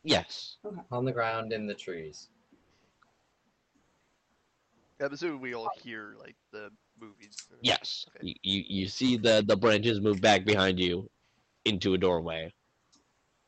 [0.03, 0.57] Yes.
[0.65, 0.82] Okay.
[0.91, 2.28] On the ground in the trees.
[4.99, 7.38] I'm assuming we all hear like the movies.
[7.61, 8.06] Yes.
[8.15, 8.28] Okay.
[8.28, 11.10] You, you you see the the branches move back behind you
[11.65, 12.53] into a doorway.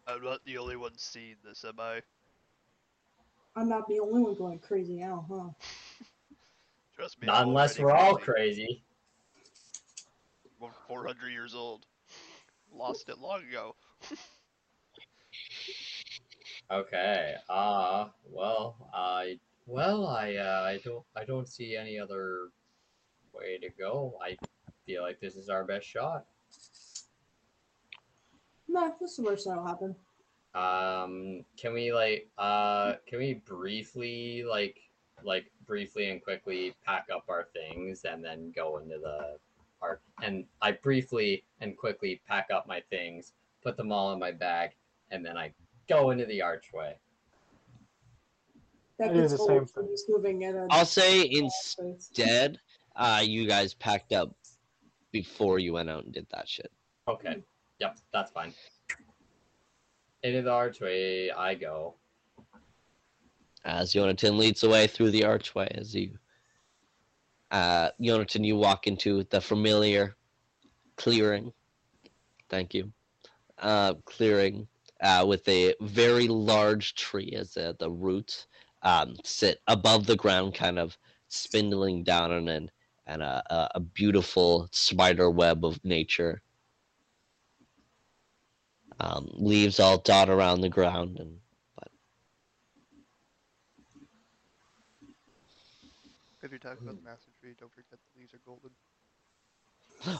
[0.08, 2.02] I'm not the only one seeing this, am I?
[3.56, 5.50] I'm not the only one going crazy now, huh?
[6.96, 7.28] Trust me.
[7.28, 8.26] Not unless we're all crazy.
[8.26, 8.84] crazy.
[10.60, 11.86] We're 400 years old.
[12.74, 13.76] Lost it long ago.
[16.72, 17.36] Okay.
[17.48, 22.50] Uh well, I well, I uh, I don't I don't see any other
[23.34, 24.18] way to go.
[24.22, 24.38] I
[24.86, 26.26] feel like this is our best shot.
[28.68, 29.96] No, this is the worst that'll happen.
[30.54, 34.80] Um, can we like uh can we briefly like
[35.24, 39.38] like briefly and quickly pack up our things and then go into the
[39.80, 40.02] park?
[40.22, 43.34] And I briefly and quickly pack up my things,
[43.64, 44.72] put them all in my bag,
[45.10, 45.52] and then I
[45.90, 46.96] go into the archway.
[49.00, 49.92] That I do gets the old same for thing.
[49.92, 52.60] just moving at a I'll say instead,
[52.96, 54.34] uh, you guys packed up
[55.12, 56.72] before you went out and did that shit.
[57.08, 57.44] Okay.
[57.80, 58.54] Yep, that's fine.
[60.24, 61.96] Into the archway I go.
[63.66, 66.12] As Yonatan leads the way through the archway, as you,
[67.52, 70.16] uh, Yonatan, you walk into the familiar
[70.98, 71.52] clearing.
[72.50, 72.92] Thank you.
[73.58, 74.68] Uh, clearing
[75.02, 78.48] uh, with a very large tree as uh, the roots
[78.86, 80.98] um, sit above the ground, kind of
[81.28, 82.70] spindling down on it,
[83.08, 86.42] and a, a, beautiful spider web of nature.
[89.00, 91.40] Um, leaves all dot around the ground, and
[91.78, 91.90] but
[96.42, 98.70] If you're talking about the massive tree, don't forget the leaves are golden.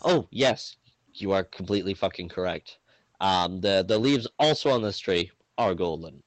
[0.04, 0.76] Oh yes,
[1.14, 2.80] you are completely fucking correct.
[3.22, 6.22] Um, the the leaves also on this tree are golden.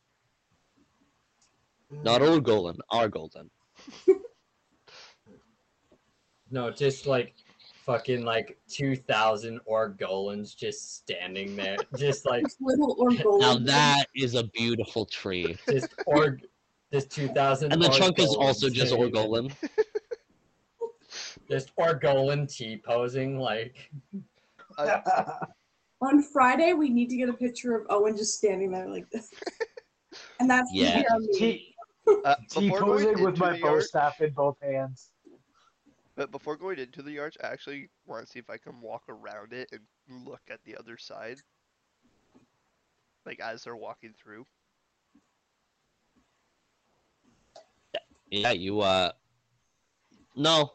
[1.91, 3.51] Not old golden, are golden.
[6.51, 7.35] No, just like
[7.85, 11.77] fucking like two thousand Orgolans just standing there.
[11.95, 13.13] Just like It's little or.
[13.39, 16.41] Now that is a beautiful tree, just org
[16.91, 19.55] just two thousand and the trunk is also just orgolan.
[21.51, 23.91] Just Orgolan T posing like
[24.79, 25.03] I,
[26.01, 29.31] On Friday, we need to get a picture of Owen just standing there like this.
[30.41, 30.97] And that's the Yeah.
[30.99, 31.27] year I'm.
[31.35, 31.75] T
[32.25, 35.11] uh, T before going posing with my bow staff in both hands.
[36.17, 39.03] but before going into the arch, I actually want to see if I can walk
[39.09, 41.39] around it and look at the other side.
[43.27, 44.47] Like as they're walking through.
[48.31, 49.13] Yeah, you uh,
[50.37, 50.73] no,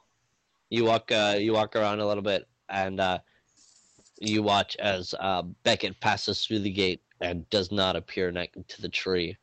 [0.70, 3.20] you walk uh, you walk around a little bit, and uh,
[4.20, 8.82] you watch as uh, Beckett passes through the gate and does not appear next to
[8.82, 9.38] the tree.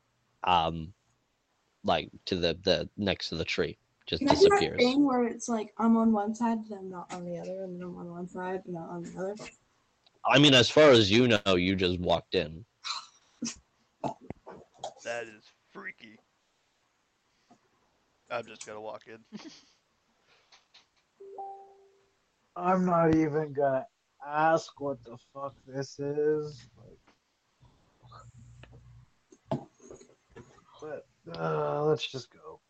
[0.44, 0.92] Um,
[1.84, 4.82] like to the the next to the tree, just Can I do that disappears.
[4.82, 7.76] thing where it's like I'm on one side and I'm not on the other, and
[7.76, 9.34] then I'm on one side and not on the other?
[10.26, 12.64] I mean, as far as you know, you just walked in.
[15.04, 16.18] That is freaky.
[18.30, 19.18] I'm just gonna walk in.
[22.56, 23.86] I'm not even gonna
[24.26, 26.66] ask what the fuck this is.
[29.50, 29.60] Like,
[30.80, 31.06] but
[31.38, 32.60] uh, let's just go.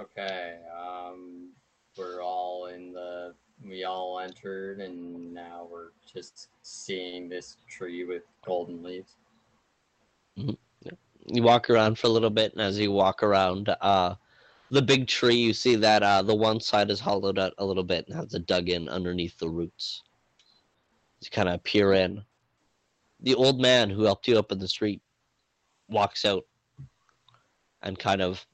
[0.00, 1.50] Okay, um,
[1.96, 3.34] we're all in the.
[3.62, 9.16] We all entered, and now we're just seeing this tree with golden leaves.
[10.36, 14.14] You walk around for a little bit, and as you walk around, uh,
[14.70, 17.82] the big tree, you see that uh, the one side is hollowed out a little
[17.82, 20.02] bit and has a dug in underneath the roots.
[21.20, 22.22] You kind of peer in.
[23.20, 25.02] The old man who helped you up in the street
[25.88, 26.44] walks out
[27.82, 28.46] and kind of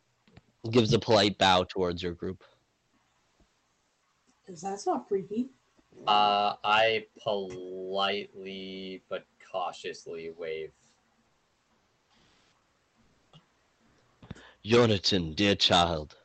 [0.71, 2.43] gives a polite bow towards your group.
[4.45, 5.51] Because that's not freaky.
[6.07, 10.73] Uh, I politely but cautiously wave.
[14.67, 16.17] Jonathan, dear child,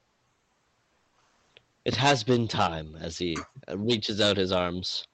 [1.85, 3.37] it has been time as he
[3.69, 5.05] uh, reaches out his arms.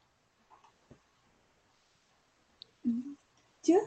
[3.66, 3.82] Do?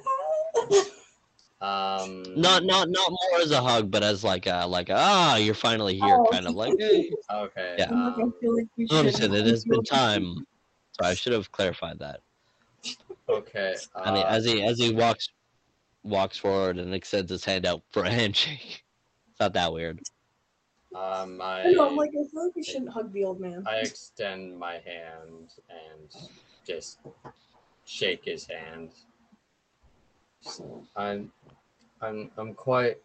[1.62, 5.36] Um, Not not not more as a hug, but as like a like a, ah,
[5.36, 6.74] you're finally here, Oh, kind of like.
[6.78, 7.10] Hey.
[7.32, 7.76] Okay.
[7.78, 7.90] Yeah.
[7.90, 8.86] I'm like, I Um, like we.
[8.86, 10.34] Jonathan, it has been time.
[11.00, 12.20] So I should have clarified that.
[13.28, 13.74] okay.
[13.94, 15.28] And he, uh, as he as he walks
[16.02, 18.84] walks forward and extends his hand out for a handshake.
[19.40, 20.02] It's not that weird.
[20.94, 23.64] um, I, I know, I'm like, I feel like we shouldn't hug the old man.
[23.66, 26.14] I extend my hand and
[26.66, 26.98] just
[27.86, 28.90] shake his hand.
[30.94, 31.32] I'm,
[32.02, 32.98] I'm, I'm quite.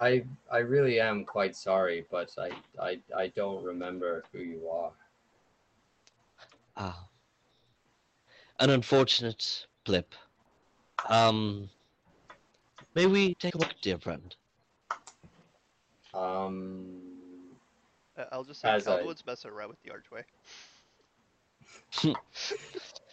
[0.00, 4.92] I, I really am quite sorry, but I, I, I don't remember who you are.
[6.78, 7.06] Ah,
[8.60, 10.14] an unfortunate blip.
[11.10, 11.68] Um,
[12.94, 14.34] may we take a look, dear friend?
[16.14, 16.98] Um,
[18.16, 20.24] Uh, I'll just say As I- Calduin's messing around with the archway.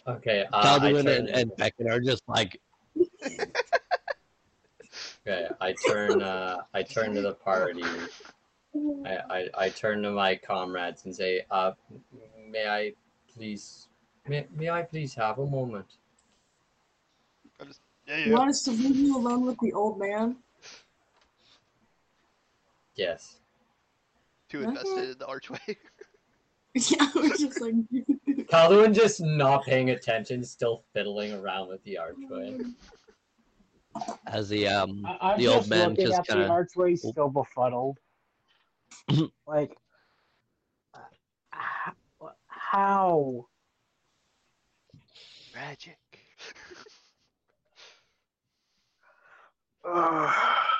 [0.06, 0.44] okay.
[0.52, 0.62] Uh, I
[0.92, 2.60] Calduin turn, and, and Beckett are just like,
[5.26, 6.20] okay, I turn.
[6.22, 7.82] Uh, I turn to the party.
[9.06, 11.72] I, I, I turn to my comrades and say, uh,
[12.48, 12.92] may I
[13.34, 13.88] please,
[14.28, 15.86] may, may I please have a moment?
[17.66, 20.36] Just, Yeah, You want us to leave you alone with the old man?
[23.00, 23.40] Yes.
[24.50, 25.58] Too invested in the archway.
[26.74, 27.72] yeah, we're just like.
[28.52, 32.58] Calduin just not paying attention, still fiddling around with the archway.
[34.26, 36.50] as the um I- I'm the just old man looking just at kind the of
[36.50, 37.96] archway, still befuddled.
[39.46, 39.74] like,
[41.54, 41.94] h-
[42.48, 43.46] how?
[45.54, 45.96] Magic.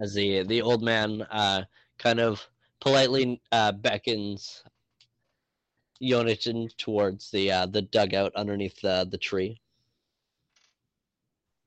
[0.00, 1.62] as the the old man uh
[1.98, 2.46] kind of
[2.80, 4.64] politely uh beckons
[6.02, 9.60] Jonathan towards the uh the dugout underneath the the tree.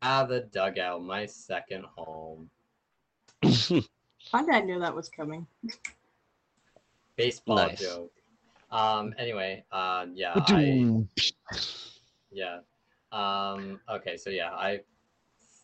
[0.02, 2.50] Ah, the dugout, my second home.
[4.34, 5.48] My dad knew that was coming.
[7.16, 7.80] Baseball Nice.
[7.80, 8.12] joke.
[8.72, 9.14] Um.
[9.18, 9.64] Anyway.
[9.72, 10.08] Uh.
[10.14, 10.34] Yeah.
[10.36, 11.06] I.
[12.32, 12.60] Yeah.
[13.12, 13.80] Um.
[13.90, 14.18] Okay.
[14.18, 14.80] So yeah, I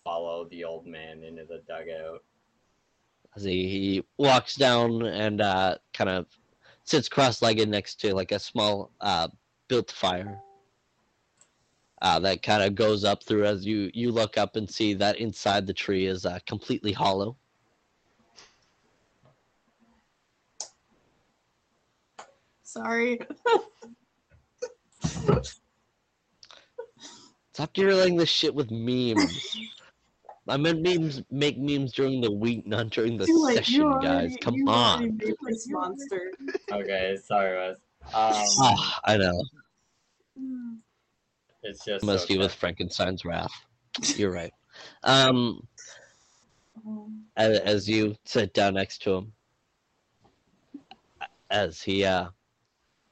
[0.04, 2.24] follow the old man into the dugout.
[3.40, 6.26] As he, he walks down and uh, kind of
[6.84, 9.30] sits cross-legged next to like a small uh,
[9.70, 10.38] built fire
[12.02, 15.18] uh, that kind of goes up through as you you look up and see that
[15.20, 17.38] inside the tree is uh, completely hollow
[22.64, 23.20] Sorry.
[27.54, 29.58] stop derailing this shit with memes
[30.50, 33.88] i meant memes make memes during the week not during the Too late, session you
[33.88, 36.32] already- guys come on already made this monster.
[36.72, 37.18] Okay.
[37.24, 37.78] Sorry, Wes.
[38.14, 38.34] Um.
[38.62, 39.44] Ah, i know
[41.64, 42.06] It's just.
[42.06, 42.44] must be okay.
[42.44, 43.52] with frankenstein's wrath
[44.16, 44.54] you're right
[45.04, 45.62] um
[47.36, 49.34] as, as you sit down next to him
[51.52, 52.30] as he uh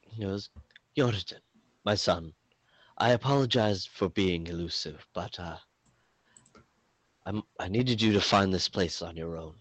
[0.09, 0.49] he goes
[0.95, 1.39] Jonathan,
[1.85, 2.33] my son
[2.97, 5.57] I apologize for being elusive but uh
[7.27, 9.55] I'm I needed you to find this place on your own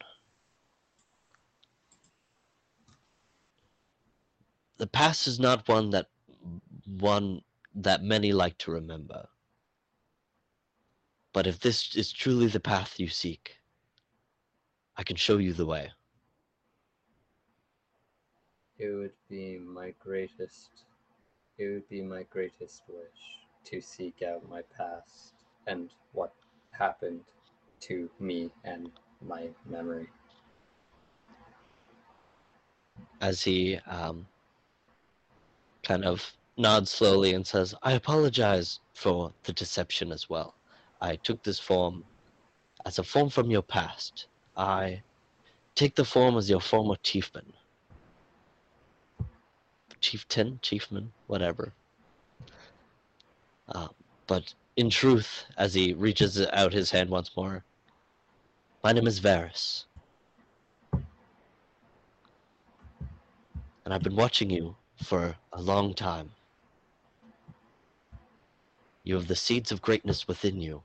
[4.78, 6.08] the past is not one that
[6.86, 7.42] one
[7.74, 9.28] that many like to remember.
[11.32, 13.58] But if this is truly the path you seek,
[14.96, 15.92] I can show you the way.
[18.78, 20.70] It would be my greatest
[21.58, 23.22] it would be my greatest wish
[23.64, 25.34] to seek out my past
[25.66, 26.34] and what
[26.72, 27.22] happened
[27.80, 28.90] to me and
[29.20, 30.08] my memory.
[33.20, 34.26] As he um,
[35.82, 40.54] kind of nods slowly and says, I apologize for the deception as well.
[41.00, 42.04] I took this form
[42.84, 44.26] as a form from your past.
[44.56, 45.02] I
[45.74, 47.52] take the form as your former chiefman.
[50.00, 51.72] Chieftain, chiefman, whatever.
[53.68, 53.88] Uh,
[54.26, 57.64] but in truth, as he reaches out his hand once more,
[58.84, 59.84] my name is Varys.
[63.84, 66.30] And I've been watching you for a long time.
[69.04, 70.82] You have the seeds of greatness within you.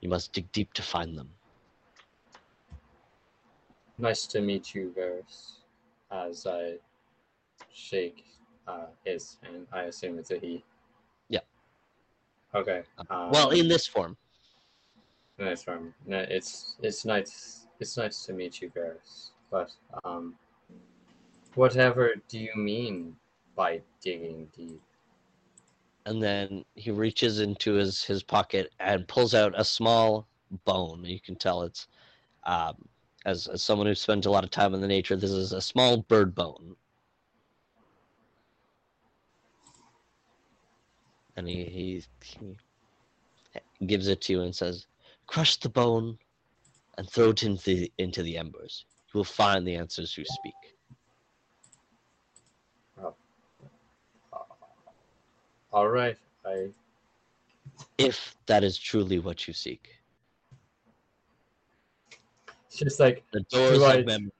[0.00, 1.30] You must dig deep to find them.
[3.98, 5.56] Nice to meet you, Varys.
[6.10, 6.74] As I
[7.72, 8.24] shake
[8.68, 10.64] uh, his, and I assume it's a he.
[12.54, 12.82] Okay.
[13.10, 14.16] Um, well, in this form.
[15.38, 15.94] nice form.
[16.06, 17.66] It's it's nice.
[17.78, 19.30] It's nice to meet you, Varys.
[19.50, 19.72] But
[20.04, 20.34] um,
[21.54, 23.16] whatever do you mean
[23.56, 24.80] by digging deep?
[26.06, 30.26] and then he reaches into his his pocket and pulls out a small
[30.64, 31.04] bone.
[31.04, 31.86] You can tell it's
[32.44, 32.74] um,
[33.26, 35.16] as as someone who spends a lot of time in the nature.
[35.16, 36.74] This is a small bird bone,
[41.36, 42.04] and he he,
[43.78, 44.86] he gives it to you and says,
[45.26, 46.18] "Crush the bone
[46.98, 48.84] and throw it into the, into the embers.
[49.12, 50.54] You will find the answers you speak."
[55.72, 56.16] All right.
[56.44, 56.70] I
[57.98, 59.88] If that is truly what you seek,
[62.66, 64.32] it's just like the doors I- of memory,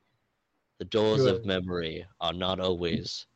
[0.79, 3.27] the doors Do of memory are not always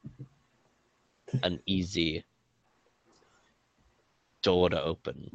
[1.43, 2.25] an easy
[4.45, 5.31] door to open.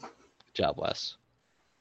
[0.00, 1.16] Good job, Wes.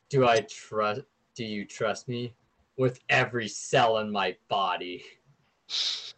[0.09, 1.01] do I trust?
[1.35, 2.35] Do you trust me
[2.77, 5.03] with every cell in my body?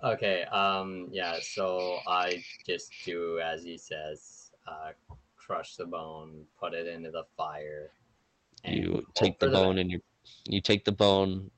[0.00, 0.44] Okay.
[0.44, 1.08] Um.
[1.10, 1.38] Yeah.
[1.42, 4.52] So I just do as he says.
[4.64, 4.92] Uh,
[5.34, 7.90] crush the bone, put it into the fire.
[8.62, 10.00] and You take the bone in your
[10.44, 11.50] you take the bone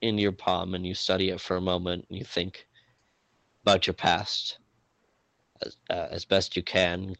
[0.00, 2.66] in your palm and you study it for a moment and you think
[3.64, 4.58] about your past
[5.64, 7.16] as, uh, as best you can.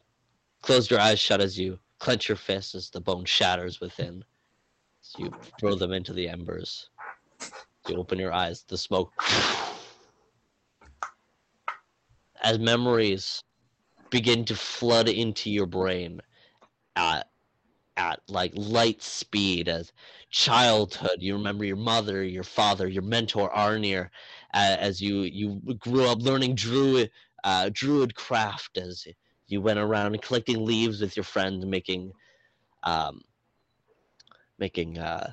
[0.61, 4.23] Close your eyes shut as you clench your fists as the bone shatters within.
[5.01, 6.89] So you throw them into the embers.
[7.87, 9.11] You open your eyes, the smoke.
[12.41, 13.43] As memories
[14.09, 16.21] begin to flood into your brain
[16.95, 17.29] at
[17.97, 19.91] at like light speed as
[20.29, 24.09] childhood you remember your mother your father your mentor arnir
[24.53, 27.11] uh, as you you grew up learning druid
[27.43, 29.07] uh, druid craft as
[29.47, 32.11] you went around collecting leaves with your friends making
[32.83, 33.21] um
[34.57, 35.31] making uh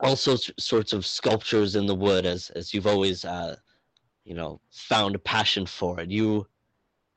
[0.00, 3.54] all sorts sorts of sculptures in the wood as as you've always uh
[4.24, 6.10] you know found a passion for it.
[6.10, 6.46] You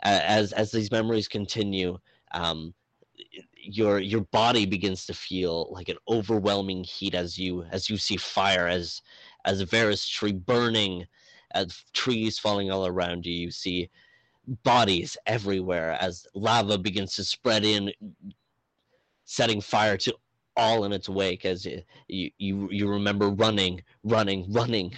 [0.01, 1.97] as as these memories continue
[2.33, 2.73] um
[3.55, 8.17] your your body begins to feel like an overwhelming heat as you as you see
[8.17, 9.01] fire as
[9.45, 11.07] as a Varus tree burning
[11.55, 13.89] as trees falling all around you you see
[14.63, 17.91] bodies everywhere as lava begins to spread in
[19.23, 20.13] setting fire to
[20.57, 24.93] all in its wake as you you you, remember running running running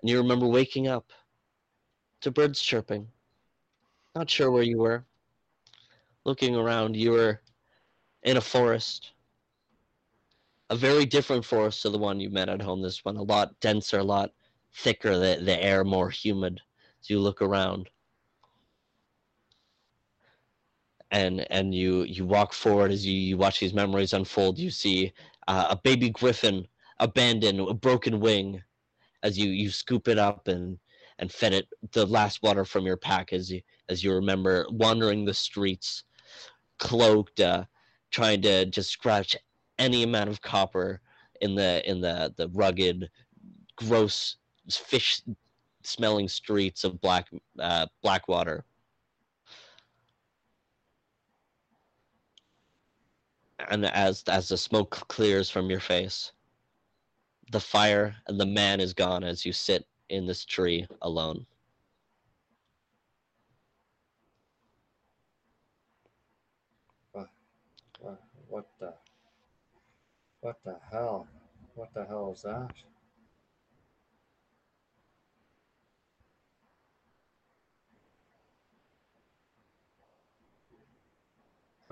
[0.00, 1.12] and you remember waking up
[2.20, 3.06] to birds chirping
[4.14, 5.04] not sure where you were
[6.24, 7.40] looking around, you were
[8.22, 9.12] in a forest.
[10.70, 12.80] A very different forest to the one you met at home.
[12.80, 14.32] This one a lot denser, a lot
[14.74, 16.60] thicker, the, the air more humid
[17.00, 17.88] as you look around.
[21.10, 24.58] And and you you walk forward as you, you watch these memories unfold.
[24.58, 25.12] You see
[25.46, 26.66] uh, a baby griffin
[27.00, 28.62] abandoned, a broken wing,
[29.22, 30.78] as you, you scoop it up and
[31.18, 35.24] and fed it the last water from your pack as you as you remember wandering
[35.24, 36.04] the streets
[36.78, 37.64] cloaked uh,
[38.10, 39.36] trying to just scratch
[39.78, 41.00] any amount of copper
[41.40, 43.08] in the in the the rugged
[43.76, 44.36] gross
[44.70, 45.22] fish
[45.82, 48.64] smelling streets of black uh, blackwater
[53.70, 56.32] and as as the smoke clears from your face
[57.52, 61.46] the fire and the man is gone as you sit in this tree alone.
[67.12, 67.28] What,
[68.48, 68.94] what the?
[70.40, 71.28] What the hell?
[71.74, 72.70] What the hell is that?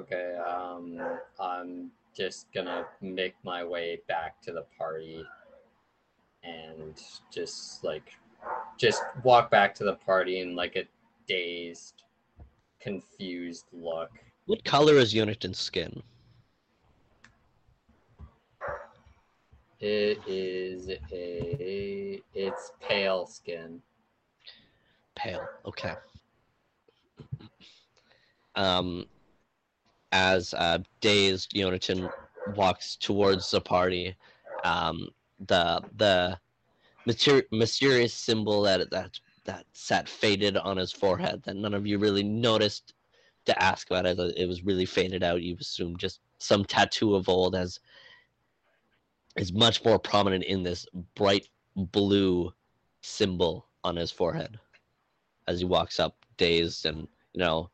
[0.01, 0.99] Okay, um,
[1.39, 5.23] I'm just gonna make my way back to the party
[6.43, 6.99] and
[7.31, 8.15] just like
[8.79, 10.85] just walk back to the party in like a
[11.27, 12.03] dazed,
[12.81, 14.11] confused look.
[14.47, 16.03] What color is Yonatan's skin?
[19.81, 23.83] It is a it's pale skin.
[25.15, 25.47] Pale.
[25.67, 25.93] Okay.
[28.57, 29.07] Um,
[30.13, 32.11] as uh, dazed Yonatan
[32.55, 34.17] walks towards the party,
[34.65, 35.09] um,
[35.47, 36.39] the the
[37.07, 41.99] mater- mysterious symbol that that that sat faded on his forehead that none of you
[41.99, 42.95] really noticed
[43.47, 44.19] to ask about it.
[44.37, 45.43] It was really faded out.
[45.43, 47.81] You assume just some tattoo of old as
[49.37, 52.53] is much more prominent in this bright blue
[53.03, 54.59] symbol on his forehead
[55.47, 57.71] as he walks up dazed and you know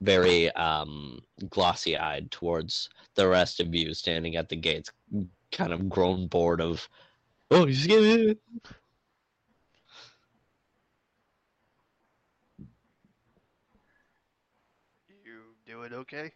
[0.00, 4.90] very um glossy eyed towards the rest of you standing at the gates
[5.52, 6.88] kind of grown bored of
[7.50, 8.36] oh he's getting
[15.24, 16.32] You doing okay?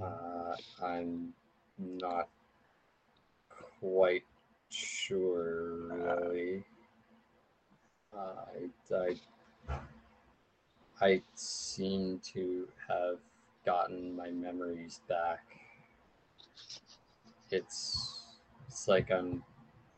[0.00, 1.32] Uh, I'm
[1.78, 2.28] not
[3.80, 4.24] quite
[4.70, 6.64] sure, really.
[8.16, 8.44] Uh,
[8.90, 9.14] I, I,
[11.02, 13.18] I seem to have
[13.66, 15.44] gotten my memories back.
[17.50, 19.42] It's, it's like I'm,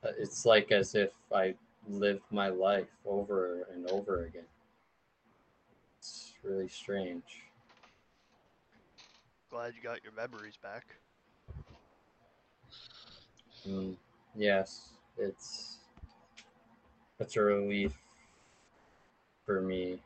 [0.02, 4.46] it's like as if I lived my life over and over again.
[5.98, 7.42] It's really strange.
[9.50, 10.86] Glad you got your memories back.
[13.68, 13.94] Mm,
[14.34, 15.76] yes, it's
[17.20, 17.92] it's a relief
[19.46, 20.00] for me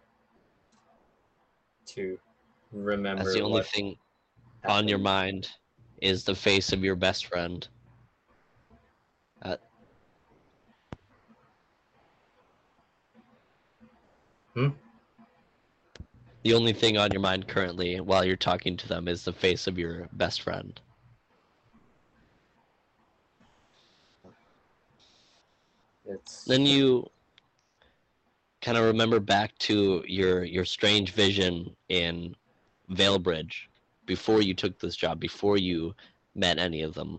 [1.89, 2.19] to
[2.73, 3.25] remember.
[3.25, 3.97] That's the only thing
[4.67, 5.49] on your mind
[6.01, 7.67] is the face of your best friend.
[9.43, 9.57] Uh,
[14.55, 14.69] Hmm?
[16.43, 19.67] The only thing on your mind currently while you're talking to them is the face
[19.67, 20.81] of your best friend.
[26.07, 27.09] It's Then you
[28.69, 32.37] kind of remember back to your your strange vision in
[32.91, 33.67] Valebridge
[34.05, 35.95] before you took this job, before you
[36.35, 37.19] met any of them.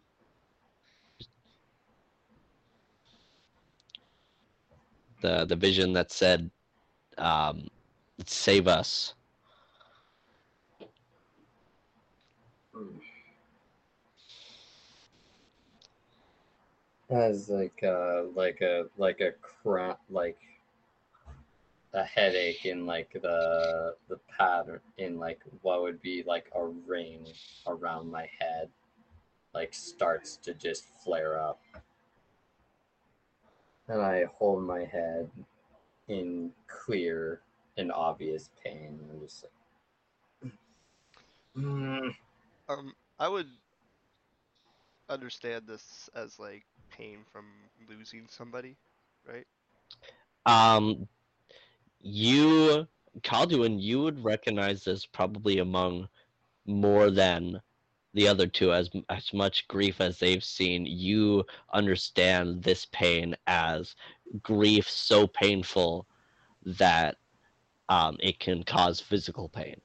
[5.21, 6.51] The the vision that said,
[7.17, 7.67] um,
[8.27, 9.15] "Save us."
[17.09, 20.37] As like a like a like a crap like
[21.93, 27.25] a headache in like the the pattern in like what would be like a ring
[27.67, 28.69] around my head
[29.53, 31.61] like starts to just flare up.
[33.87, 35.29] And i hold my head
[36.07, 37.41] in clear
[37.77, 38.99] and obvious pain.
[39.11, 39.43] I'm just
[40.43, 40.53] like
[41.57, 42.15] mm,
[42.69, 43.47] Um, I would
[45.09, 47.45] understand this as like pain from
[47.87, 48.77] losing somebody,
[49.27, 49.45] right?
[50.45, 51.07] Um,
[52.01, 52.87] you,
[53.21, 56.07] Calduin, you would recognize this probably among
[56.65, 57.61] more than
[58.13, 58.73] the other two.
[58.73, 63.95] As as much grief as they've seen, you understand this pain as
[64.41, 66.07] grief so painful
[66.63, 67.17] that
[67.89, 69.79] um, it can cause physical pain.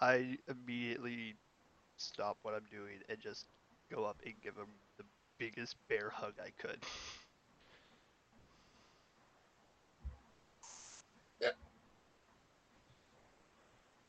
[0.00, 1.34] I immediately
[1.96, 3.46] stop what I'm doing and just
[3.92, 5.04] go up and give him the
[5.38, 6.80] biggest bear hug I could.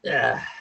[0.04, 0.42] Yeah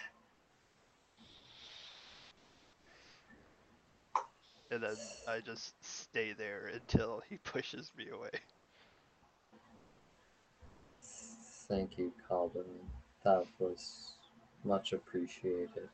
[4.73, 4.97] And then
[5.27, 8.31] I just stay there until he pushes me away.
[11.69, 12.65] thank you calvin
[13.25, 14.13] that was
[14.65, 15.89] much appreciated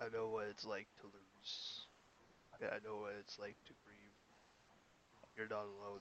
[0.00, 1.86] I know what it's like to lose.
[2.60, 4.18] I know what it's like to grieve.
[5.36, 6.00] You're not alone.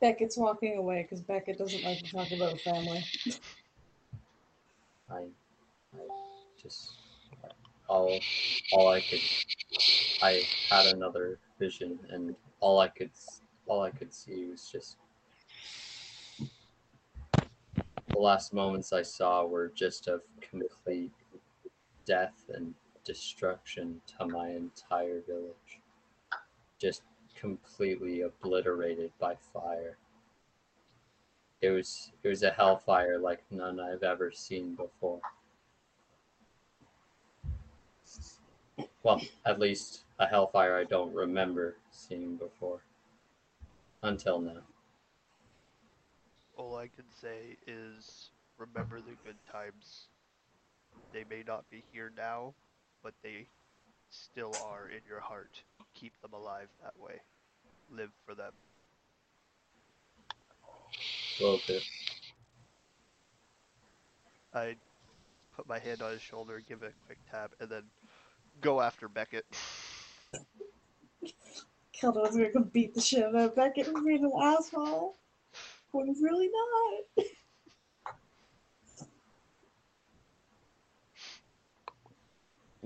[0.00, 3.04] Beckett's walking away because Beckett doesn't like to talk about family.
[5.10, 5.24] I,
[5.94, 6.00] I
[6.60, 6.92] just,
[7.88, 8.20] all
[8.72, 9.20] all I could
[10.22, 13.10] I had another vision and all I could
[13.66, 14.98] all I could see was just
[18.08, 21.12] the last moments I saw were just of complete
[22.04, 25.80] death and destruction to my entire village.
[26.78, 27.02] Just
[27.38, 29.96] completely obliterated by fire.
[31.60, 35.20] It was it was a hellfire like none I've ever seen before.
[39.02, 42.80] Well, at least a hellfire I don't remember seeing before.
[44.02, 44.62] Until now.
[46.56, 50.06] All I can say is remember the good times.
[51.12, 52.54] They may not be here now,
[53.02, 53.46] but they
[54.10, 55.62] still are in your heart.
[55.98, 57.20] Keep them alive that way.
[57.90, 58.52] Live for them.
[61.40, 61.80] Will do.
[64.54, 64.76] I
[65.56, 67.82] put my hand on his shoulder, give it a quick tap, and then
[68.60, 69.44] go after Beckett.
[71.92, 75.16] Calduin's gonna come beat the shit out of Beckett for being an asshole.
[75.90, 76.48] When he's really
[77.16, 77.26] not.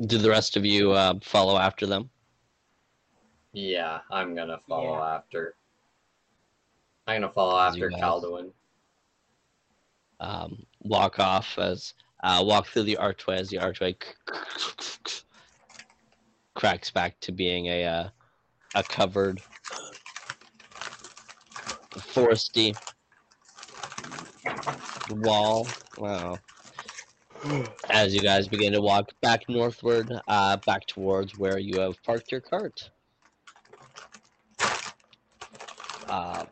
[0.06, 2.08] Do the rest of you uh, follow after them?
[3.52, 5.16] Yeah, I'm gonna follow Yeah.
[5.16, 5.56] after.
[7.06, 8.52] I'm gonna follow As after Calduin.
[10.20, 13.96] Um, walk off as uh, walk through the archway as the archway
[16.54, 18.08] cracks back to being a uh,
[18.74, 19.42] a covered
[21.96, 22.74] foresty
[25.10, 25.66] wall.
[25.98, 26.40] Wow.
[27.90, 32.30] As you guys begin to walk back northward, uh, back towards where you have parked
[32.30, 32.90] your cart.
[36.12, 36.46] Um,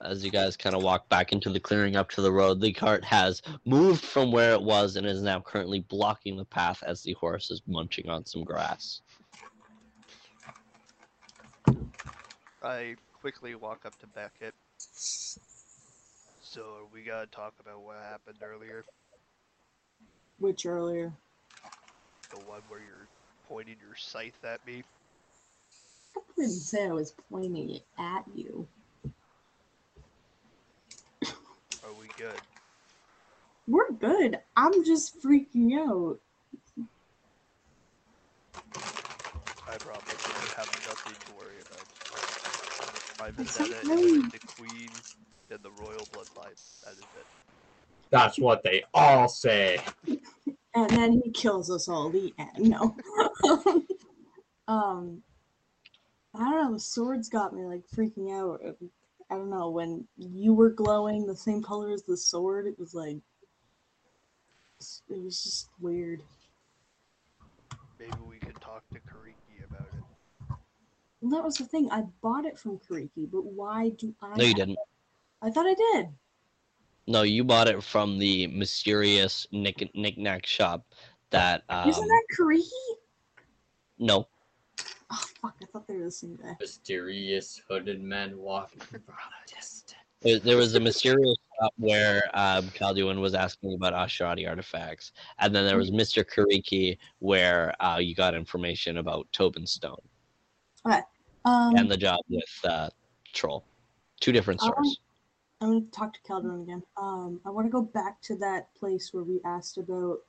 [0.00, 2.72] as you guys kind of walk back into the clearing up to the road, the
[2.72, 7.00] cart has moved from where it was and is now currently blocking the path as
[7.02, 9.00] the horse is munching on some grass.
[12.62, 14.54] I quickly walk up to Beckett.
[16.42, 18.84] So we gotta talk about what happened earlier.
[20.40, 21.12] Which earlier?
[22.30, 23.06] The one where you're
[23.48, 24.82] pointing your scythe at me.
[26.16, 28.66] I didn't say I was pointing it at you.
[31.90, 32.40] Are we good?
[33.66, 34.38] We're good.
[34.56, 36.18] I'm just freaking out.
[39.66, 41.86] I promise you have nothing to worry about.
[43.20, 44.90] My It's not vendetta really- is the queen
[45.50, 46.82] and the royal bloodline.
[46.84, 47.26] That is it.
[48.10, 49.80] That's what they all say.
[50.74, 52.10] And then he kills us all.
[52.10, 52.70] The end.
[52.70, 52.96] No.
[54.68, 55.22] um,
[56.34, 56.72] I don't know.
[56.74, 58.60] The swords got me like freaking out.
[59.30, 62.66] I don't know when you were glowing the same color as the sword.
[62.66, 63.18] It was like
[65.08, 66.22] it was just weird.
[67.98, 70.56] Maybe we can talk to Kariki about it.
[71.22, 71.88] And that was the thing.
[71.92, 74.36] I bought it from Kariki, but why do I?
[74.36, 74.78] No, you didn't.
[75.42, 76.08] I thought I did.
[77.06, 80.86] No, you bought it from the mysterious knick knick-knack shop
[81.30, 81.62] that.
[81.68, 82.68] Um, Isn't that Kariki?
[83.98, 84.26] No,
[85.12, 85.56] Oh fuck!
[85.62, 86.56] I thought they were the same guy.
[86.60, 89.94] Mysterious hooded men walking from a distance.
[90.20, 95.54] there, there was a mysterious shop where um, Calduin was asking about Asharati artifacts, and
[95.54, 100.00] then there was Mister Kariki where uh, you got information about Tobin Stone
[100.84, 102.90] Um, and the job with uh,
[103.32, 103.64] Troll.
[104.20, 105.00] Two different I want- stores.
[105.62, 106.82] I'm gonna talk to Calderon again.
[106.96, 110.20] Um, I want to go back to that place where we asked about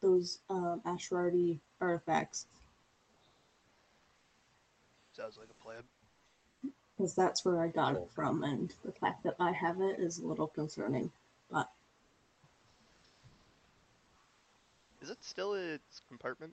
[0.00, 2.46] those um, Ashrardi artifacts,
[5.18, 5.82] Sounds like a plan.
[6.96, 10.18] because that's where I got it from, and the fact that I have it is
[10.18, 11.10] a little concerning.
[11.50, 11.68] But
[15.02, 16.52] is it still in its compartment?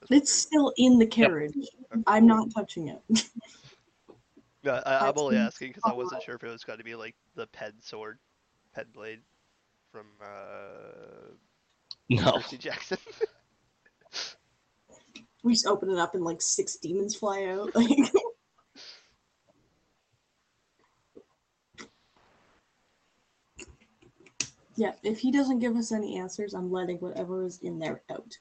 [0.00, 1.54] Just It's still in the carriage.
[1.56, 2.02] Okay.
[2.06, 3.00] I'm not touching it.
[4.64, 6.96] No, I, I'm only asking because I wasn't sure if it was going to be
[6.96, 8.18] like the pen sword,
[8.74, 9.20] pen blade
[9.92, 11.30] from uh,
[12.08, 12.98] No, Percy Jackson.
[15.42, 17.70] we just open it up and like six demons fly out.
[17.78, 17.98] Like,
[24.76, 28.36] yeah, if he doesn't give us any answers, I'm letting whatever is in there out.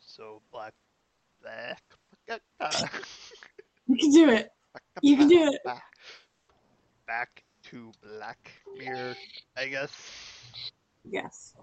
[0.00, 0.74] so black,
[1.42, 1.82] black.
[3.88, 4.50] You can do it.
[5.00, 5.60] You can do it.
[7.06, 9.14] Back to Black Mirror,
[9.56, 9.92] I guess.
[11.04, 11.54] Yes.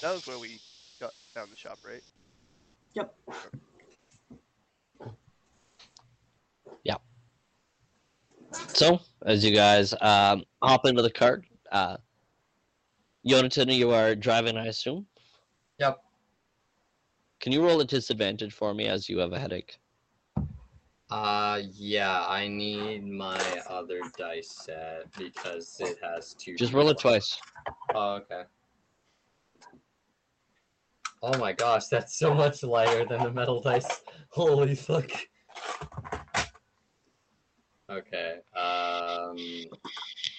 [0.00, 0.58] That was where we
[0.98, 2.02] got found the shop, right?
[2.94, 3.14] Yep.
[6.84, 7.02] Yep.
[8.68, 11.98] So, as you guys um, hop into the cart, uh,
[13.28, 15.06] Yonatan, you are driving, I assume.
[15.78, 15.98] Yep.
[17.40, 19.78] Can you roll a disadvantage for me as you have a headache?
[21.10, 26.56] Uh, yeah, I need my other dice set because it has two.
[26.56, 27.38] Just roll it twice.
[27.94, 28.44] Oh, okay.
[31.22, 34.00] Oh my gosh, that's so much lighter than the metal dice.
[34.30, 35.10] Holy fuck.
[37.90, 39.36] Okay, um,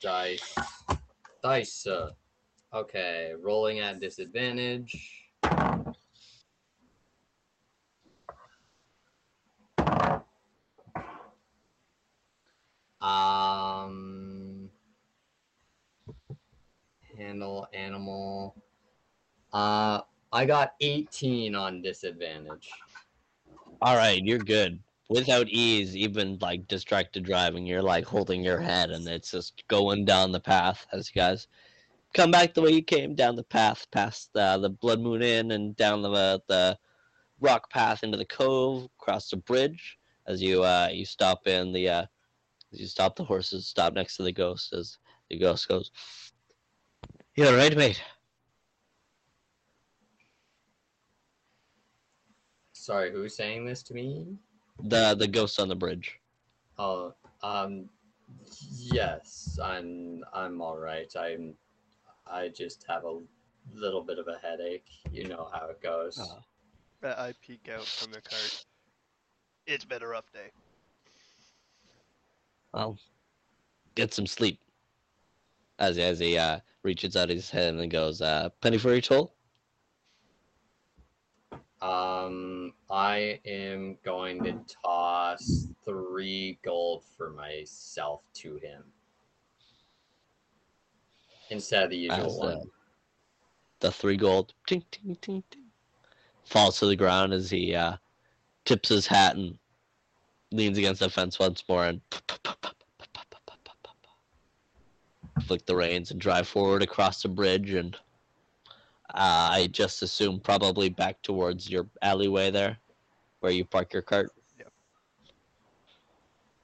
[0.01, 0.55] dice,
[1.43, 1.85] dice.
[1.85, 2.11] uh,
[2.73, 4.95] Okay, rolling at disadvantage.
[13.01, 14.69] Um,
[17.17, 18.55] handle animal.
[19.51, 19.99] Uh,
[20.31, 22.69] I got 18 on disadvantage.
[23.81, 24.79] All right, you're good.
[25.09, 30.05] Without ease, even like distracted driving, you're like holding your head and it's just going
[30.05, 31.47] down the path as you guys
[32.13, 35.51] come back the way you came down the path past uh, the Blood Moon Inn
[35.51, 36.77] and down the the
[37.39, 39.97] rock path into the cove, across the bridge.
[40.27, 42.05] As you uh, you stop in the uh,
[42.73, 44.73] as you stop the horses, stop next to the ghost.
[44.73, 44.97] As
[45.29, 45.91] the ghost goes,
[47.35, 48.01] "You all right, mate?"
[52.81, 54.25] Sorry, who's saying this to me?
[54.85, 56.19] The the ghost on the bridge.
[56.79, 57.87] Oh, um,
[58.75, 61.13] yes, I'm I'm all right.
[61.15, 61.53] I'm
[62.25, 63.19] I just have a
[63.71, 64.89] little bit of a headache.
[65.13, 66.17] You know how it goes.
[66.17, 68.65] Uh, Uh, I peek out from the cart.
[69.67, 70.49] It's been a rough day.
[72.73, 72.97] Well,
[73.93, 74.59] get some sleep.
[75.77, 79.35] As as he uh, reaches out his head and goes, uh, "Penny for your toll."
[81.81, 82.60] Um,
[82.91, 88.83] I am going to toss three gold for myself to him
[91.49, 92.69] instead of the usual As, uh, one.
[93.79, 95.63] the three gold ting, ting, ting, ting,
[96.43, 97.95] falls to the ground as he uh,
[98.65, 99.57] tips his hat and
[100.51, 102.01] leans against the fence once more and
[105.43, 107.95] flick the reins and drive forward across the bridge and
[109.13, 112.80] uh, I just assume probably back towards your alleyway there
[113.41, 114.31] where you park your cart.
[114.57, 114.71] Yep.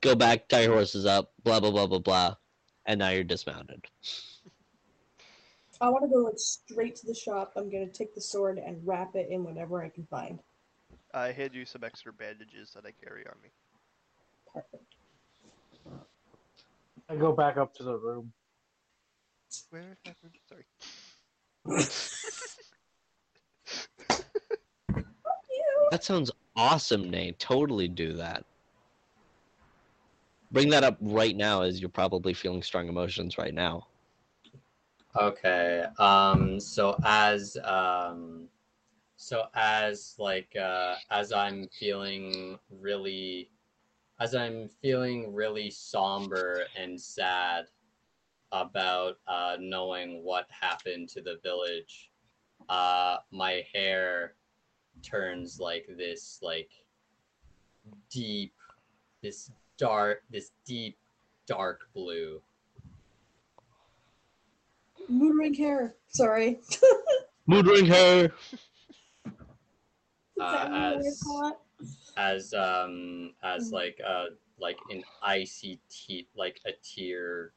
[0.02, 2.36] Go back, tie your horses up, blah blah blah blah blah,
[2.86, 3.86] and now you're dismounted.
[5.82, 7.54] I want to go like straight to the shop.
[7.56, 10.40] I'm gonna take the sword and wrap it in whatever I can find.
[11.14, 13.50] I hand you some extra bandages that I carry on me.
[14.54, 14.96] Perfect.
[17.10, 18.32] I go back up to the room.
[19.70, 20.34] Where happened?
[20.50, 20.66] Sorry.
[25.92, 27.40] That sounds awesome, Nate.
[27.40, 28.44] Totally do that.
[30.52, 33.88] Bring that up right now as you're probably feeling strong emotions right now.
[35.16, 35.86] Okay.
[36.00, 36.60] Um.
[36.60, 38.48] So as um,
[39.18, 43.50] so as like uh, as I'm feeling really,
[44.19, 47.66] as I'm feeling really somber and sad
[48.52, 52.11] about uh, knowing what happened to the village,
[52.69, 54.36] uh, my hair
[55.03, 56.69] turns like this, like
[58.09, 58.53] deep,
[59.22, 60.98] this dark, this deep
[61.45, 62.42] dark blue.
[65.09, 65.95] Mood ring hair.
[66.09, 66.59] Sorry.
[67.48, 68.32] Mood ring hair.
[70.40, 71.58] Uh, as- I call it?
[72.17, 73.74] as um as Mm.
[73.74, 74.26] like uh
[74.58, 77.53] like an icy te- like a tear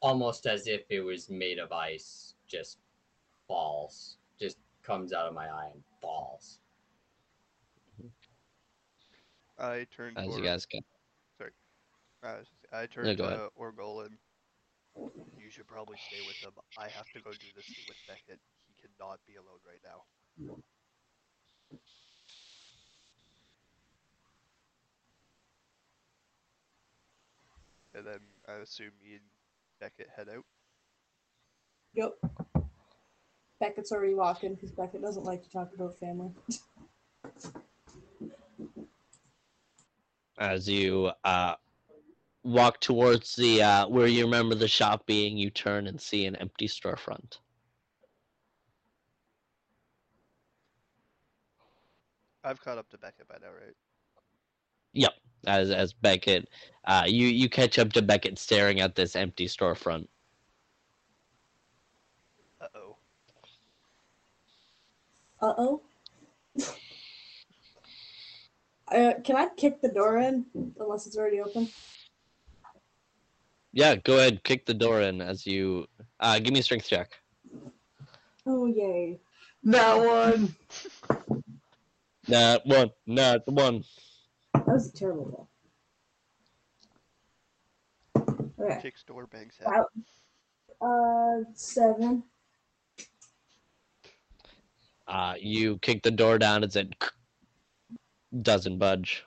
[0.00, 2.78] almost as if it was made of ice just
[3.48, 6.60] falls just comes out of my eye and falls
[9.58, 10.82] I turn As toward, you guys can.
[12.22, 12.28] uh,
[12.72, 13.48] I turn No, to go ahead.
[13.60, 14.16] Orgolan
[15.46, 16.52] you should probably stay with them.
[16.76, 18.40] I have to go do this with Beckett.
[18.66, 20.02] He cannot be alone right now.
[27.94, 28.18] And then
[28.48, 29.22] I assume me and
[29.80, 30.44] Beckett head out.
[31.94, 32.12] Yep.
[33.60, 36.30] Beckett's already walking because Beckett doesn't like to talk about family.
[40.38, 41.54] As you uh,
[42.42, 46.36] walk towards the uh, where you remember the shop being, you turn and see an
[46.36, 47.38] empty storefront.
[52.44, 53.74] I've caught up to Beckett by now, right?
[54.92, 55.12] Yep.
[55.46, 56.48] As as Beckett,
[56.84, 60.06] uh, you you catch up to Beckett staring at this empty storefront.
[62.60, 62.96] Uh oh.
[65.40, 65.82] Uh oh.
[68.88, 70.46] Uh, can I kick the door in
[70.78, 71.68] unless it's already open?
[73.72, 75.86] Yeah, go ahead, kick the door in as you
[76.20, 77.10] uh, give me a strength check.
[78.46, 79.18] Oh yay!
[79.64, 80.54] That one.
[82.28, 83.84] Not one, not the one.
[84.54, 85.48] That was a terrible
[88.16, 88.38] roll.
[88.58, 88.80] Okay.
[88.82, 89.68] Kicks door, bangs head.
[90.80, 91.40] Wow.
[91.40, 92.22] Uh, seven.
[95.06, 96.64] Uh, you kick the door down.
[96.64, 96.94] It's it
[98.42, 99.24] doesn't budge.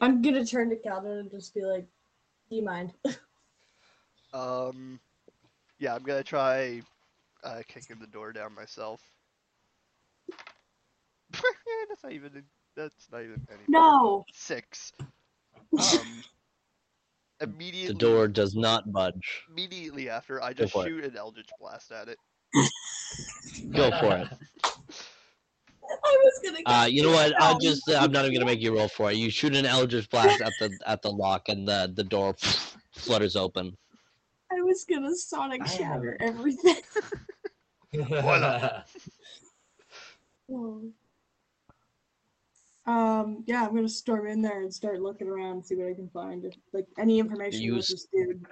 [0.00, 1.86] I'm gonna turn to Calvin and just be like,
[2.50, 2.92] "Do you mind?"
[4.32, 5.00] Um,
[5.78, 6.82] yeah, I'm gonna try
[7.42, 9.00] uh, kicking the door down myself.
[11.32, 12.42] that's not even.
[12.76, 13.62] That's not even any.
[13.68, 14.24] No.
[14.32, 14.92] Six.
[15.78, 16.22] Um,
[17.40, 17.92] immediately.
[17.92, 19.44] The door does not budge.
[19.50, 20.88] Immediately after, I just for it.
[20.88, 22.18] shoot an Eldritch blast at it.
[23.72, 24.28] Go for it.
[26.06, 26.58] I was gonna.
[26.66, 27.40] Uh, you know what?
[27.40, 27.88] I'll just.
[27.90, 29.16] I'm not even gonna make you roll for it.
[29.16, 32.34] You shoot an Eldritch blast at the at the lock, and the the door
[32.92, 33.76] flutters open.
[34.50, 36.76] I was gonna sonic shatter everything.
[37.94, 38.82] Voila.
[40.48, 40.80] Oh.
[42.86, 45.94] Um, yeah, I'm gonna storm in there and start looking around, and see what I
[45.94, 46.44] can find.
[46.44, 48.46] If, like any information about Use- this dude.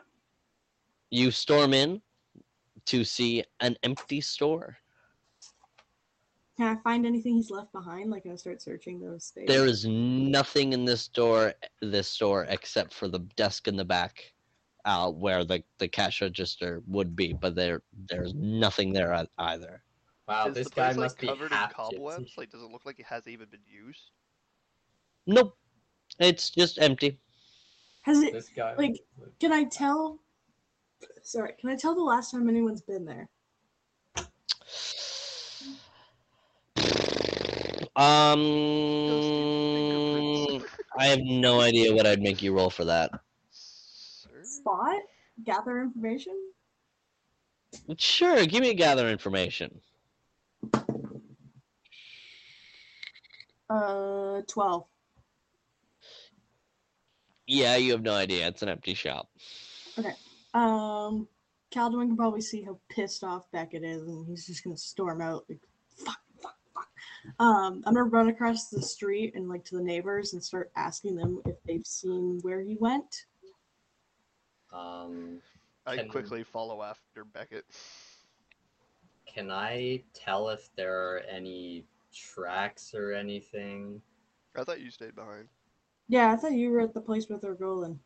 [1.11, 2.03] You storm in
[2.87, 4.77] to see an empty store.
[6.57, 8.11] Can I find anything he's left behind?
[8.11, 9.49] Like, can I start searching those spaces?
[9.49, 11.53] There is nothing in this door,
[11.83, 14.33] this store, except for the desk in the back,
[14.85, 17.33] uh, where the, the cash register would be.
[17.33, 19.83] But there, there's nothing there either.
[20.29, 22.25] Wow, Is this the guy place, like, must be covered in cobwebs?
[22.25, 22.39] gypsy.
[22.39, 24.11] Like, does it look like it hasn't even been used?
[25.27, 25.57] Nope,
[26.21, 27.19] it's just empty.
[28.03, 28.33] Has it?
[28.33, 28.75] This guy.
[28.77, 29.01] Like,
[29.41, 30.21] Can I tell?
[31.23, 33.29] Sorry, can I tell the last time anyone's been there?
[37.97, 38.41] Um,
[40.99, 43.11] I have no idea what I'd make you roll for that.
[44.43, 44.97] Spot?
[45.45, 46.35] Gather information?
[47.97, 49.81] Sure, give me a gather information.
[53.69, 54.85] Uh, twelve.
[57.47, 58.47] Yeah, you have no idea.
[58.47, 59.29] It's an empty shop.
[59.99, 60.15] Okay.
[60.55, 61.29] Um,
[61.73, 65.45] Calduin can probably see how pissed off Beckett is, and he's just gonna storm out
[65.49, 65.61] like.
[67.39, 71.17] Um, I'm gonna run across the street and like to the neighbors and start asking
[71.17, 73.27] them if they've seen where he went.
[74.73, 75.41] Um,
[75.87, 77.65] I Can- quickly follow after Beckett.
[79.27, 84.01] can I tell if there are any tracks or anything?
[84.57, 85.49] I thought you stayed behind.
[86.09, 87.99] Yeah, I thought you were at the place with Orgolan.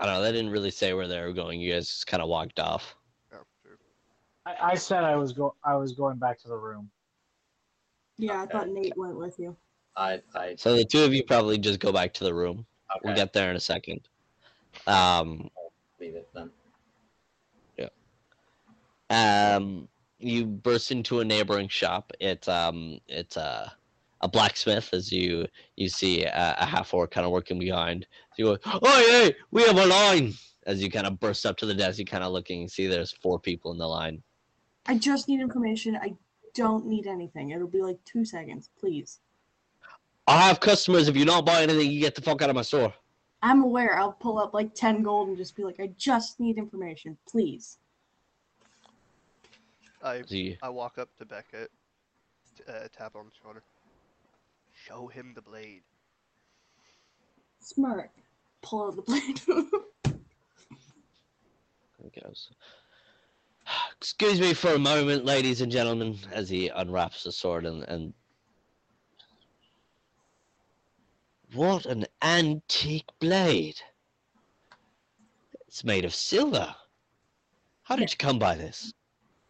[0.00, 0.22] I don't know.
[0.22, 1.60] They didn't really say where they were going.
[1.60, 2.96] You guys just kind of walked off.
[4.46, 4.54] True.
[4.60, 6.90] I, I said I was go I was going back to the room.
[8.18, 9.56] Yeah, I thought Nate went with you.
[9.96, 12.66] I, I, So the two of you probably just go back to the room.
[12.90, 14.00] okay, We'll get there in a second.
[14.86, 15.50] Um,
[16.00, 16.50] leave it then.
[17.76, 19.56] Yeah.
[19.56, 19.88] Um,
[20.18, 22.12] you burst into a neighboring shop.
[22.20, 23.72] It's um, it's a
[24.22, 25.46] a blacksmith as you
[25.76, 28.06] you see a, a half orc kind of working behind.
[28.30, 30.34] So you go, oh hey, we have a line.
[30.64, 32.86] As you kind of burst up to the desk, you kind of looking and see
[32.86, 34.22] there's four people in the line.
[34.86, 35.96] I just need information.
[35.96, 36.14] I
[36.54, 37.50] don't need anything.
[37.50, 39.20] It'll be like two seconds, please.
[40.26, 41.08] I have customers.
[41.08, 42.92] If you don't buy anything, you get the fuck out of my store.
[43.42, 43.98] I'm aware.
[43.98, 47.78] I'll pull up like 10 gold and just be like, I just need information, please.
[50.02, 51.70] I So you, I walk up to Beckett,
[52.68, 53.62] uh, tap on the shoulder.
[54.72, 55.82] Show him the blade.
[57.60, 58.10] Smart.
[58.62, 59.40] Pull out the blade.
[61.98, 62.50] There he goes.
[63.96, 68.12] Excuse me for a moment, ladies and gentlemen, as he unwraps the sword and, and
[71.54, 73.80] what an antique blade!
[75.68, 76.74] It's made of silver.
[77.82, 78.92] How did you come by this?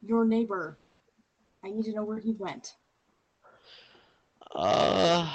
[0.01, 0.78] Your neighbor.
[1.65, 2.75] I need to know where he went.
[4.55, 5.34] Uh,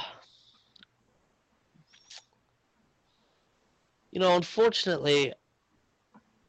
[4.12, 5.34] you know, unfortunately,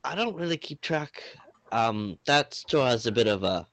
[0.04, 1.22] I don't really keep track.
[1.70, 3.66] Um, that store has a bit of a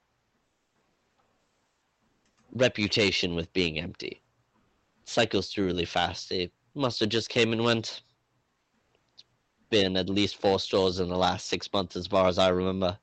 [2.53, 4.21] reputation with being empty.
[5.01, 6.31] It cycles through really fast.
[6.31, 8.01] It must have just came and went.
[9.13, 9.23] It's
[9.69, 12.97] been at least four stores in the last six months, as far as I remember.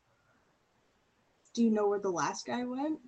[1.55, 2.99] Do you know where the last guy went?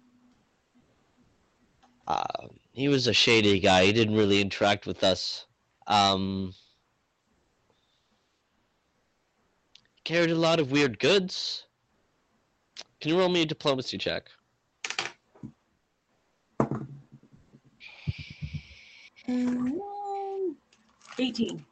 [2.07, 3.87] Uh, he was a shady guy.
[3.87, 5.47] He didn't really interact with us.
[5.87, 6.53] Um,
[10.05, 11.65] carried a lot of weird goods.
[13.05, 14.31] Can you roll me a diplomacy check?
[21.19, 21.67] 18.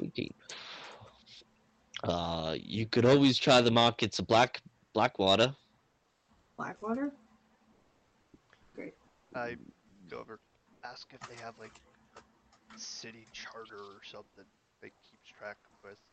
[0.00, 0.34] 18.
[2.04, 4.60] Uh, you could always try the markets of Black
[4.94, 5.56] Blackwater.
[6.56, 7.10] Blackwater?
[8.76, 8.94] Great.
[9.34, 9.56] I
[10.08, 10.38] go over,
[10.84, 11.74] ask if they have like
[12.16, 12.20] a
[12.78, 14.44] city charter or something
[14.80, 16.09] that keeps track with businesses.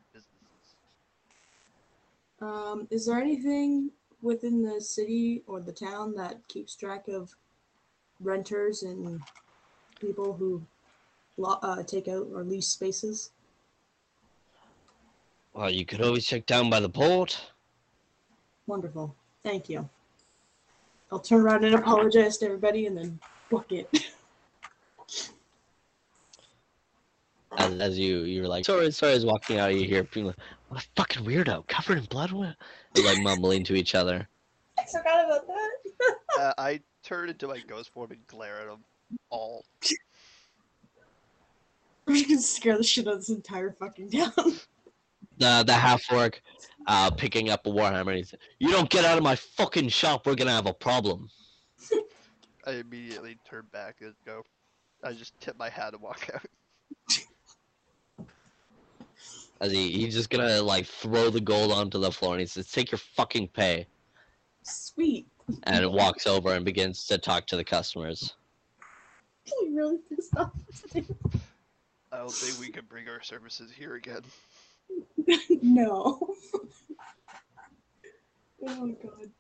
[2.42, 3.92] Um, is there anything
[4.22, 7.34] within the city or the town that keeps track of
[8.20, 9.22] renters and
[10.00, 10.62] people who
[11.38, 13.32] lo- uh, take out or lease spaces?
[15.54, 17.52] Well, you could always check down by the port.
[18.68, 19.16] Wonderful.
[19.44, 19.90] Thank you.
[21.12, 24.12] I'll turn around and apologize to everybody and then book it.
[27.58, 30.84] As, as you you're like sorry sorry as walking out you here people like, what
[30.84, 32.56] a fucking weirdo covered in blood what
[33.04, 34.28] like mumbling to each other
[34.80, 36.16] I forgot about that.
[36.40, 38.84] Uh, I turn into my ghost form and glare at them
[39.32, 39.66] all.
[42.08, 44.32] I'm just gonna scare the shit out of this entire fucking town.
[45.40, 46.42] the the half orc
[46.88, 49.88] uh picking up a warhammer and he said you don't get out of my fucking
[49.88, 51.30] shop we're gonna have a problem
[52.68, 54.44] I immediately turn back and go.
[55.02, 56.46] I just tip my hat and walk out.
[59.62, 62.72] As he he's just gonna like throw the gold onto the floor and he says
[62.72, 63.88] take your fucking pay
[64.64, 65.28] Sweet.
[65.64, 68.36] and walks over and begins to talk to the customers
[69.62, 70.52] I'm really pissed off.
[72.12, 74.22] I don't think we can bring our services here again.
[75.62, 76.20] no.
[78.68, 79.32] oh my god.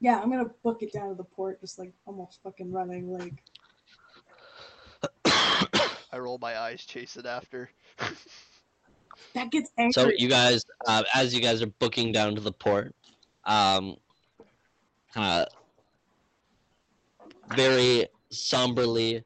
[0.00, 3.10] Yeah, I'm gonna book it down to the port, just like almost fucking running.
[3.10, 3.42] Like,
[6.12, 7.70] I roll my eyes, chase it after.
[9.34, 9.92] That gets angry.
[9.92, 12.94] So you guys, uh, as you guys are booking down to the port,
[13.44, 13.96] um,
[15.16, 15.46] uh,
[17.54, 19.22] very somberly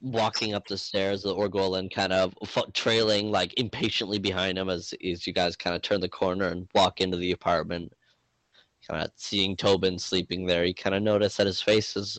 [0.00, 2.34] walking up the stairs, the Orgolan kind of
[2.74, 6.68] trailing like impatiently behind him as, as you guys kind of turn the corner and
[6.74, 7.92] walk into the apartment.
[8.90, 12.18] Kind of seeing Tobin sleeping there, you kind of notice that his face is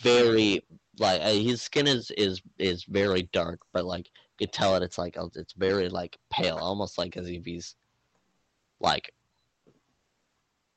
[0.00, 0.62] very
[0.98, 4.08] like uh, his skin is is is very dark, but like
[4.40, 7.76] you could tell it it's like it's very like pale, almost like as if he's
[8.80, 9.12] like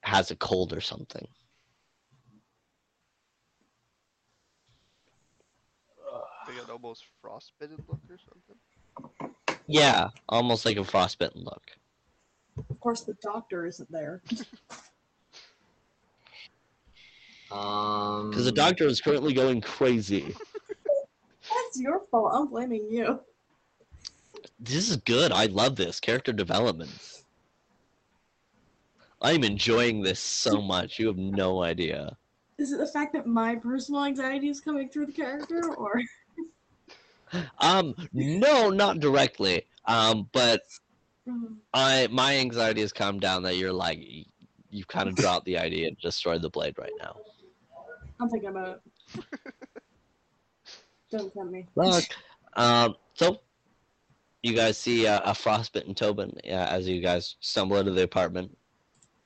[0.01, 1.25] has a cold or something.
[6.45, 9.33] They got almost frostbitten look or something.
[9.67, 11.64] Yeah, almost like a frostbitten look.
[12.69, 14.22] of course, the doctor isn't there.
[17.50, 20.35] Um, Because the doctor is currently going crazy.
[21.50, 22.32] That's your fault.
[22.33, 23.22] I'm blaming you.
[24.64, 25.33] This is good.
[25.33, 26.92] I love this character development.
[29.22, 31.00] I'm enjoying this so much.
[31.00, 32.16] You have no idea.
[32.58, 36.01] Is it the fact that my personal anxiety is coming through the character, or
[37.59, 39.66] Um, no, not directly.
[39.85, 40.61] Um, but
[41.74, 44.00] I my anxiety has calmed down that you're like
[44.69, 47.17] you've kind of dropped the idea and destroyed the blade right now.
[48.19, 48.80] I'm thinking about
[49.16, 49.24] it.
[51.11, 51.67] Don't tempt me.
[51.75, 52.06] Look,
[52.56, 53.40] um, so
[54.43, 58.55] you guys see uh, a frostbitten Tobin uh, as you guys stumble into the apartment.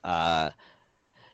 [0.04, 0.50] Uh,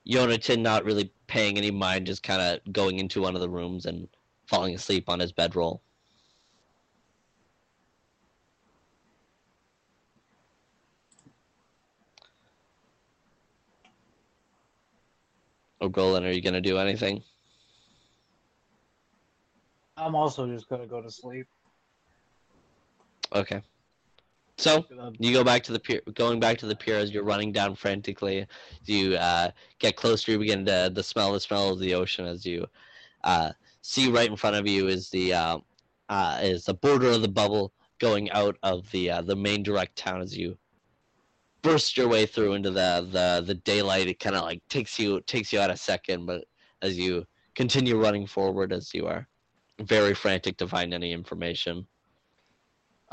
[0.08, 3.84] Yonatan not really paying any mind, just kind of going into one of the rooms
[3.84, 4.08] and
[4.46, 5.82] falling asleep on his bedroll.
[15.80, 17.22] Oh, Golan, are you gonna do anything?
[19.98, 21.46] I'm also just gonna go to sleep.
[23.34, 23.60] Okay.
[24.56, 27.24] So Um, you go back to the pier going back to the pier as you're
[27.24, 28.46] running down frantically
[28.84, 32.46] you uh, get closer you begin to the smell the smell of the ocean as
[32.46, 32.66] you
[33.24, 33.52] uh,
[33.82, 35.58] see right in front of you is the uh,
[36.08, 39.96] uh, is the border of the bubble going out of the uh, the main direct
[39.96, 40.56] town as you
[41.62, 44.08] burst your way through into the the, the daylight.
[44.08, 46.44] It kind of like takes you takes you out a second but
[46.82, 49.26] as you continue running forward as you are
[49.80, 51.86] very frantic to find any information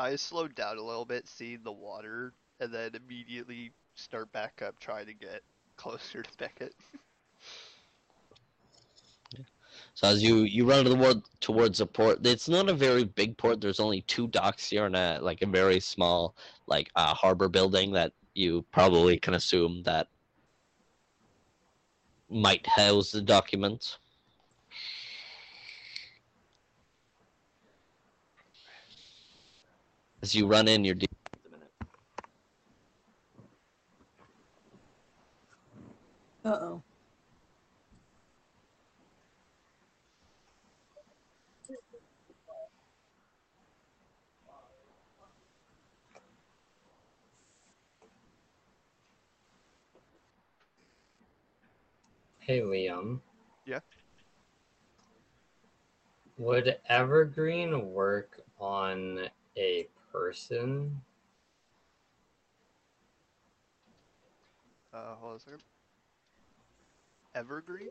[0.01, 4.79] I slowed down a little bit, seeing the water, and then immediately start back up,
[4.79, 5.41] trying to get
[5.77, 6.73] closer to Beckett.
[9.93, 13.61] So as you you run toward towards the port, it's not a very big port.
[13.61, 16.35] There's only two docks here and a like a very small
[16.67, 20.07] like uh, harbor building that you probably can assume that
[22.29, 23.97] might house the documents.
[30.23, 30.95] As you run in, you're.
[36.45, 36.83] Uh oh.
[52.39, 53.21] Hey, Liam.
[53.65, 53.79] Yeah.
[56.37, 61.01] Would Evergreen work on a person?
[64.93, 65.63] Uh, hold on a second.
[67.33, 67.89] Evergreen?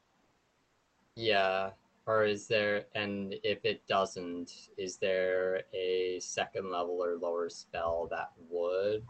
[1.17, 1.71] Yeah.
[2.07, 8.09] Or is there, and if it doesn't, is there a second level or lower spell
[8.11, 9.05] that would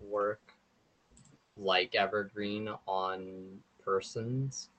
[0.00, 0.52] work
[1.56, 4.70] like Evergreen on persons?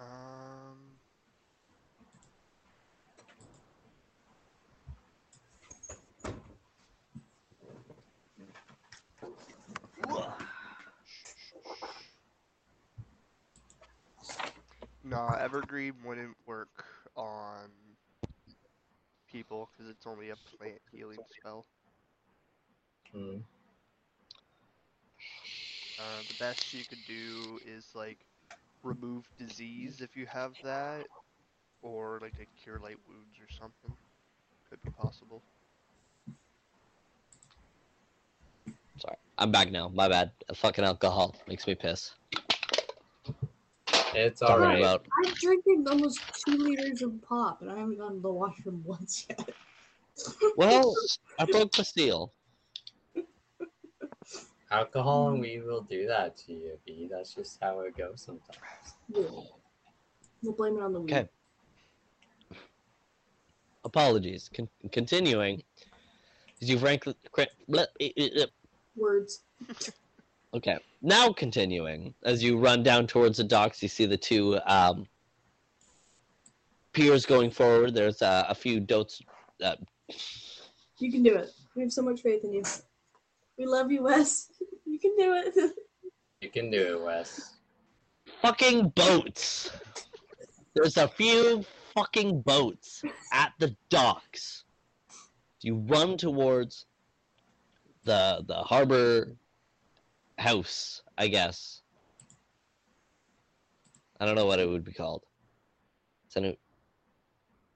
[0.00, 0.85] Um.
[15.04, 16.84] Nah, Evergreen wouldn't work
[17.16, 17.70] on
[19.30, 21.66] people because it's only a plant healing spell.
[23.12, 23.38] Hmm.
[25.98, 28.18] Uh, the best you could do is like
[28.82, 31.06] remove disease if you have that,
[31.82, 33.96] or like a cure light wounds or something.
[34.68, 35.42] Could be possible.
[38.98, 39.90] Sorry, I'm back now.
[39.94, 40.30] My bad.
[40.54, 42.14] Fucking alcohol makes me piss.
[44.14, 44.78] It's alright.
[44.78, 45.04] about.
[45.24, 49.26] I'm drinking almost two liters of pop, and I haven't gone to the washroom once
[49.28, 49.50] yet.
[50.56, 50.94] Well,
[51.38, 52.32] I broke the seal.
[54.70, 55.42] Alcohol and hmm.
[55.42, 57.08] weed will do that to you, B.
[57.10, 58.94] That's just how it goes sometimes.
[59.14, 59.22] Yeah.
[60.42, 61.12] We'll blame it on the weed.
[61.12, 61.28] Okay.
[63.84, 64.50] Apologies.
[64.52, 65.62] Con- continuing,
[66.62, 67.06] as you've ranked.
[68.98, 69.12] Cra- bleh.
[69.12, 69.42] Words.
[70.54, 70.78] Okay.
[71.02, 75.06] Now continuing, as you run down towards the docks, you see the two um,
[76.92, 77.94] piers going forward.
[77.94, 79.20] There's uh, a few dotes.
[79.62, 79.76] Uh,
[80.98, 81.50] You can do it.
[81.74, 82.62] We have so much faith in you.
[83.58, 84.50] We love you, Wes.
[84.88, 85.72] You can do it.
[86.40, 87.56] You can do it, Wes.
[88.40, 89.68] fucking boats.
[90.74, 93.02] There's a few fucking boats
[93.32, 94.64] at the docks.
[95.60, 96.86] You run towards
[98.06, 99.36] the the harbor
[100.38, 101.82] house, I guess.
[104.18, 105.24] I don't know what it would be called.
[106.26, 106.56] It's a new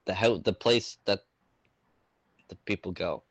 [0.06, 1.20] the house, the place that
[2.48, 3.24] the people go,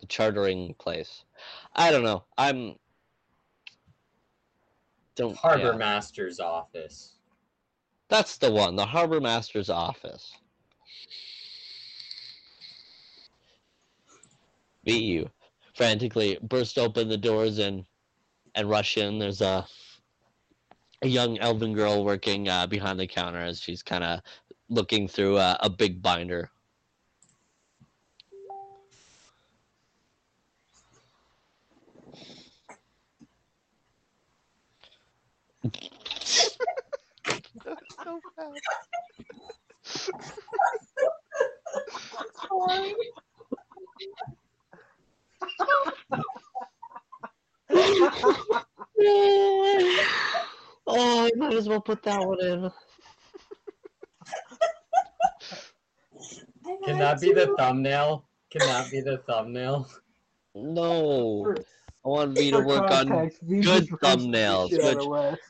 [0.00, 1.24] the chartering place.
[1.74, 2.24] I don't know.
[2.38, 2.76] I'm
[5.16, 5.78] don't Harbor yeah.
[5.78, 7.14] Master's office.
[8.08, 10.32] That's the one, the harbor master's office.
[14.84, 15.30] Be you.
[15.76, 17.84] Frantically burst open the doors and
[18.54, 19.18] and rush in.
[19.18, 19.66] There's a
[21.02, 24.20] a young elven girl working uh, behind the counter as she's kind of
[24.70, 26.50] looking through a, a big binder.
[38.02, 38.54] So bad.
[50.86, 52.70] oh, I might as well put that one in.
[56.84, 58.28] Can that be the thumbnail?
[58.50, 59.88] Can that be the thumbnail?
[60.54, 61.54] No,
[62.04, 64.06] I want me to work on context, we good just roasted the
[64.38, 65.40] thumbnails, shit out of which-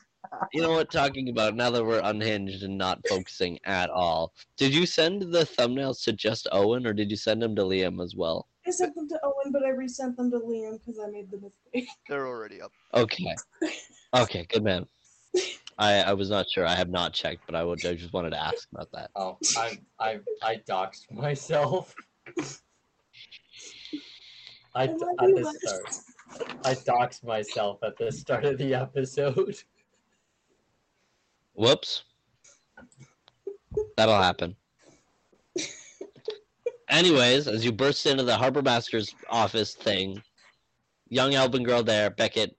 [0.53, 4.33] You know what talking about now that we're unhinged and not focusing at all.
[4.57, 8.03] Did you send the thumbnails to just Owen or did you send them to Liam
[8.03, 8.49] as well?
[8.67, 11.37] I sent them to Owen, but I resent them to Liam because I made the
[11.37, 11.87] mistake.
[12.09, 12.73] They're already up.
[12.93, 13.33] Okay.
[14.13, 14.85] Okay, good man.
[15.77, 16.65] I, I was not sure.
[16.65, 19.11] I have not checked, but I would I just wanted to ask about that.
[19.15, 21.93] Oh, I I I doxed myself.
[24.75, 25.99] I I at the start.
[26.65, 29.55] I doxed myself at the start of the episode.
[31.53, 32.03] Whoops.
[33.95, 34.55] That'll happen.
[36.89, 40.21] Anyways, as you burst into the harbor master's office thing,
[41.09, 42.55] young elven girl there, Beckett,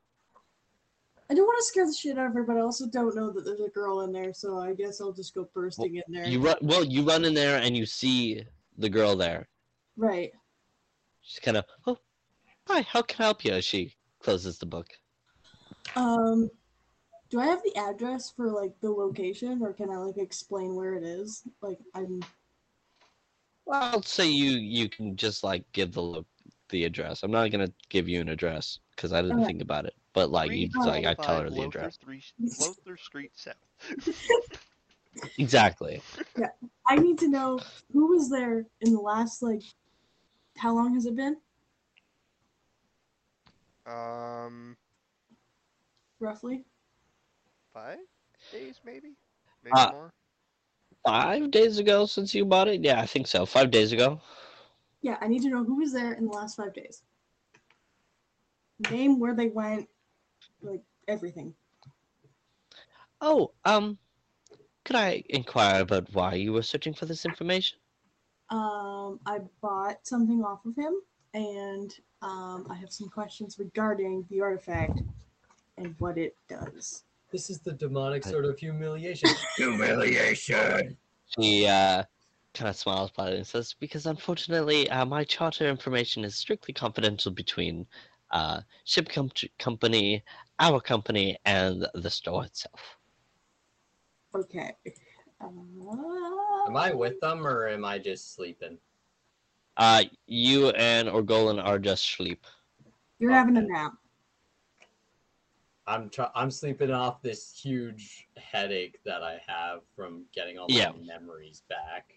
[1.31, 3.31] I don't want to scare the shit out of her, but I also don't know
[3.31, 6.27] that there's a girl in there, so I guess I'll just go bursting in there.
[6.27, 8.45] you run well, you run in there and you see
[8.79, 9.47] the girl there.
[9.97, 10.31] Right.
[11.21, 11.99] She's kind of, oh,
[12.67, 13.61] hi, how can I help you?
[13.61, 14.87] She closes the book.
[15.97, 16.51] Um,
[17.29, 20.95] do I have the address for like the location, or can I like explain where
[20.95, 21.43] it is?
[21.61, 22.23] Like I'm.
[23.69, 26.27] Well, I'll say you you can just like give the lo-
[26.71, 27.23] the address.
[27.23, 29.47] I'm not gonna give you an address because I didn't Okay.
[29.49, 29.95] think about it.
[30.15, 31.97] But like you like I tell her the 325 address.
[32.03, 32.23] Three-
[32.59, 33.55] Lothar Street South.
[35.39, 36.01] Exactly.
[36.39, 36.47] Yeah,
[36.89, 37.59] I need to know
[37.93, 39.63] who was there in the last like.
[40.57, 41.37] How long has it been?
[43.87, 44.77] Um,
[46.21, 46.65] Roughly.
[47.73, 47.99] five
[48.53, 49.15] days, maybe,
[49.65, 50.13] maybe Uh, more.
[51.09, 52.85] Five days ago since you bought it?
[52.85, 53.47] Yeah, I think so.
[53.47, 54.21] Five days ago.
[55.01, 57.03] Yeah, I need to know who was there in the last five days.
[58.91, 59.89] Name where they went,
[60.61, 61.55] like everything.
[63.23, 63.97] Oh, um,
[64.85, 67.79] could I inquire about why you were searching for this information?
[68.51, 70.93] Um, I bought something off of him,
[71.33, 75.01] and um, I have some questions regarding the artifact
[75.79, 77.05] and what it does.
[77.31, 79.29] This is the demonic sort of humiliation.
[79.57, 80.97] Humiliation.
[81.27, 82.05] She uh,
[82.55, 87.31] kind of smiles politely and says, "Because unfortunately, uh, my charter information is strictly confidential
[87.31, 87.87] between
[88.31, 90.25] uh, ship com- company,
[90.59, 92.97] our company, and the store itself."
[94.35, 94.73] Okay.
[95.41, 95.47] Uh,
[96.67, 98.79] am I with them or am I just sleeping?
[99.77, 102.45] Uh, you and Orgolan are just sleep.
[103.19, 103.93] You're having a nap.
[105.89, 110.93] I'm try- I'm sleeping off this huge headache that I have from getting all Yeah.
[110.93, 112.15] memories back.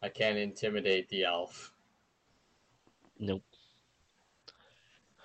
[0.00, 1.74] I can't intimidate the elf.
[3.18, 3.44] Nope.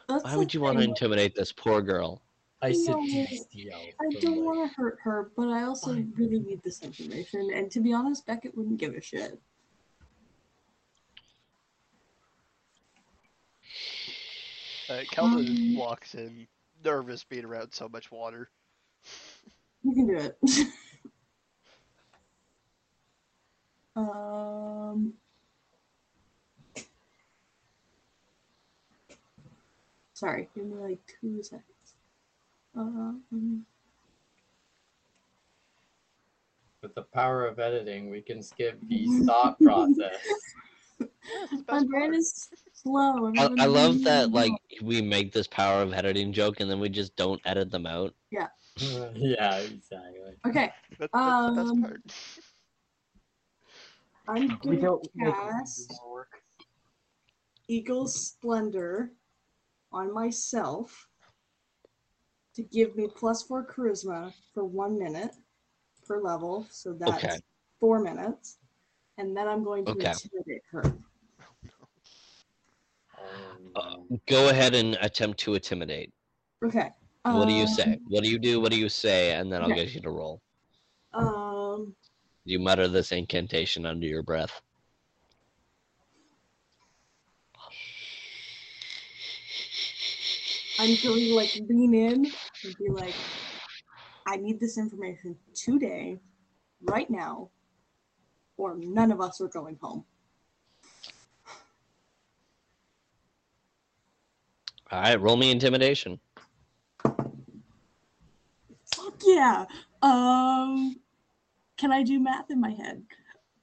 [0.10, 2.22] That's Why would you want to intimidate this poor girl?
[2.62, 3.86] I No, seduced the elf.
[4.02, 6.14] I don't want to hurt her, but I also Fine.
[6.18, 7.52] really need this information.
[7.54, 9.42] And to be honest, Beckett wouldn't give a shit.
[14.90, 16.48] Uh, Calvin Um, walks in,
[16.84, 18.50] nervous being around so much water.
[19.84, 20.68] You can do it.
[23.96, 25.14] um.
[30.14, 31.66] Sorry, give me like two seconds.
[32.74, 33.66] Um,
[36.82, 40.16] With the power of editing, we can skip the thought process.
[41.00, 43.34] That's my brain is slow.
[43.38, 44.58] I, I love that like know.
[44.82, 48.14] We make this power of editing joke and then we just don't edit them out.
[48.32, 48.48] yeah,
[48.80, 50.36] yeah, exactly.
[50.48, 52.02] Okay, That- that's the best Um, part.
[54.28, 56.32] I'm going to cast it work.
[57.68, 59.12] Eagle's Splendor
[59.92, 61.08] on myself
[62.56, 65.32] to give me plus four charisma for one minute
[66.08, 66.66] per level.
[66.72, 67.40] So that's Okay.
[67.80, 68.58] four minutes.
[69.18, 70.12] And then I'm going to Okay.
[70.12, 70.84] intimidate her.
[73.18, 73.96] Um, Uh,
[74.28, 76.12] go ahead and attempt to intimidate.
[76.64, 76.90] Okay.
[77.24, 77.98] What do you um, say?
[78.08, 78.62] What do you do?
[78.62, 79.32] What do you say?
[79.32, 79.86] And then I'll okay.
[79.86, 80.42] get you to roll.
[81.14, 81.96] Um,
[82.44, 84.62] You mutter this incantation under your breath.
[90.78, 93.16] I'm going to like lean in and be like,
[94.28, 96.20] I need this information today,
[96.82, 97.50] right now,
[98.58, 100.06] or none of us are going home.
[104.96, 106.22] All right, roll me intimidation.
[107.04, 107.20] Fuck
[109.26, 109.66] yeah.
[110.02, 110.96] Um,
[111.76, 113.04] can I do math in my head?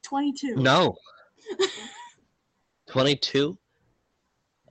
[0.02, 0.56] 22.
[0.56, 0.94] No.
[2.90, 3.56] 22?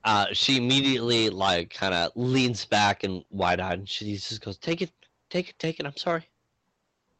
[0.03, 4.59] Uh, she immediately, like, kind of leans back and wide eyed, and she just goes,
[4.59, 4.91] Take it,
[5.31, 5.87] take it, take it.
[5.87, 6.29] I'm sorry.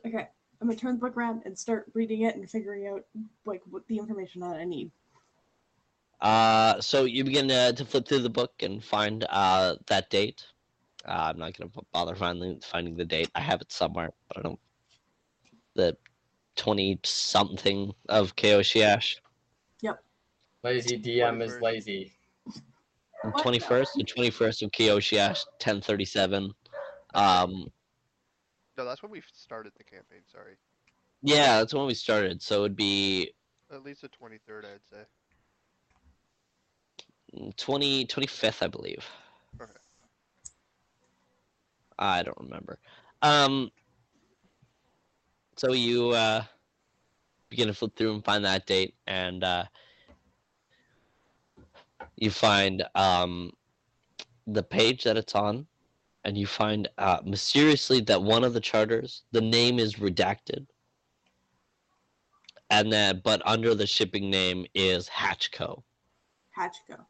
[0.06, 0.28] Okay.
[0.61, 3.06] I'm gonna turn the book around and start reading it and figuring out
[3.45, 4.92] like what the information that I need.
[6.22, 10.45] Uh, so you begin to, to flip through the book and find uh, that date.
[11.06, 13.32] Uh, I'm not going to bother finding finding the date.
[13.33, 14.59] I have it somewhere, but I don't.
[15.74, 15.98] The
[16.58, 19.17] 20 something of Keoshiash.
[20.64, 22.14] lazy DM is lazy.
[23.25, 26.51] 21st, the 21st of Keoshiash, 1037.
[27.14, 27.67] Um,
[28.77, 30.22] No, that's when we started the campaign.
[30.32, 30.56] Sorry,
[31.24, 32.41] yeah, that's when we started.
[32.41, 33.32] So it'd be
[33.72, 35.03] at least the 23rd, I'd say.
[37.58, 39.06] 20, 25th, I believe.
[39.61, 39.72] Okay.
[41.98, 42.80] I don't remember.
[43.22, 43.72] Um,
[45.56, 46.43] so you uh,
[47.50, 49.66] begin to flip through and find that date, and uh,
[52.18, 53.51] you find um,
[54.48, 55.68] the page that it's on,
[56.24, 60.66] and you find uh, mysteriously that one of the charters, the name is redacted,
[62.69, 65.84] and then but under the shipping name is Hatchco.
[66.58, 67.06] Hatchco.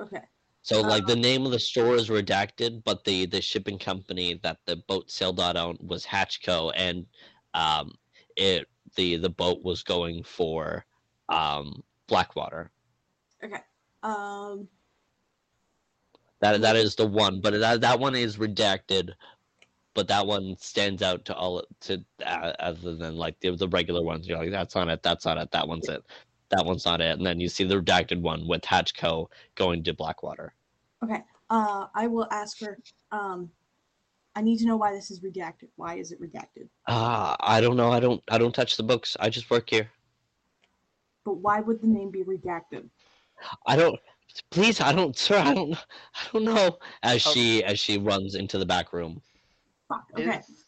[0.00, 0.22] Okay.
[0.62, 4.58] So like the name of the store is redacted, but the the shipping company that
[4.66, 7.06] the boat sailed out on was Hatchco, and
[7.54, 7.92] um,
[8.36, 8.66] it
[8.96, 10.84] the the boat was going for
[11.28, 12.72] um Blackwater.
[13.44, 13.60] Okay.
[14.02, 14.68] Um.
[16.40, 19.12] That that is the one, but that that one is redacted,
[19.94, 24.02] but that one stands out to all to uh, other than like the the regular
[24.02, 24.28] ones.
[24.28, 26.02] You're like that's on it, that's on it, that one's it,
[26.50, 29.94] that one's not it, and then you see the redacted one with Hatchco going to
[29.94, 30.54] Blackwater.
[31.02, 31.22] Okay.
[31.50, 32.78] Uh, I will ask her.
[33.12, 33.50] Um,
[34.34, 35.68] I need to know why this is redacted.
[35.76, 36.68] Why is it redacted?
[36.88, 37.90] Ah, I don't know.
[37.90, 38.22] I don't.
[38.30, 39.16] I don't touch the books.
[39.20, 39.90] I just work here.
[41.24, 42.88] But why would the name be redacted?
[43.66, 43.98] I don't.
[44.50, 45.38] Please, I don't, sir.
[45.38, 45.74] I don't.
[45.74, 46.78] I don't know.
[47.02, 49.22] As Um, she as she runs into the back room.
[49.88, 50.04] Fuck.
[50.18, 50.38] Okay.
[50.38, 50.64] Is,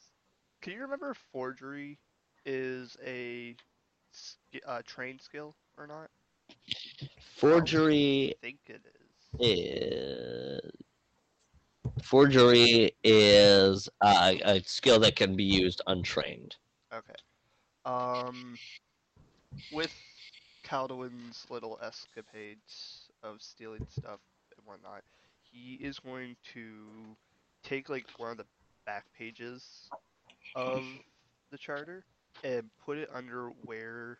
[0.62, 1.98] can you remember forgery
[2.46, 3.56] is a
[4.12, 6.10] sk- uh, trained skill or not?
[7.36, 8.82] Forgery I think it
[9.40, 9.40] is.
[9.40, 10.70] is
[12.02, 16.56] forgery is uh, a skill that can be used untrained.
[16.92, 17.14] Okay.
[17.84, 18.56] Um,
[19.72, 19.94] with
[20.66, 24.20] Calduin's little escapades of stealing stuff
[24.56, 25.02] and whatnot,
[25.42, 27.16] he is going to
[27.62, 28.46] take like one of the
[28.86, 29.88] back pages
[30.54, 30.82] of
[31.50, 32.04] the charter
[32.44, 34.18] and put it under where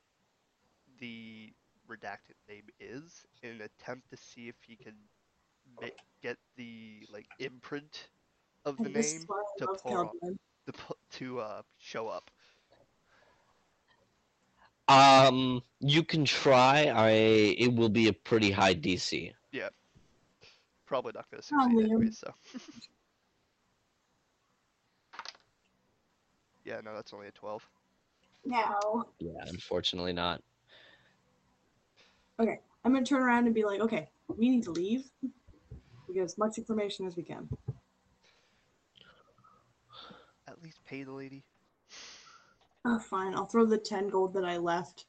[1.01, 1.53] the
[1.91, 4.95] redacted name is in an attempt to see if he can
[5.81, 5.89] ma-
[6.23, 8.09] get the like imprint
[8.65, 10.13] of the And this name why I to love pull off-
[10.67, 12.31] to, pu- to uh, show up.
[14.89, 16.87] Um, you can try.
[16.87, 19.33] I it will be a pretty high DC.
[19.53, 19.69] Yeah.
[20.87, 21.85] Probably not going to Oh, succeed Liam.
[21.85, 22.33] anyway, so.
[26.65, 27.69] yeah, no, that's only a 12.
[28.47, 29.05] No.
[29.21, 30.43] Yeah, unfortunately not.
[32.39, 35.05] I'm gonna turn around and be like, okay, we need to leave.
[36.07, 37.49] We get as much information as we can.
[40.47, 41.45] At least pay the lady.
[42.85, 43.35] Oh, fine.
[43.35, 45.07] I'll throw the 10 gold that I left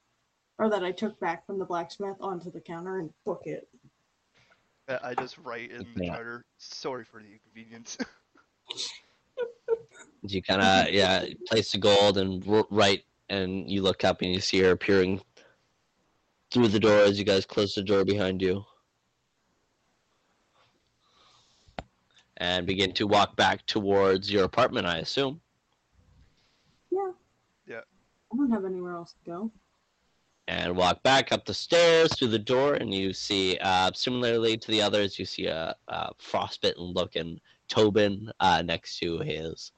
[0.57, 3.69] or that I took back from the blacksmith onto the counter and book it.
[5.03, 6.15] I just write in the Yeah.
[6.15, 7.97] charter, sorry for the inconvenience.
[10.21, 14.33] You kind of yeah place the gold and r- right, and you look up and
[14.33, 15.21] you see her appearing
[16.51, 18.65] through the door as you guys close the door behind you,
[22.37, 24.87] and begin to walk back towards your apartment.
[24.87, 25.41] I assume.
[26.91, 27.11] Yeah.
[27.67, 27.81] Yeah.
[28.33, 29.51] I don't have anywhere else to go.
[30.47, 34.71] and walk back up the stairs through the door, and you see, uh, similarly to
[34.71, 39.71] the others, you see a, a frostbitten looking Tobin uh, next to his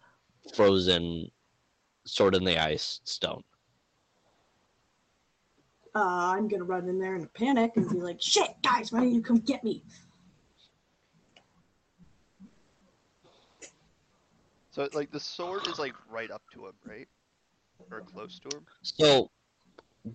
[0.56, 1.30] frozen
[2.06, 3.44] sword in the ice stone.
[5.94, 9.02] Uh, I'm gonna run in there in a panic and be like, shit, guys, why
[9.02, 9.84] don't you come get me?
[14.72, 17.10] so, like, the sword is, like, right up to him, right?
[17.92, 18.66] Or close to him?
[18.84, 19.32] So,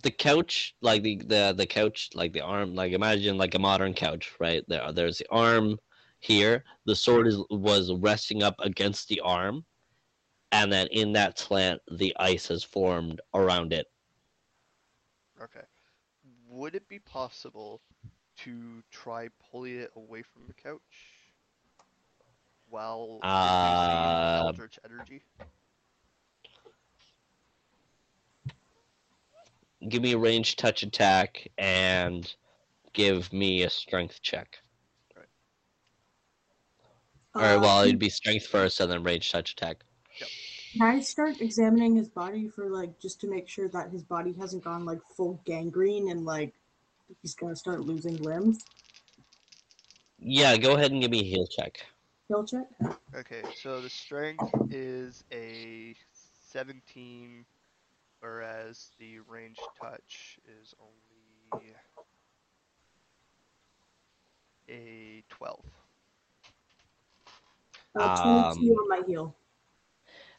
[0.02, 3.94] the couch, like the, the the couch, like the arm, like imagine like a modern
[3.94, 4.64] couch, right?
[4.66, 5.78] There, there's the arm
[6.20, 6.64] here.
[6.86, 9.64] The sword is was resting up against the arm,
[10.52, 13.86] and then in that slant, the ice has formed around it.
[15.42, 15.64] Okay.
[16.48, 17.80] Would it be possible
[18.38, 20.80] to try pulling it away from the couch
[22.68, 25.22] while Uh, using Eldritch energy?
[29.88, 32.34] give me a range touch attack and
[32.92, 34.58] give me a strength check.
[37.34, 39.84] Or Uh, well, it'd be strength first and then range touch attack.
[40.76, 44.34] Can I start examining his body for like just to make sure that his body
[44.38, 46.52] hasn't gone like full gangrene and like
[47.22, 48.62] he's gonna start losing limbs?
[50.18, 51.86] Yeah, go ahead and give me a heal check.
[52.28, 52.66] Heal check.
[53.14, 57.46] Okay, so the strength is a 17,
[58.20, 61.72] whereas the range touch is only
[64.68, 65.64] a 12.
[67.98, 69.34] Uh, 22 Um, on my heal.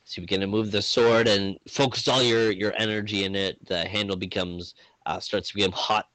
[0.07, 3.57] So you begin to move the sword and focus all your your energy in it.
[3.65, 4.73] The handle becomes
[5.05, 6.07] uh, starts to become hot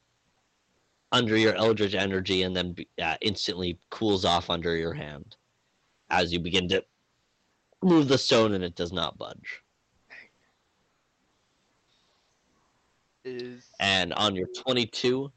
[1.13, 5.37] under your eldritch energy, and then uh, instantly cools off under your hand
[6.09, 6.83] as you begin to
[7.83, 9.61] move the stone, and it does not budge.
[13.27, 15.31] Is and on your 22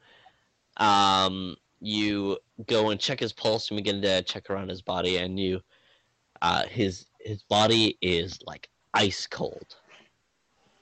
[0.78, 5.38] um you go and check his pulse and begin to check around his body and
[5.38, 5.60] you
[6.42, 9.76] uh his his body is like ice cold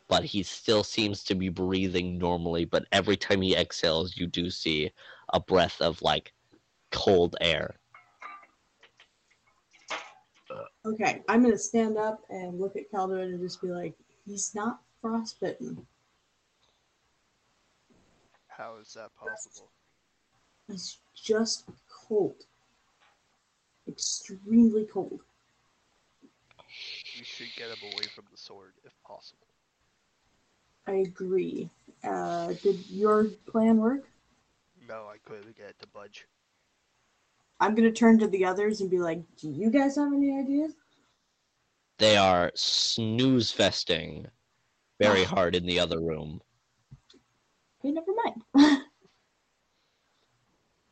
[0.08, 4.50] but he still seems to be breathing normally but every time he exhales you do
[4.50, 4.90] see
[5.32, 6.32] a breath of like
[6.92, 7.74] cold air
[10.86, 13.94] Okay, I'm gonna stand up and look at Calderon and just be like,
[14.26, 15.86] he's not frostbitten.
[18.48, 19.70] how is that possible?
[20.68, 21.64] It's just
[22.06, 22.44] cold.
[23.88, 25.22] Extremely cold.
[27.16, 29.46] We should get him away from the sword if possible.
[30.86, 31.70] I agree.
[32.02, 34.04] Uh, did your plan work?
[34.88, 36.26] No, I couldn't get it to budge.
[37.60, 40.74] I'm gonna turn to the others and be like, "Do you guys have any ideas?"
[41.98, 44.26] They are snooze festing
[44.98, 46.42] very hard in the other room.
[47.80, 48.42] Okay, never mind.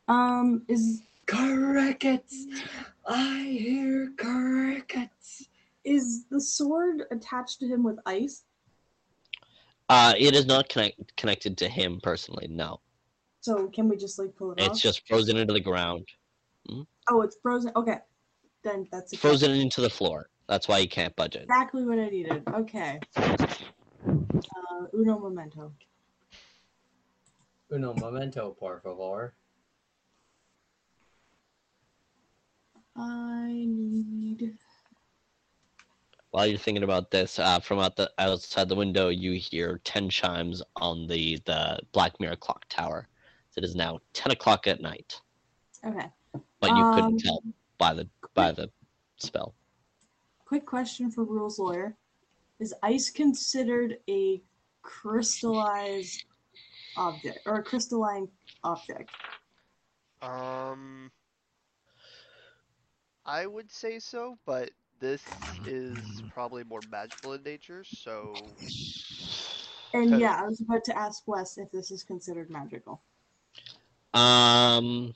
[0.07, 2.45] um, is Crickets!
[3.07, 5.47] I hear crickets!
[5.83, 8.43] Is the sword attached to him with ice?
[9.89, 12.47] Uh, it is not connect- connected to him personally.
[12.49, 12.79] No,
[13.41, 14.67] So can we just like pull it off?
[14.67, 16.07] it's just frozen into the ground,
[17.09, 17.71] Oh, it's frozen.
[17.75, 17.97] Okay,
[18.63, 20.29] then that's exactly, frozen into the floor.
[20.47, 21.43] That's why you can't budge it.
[21.43, 22.43] exactly what I needed.
[22.47, 22.99] Okay.
[23.17, 25.73] Uh, uno momento.
[27.71, 29.33] Uno momento, por favor.
[32.95, 34.57] I need.
[36.33, 40.09] While you're thinking about this, uh, from out the outside the window, you hear ten
[40.09, 43.07] chimes on the the Black Mirror clock tower.
[43.55, 45.21] It is now ten o'clock at night,
[45.85, 46.07] Okay.
[46.59, 47.43] but you Um, couldn't tell
[47.77, 48.71] by the by the
[49.17, 49.53] spell.
[50.43, 51.95] Quick question for rules lawyer:
[52.59, 54.41] Is ice considered a
[54.81, 56.25] crystallized
[56.97, 58.27] object or a crystalline
[58.63, 59.11] object?
[60.23, 61.11] Um,
[63.23, 68.57] I would say so, but this is probably more magical in nature, so
[69.93, 70.19] And Okay.
[70.19, 73.01] yeah, I was about to ask Wes if this is considered magical.
[74.13, 75.13] Um,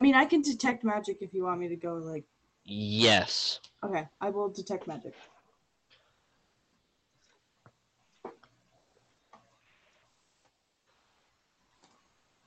[0.00, 2.24] I mean, I can detect magic if you want me to go like.
[2.64, 3.60] yes.
[3.82, 5.14] Okay, I will detect magic.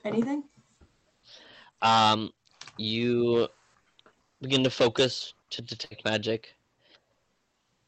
[0.04, 0.49] Anything?
[1.82, 2.30] Um,
[2.76, 3.48] you
[4.40, 6.54] begin to focus to detect magic.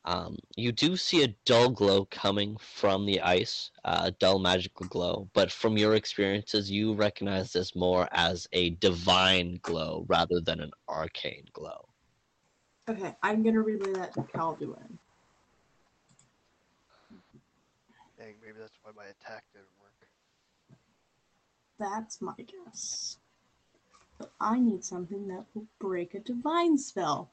[0.05, 4.87] Um, you do see a dull glow coming from the ice, uh, a dull magical
[4.87, 5.29] glow.
[5.33, 10.73] But from your experiences, you recognize this more as a divine glow rather than an
[10.89, 11.89] arcane glow.
[12.89, 14.99] Okay, I'm gonna relay that to Calduin.
[18.19, 20.09] dang, maybe that's why my attack didn't work.
[21.79, 23.19] That's my guess.
[24.41, 27.31] I need something that will break a divine spell.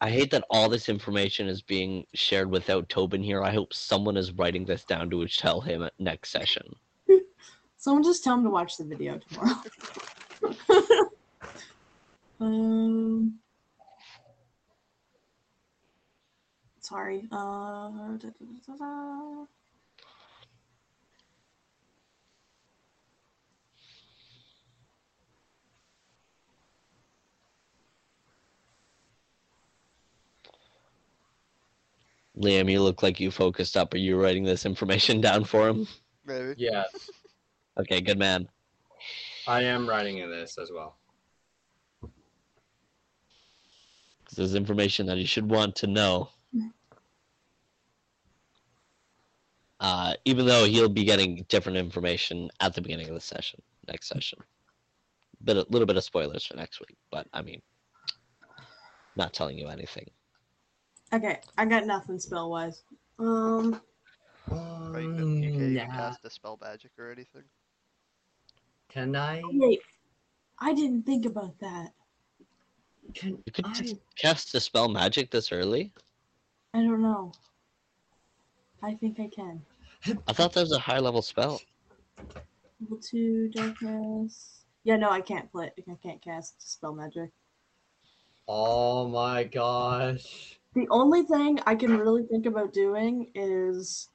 [0.00, 3.42] I hate that all this information is being shared without Tobin here.
[3.42, 6.74] I hope someone is writing this down to tell him at next session.
[7.76, 9.62] Someone just tell him to watch the video tomorrow.
[12.40, 13.38] um.
[16.80, 17.28] Sorry.
[17.30, 18.16] Uh.
[18.18, 18.28] da,
[18.66, 19.44] da, da,
[32.42, 33.94] Liam, you look like you focused up.
[33.94, 35.86] Are you writing this information down for him?
[36.26, 36.54] Maybe.
[36.56, 37.10] Yes,
[37.78, 38.48] Okay, good man.
[39.46, 40.96] I am writing in this as well.
[44.28, 46.28] This is information that you should want to know.
[49.80, 54.06] Uh, even though he'll be getting different information at the beginning of the session, next
[54.08, 54.38] session.
[55.40, 57.60] But a little bit of spoilers for next week, but I mean,
[59.16, 60.08] not telling you anything.
[61.12, 62.82] Okay, I got nothing spell wise.
[63.18, 63.80] Um.
[64.48, 65.94] Right, you can, you can't even Nah.
[65.94, 67.44] cast a spell magic or anything.
[68.88, 69.42] Can I?
[69.44, 69.80] Wait.
[70.58, 71.92] I didn't think about that.
[73.14, 73.72] Can You could I?
[73.72, 75.92] just cast spell magic this early.
[76.74, 77.32] I don't know.
[78.82, 79.62] I think I can.
[80.26, 81.60] I thought that was a high level spell.
[82.80, 84.64] Level two darkness.
[84.84, 85.70] Yeah, no, I can't play.
[85.88, 87.30] I can't cast spell magic.
[88.48, 90.58] Oh my gosh.
[90.74, 94.08] The only thing I can really think about doing is,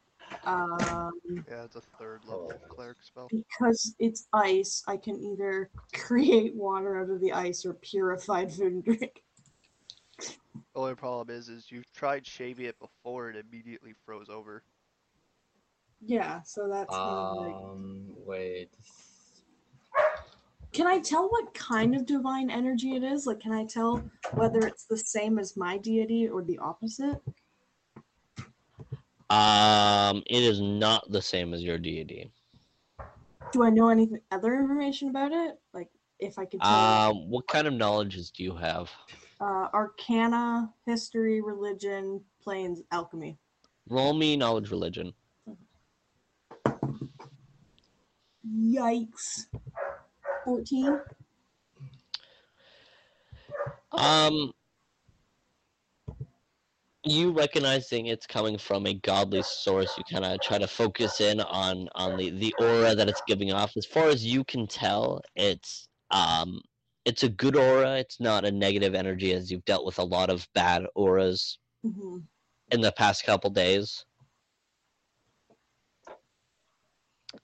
[0.44, 1.12] um,
[1.48, 3.28] Yeah, it's a third level cleric spell.
[3.30, 8.74] because it's ice, I can either create water out of the ice or purified food
[8.74, 9.22] and drink.
[10.20, 14.64] The only problem is, is you tried shaving it before and immediately froze over.
[16.06, 17.54] Yeah, so that's kind of like.
[17.56, 18.70] Um, wait.
[20.78, 23.26] Can I tell what kind of divine energy it is?
[23.26, 27.20] Like, can I tell whether it's the same as my deity or the opposite?
[29.32, 32.32] Um, it is not the same as your deity.
[33.52, 35.60] Do I know any other information about it?
[35.74, 35.90] Like,
[36.20, 36.76] if I could tell.
[36.76, 38.92] Um, what kind of knowledges do you have?
[39.42, 43.40] uh, arcana, history, religion, planes, alchemy.
[43.90, 45.14] Roll me knowledge religion.
[48.48, 49.48] Yikes.
[50.48, 51.02] 14?
[53.92, 54.54] Um,
[57.04, 61.42] you recognizing it's coming from a godly source, you kind of try to focus in
[61.42, 63.76] on on the the aura that it's giving off.
[63.76, 66.62] As far as you can tell, it's um
[67.06, 67.98] it's a good aura.
[67.98, 72.20] It's not a negative energy, as you've dealt with a lot of bad auras hmm
[72.72, 74.06] in the past couple days.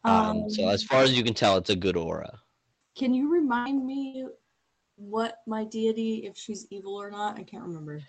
[0.05, 2.42] Um, so as far as you can tell, it's a good aura.
[2.95, 4.27] Can you remind me
[4.95, 7.37] what my deity, if she's evil or not?
[7.39, 8.01] I can't remember.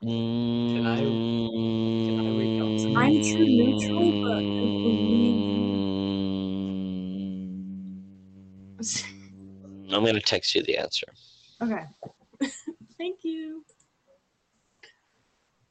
[0.00, 1.00] I- can I
[2.60, 4.48] out some- I'm true neutral, but I
[9.90, 11.06] I'm gonna text you the answer.
[11.60, 11.84] Okay.
[12.98, 13.64] Thank you.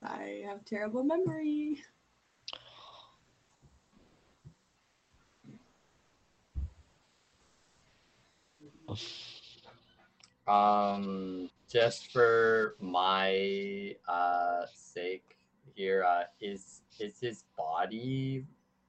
[0.03, 1.81] I have terrible memory.
[10.47, 15.37] Um, just for my uh sake
[15.75, 18.45] here, uh, is is his body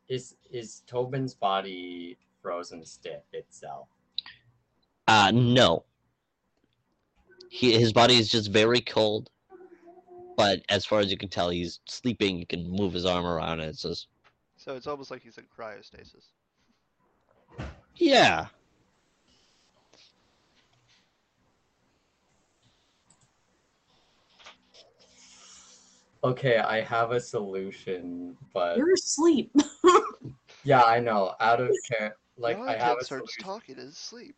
[0.09, 3.89] is is Tobin's body frozen stiff itself?
[5.07, 5.85] Uh, no.
[7.51, 9.31] He, his body is just very cold,
[10.37, 12.39] but as far as you can tell, he's sleeping.
[12.39, 14.09] You can move his arm around, and it's just
[14.57, 16.27] So it's almost like he's in cryostasis.
[17.97, 18.47] yeah.
[26.25, 29.53] Okay, I have a solution, but You're asleep.
[30.65, 31.35] yeah, I know.
[31.41, 33.45] Out of care, like I Ryan have a starts solution.
[33.45, 34.35] talking in his sleep.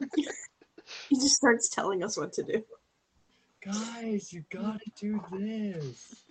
[0.14, 2.64] he just starts telling us what to do.
[3.62, 6.22] Guys, you gotta do this.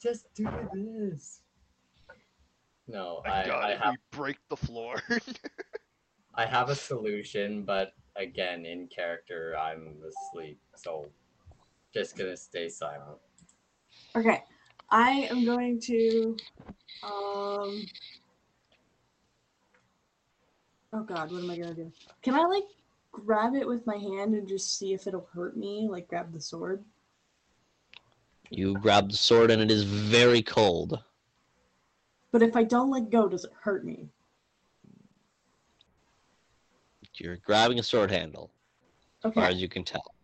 [0.00, 1.40] Just do this.
[2.86, 5.02] No, My I, God, I have we break the floor.
[6.34, 11.06] I have a solution, but again, in character, I'm asleep, so
[11.92, 13.18] just gonna stay silent.
[14.16, 14.42] Okay.
[14.90, 16.36] I am going to
[17.02, 17.84] um
[20.92, 21.92] Oh god, what am I gonna do?
[22.22, 22.64] Can I like
[23.12, 25.86] grab it with my hand and just see if it'll hurt me?
[25.90, 26.82] Like grab the sword?
[28.50, 30.98] You grab the sword, and it is very cold.
[32.32, 34.08] But if I don't let go, does it hurt me?
[37.14, 38.52] You're grabbing a sword handle,
[39.24, 40.14] as far as you can tell.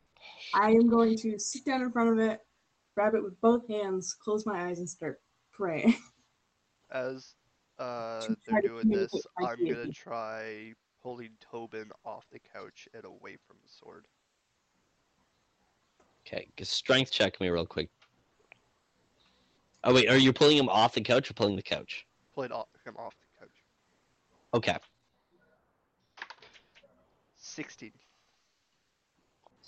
[0.55, 2.41] I am going to sit down in front of it,
[2.95, 5.21] grab it with both hands, close my eyes, and start
[5.53, 5.97] praying.
[6.91, 7.35] As
[7.79, 13.57] uh, they're doing this, I'm gonna try pulling Tobin off the couch and away from
[13.63, 14.07] the sword.
[16.27, 17.89] Okay, strength check me real quick.
[19.83, 22.07] Oh wait, are you pulling him off the couch or pulling the couch?
[22.35, 23.55] Pulling off, him off the couch.
[24.55, 24.79] Okay,
[27.37, 27.93] 16.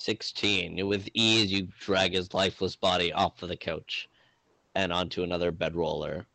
[0.06, 0.86] 16.
[0.86, 4.08] With ease, you drag his lifeless body off of the couch
[4.76, 6.26] and onto another bedroller,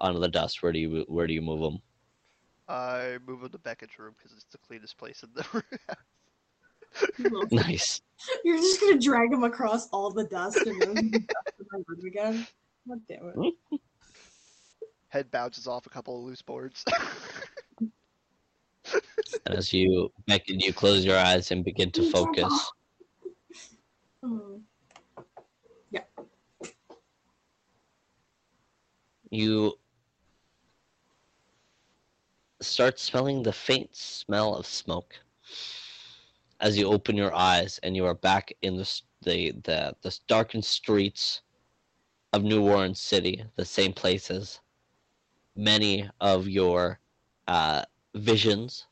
[0.00, 0.64] onto the dust.
[0.64, 1.78] Where do you where do you move him?
[2.66, 5.62] I move him to Beckett's room because it's the cleanest place in the room.
[7.52, 8.00] Nice.
[8.44, 12.06] You're just gonna drag him across all the dust and then dust in my room
[12.06, 12.46] again.
[12.88, 13.54] God damn it.
[15.08, 16.84] Head bounces off a couple of loose boards.
[19.46, 22.72] And as you beckon, you close your eyes and begin to focus.
[24.30, 24.60] Oh.
[29.30, 29.78] You
[32.60, 35.14] start smelling the faint smell of smoke
[36.60, 40.64] as you open your eyes and you are back in the the the, the darkened
[40.64, 41.42] streets
[42.32, 44.60] of New Orleans City, the same places.
[45.56, 46.98] Many of your
[47.46, 47.84] uh,
[48.14, 48.86] visions,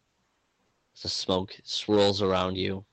[1.02, 2.84] the smoke swirls around you.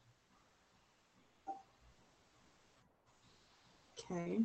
[4.14, 4.40] Okay.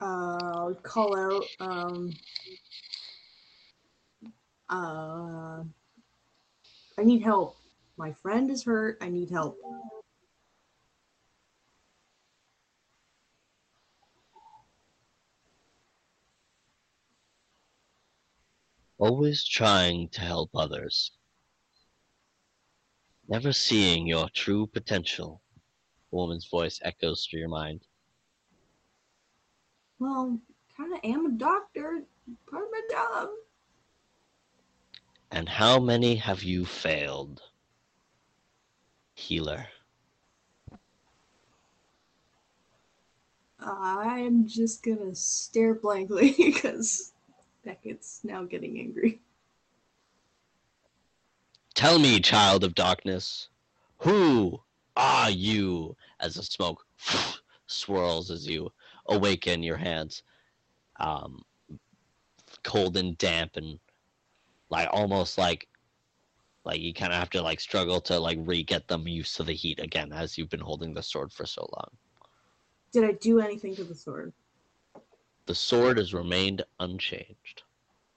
[0.00, 1.44] Uh, I'll call out.
[1.60, 2.12] Um,
[4.70, 5.64] uh,
[6.98, 7.56] I need help.
[7.98, 8.96] My friend is hurt.
[9.02, 9.58] I need help.
[18.98, 21.12] always trying to help others,
[23.28, 25.42] never seeing your true potential.
[26.12, 27.82] A woman's voice echoes through your mind.
[29.98, 30.38] Well,
[30.76, 32.02] kind of am a doctor.
[32.50, 33.28] Part of my job.
[35.30, 37.42] And how many have you failed?
[39.14, 39.66] Healer.
[43.60, 47.12] I'm just gonna stare blankly because
[47.64, 49.20] Beckett's now getting angry.
[51.78, 53.50] Tell me, child of darkness,
[53.98, 54.60] who
[54.96, 55.94] are you?
[56.18, 56.84] As the smoke
[57.68, 58.72] swirls as you
[59.06, 60.24] awaken your hands,
[60.98, 61.40] um,
[62.64, 63.78] cold and damp, and
[64.70, 65.68] like almost like
[66.64, 69.52] like you kind of have to like struggle to like re-get them used to the
[69.52, 71.90] heat again as you've been holding the sword for so long.
[72.92, 74.32] Did I do anything to the sword?
[75.46, 77.62] The sword has remained unchanged.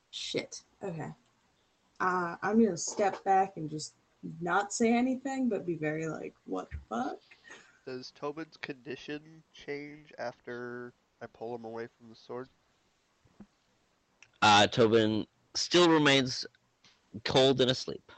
[0.10, 0.64] Shit.
[0.84, 1.12] Okay.
[2.02, 3.94] Uh, I'm gonna step back and just
[4.42, 7.20] not say anything, but be very like, what the fuck?
[7.86, 12.50] Does Tobin's condition change after I pull him away from the sword?
[14.42, 16.44] Uh, Tobin still remains
[17.24, 18.12] cold and asleep.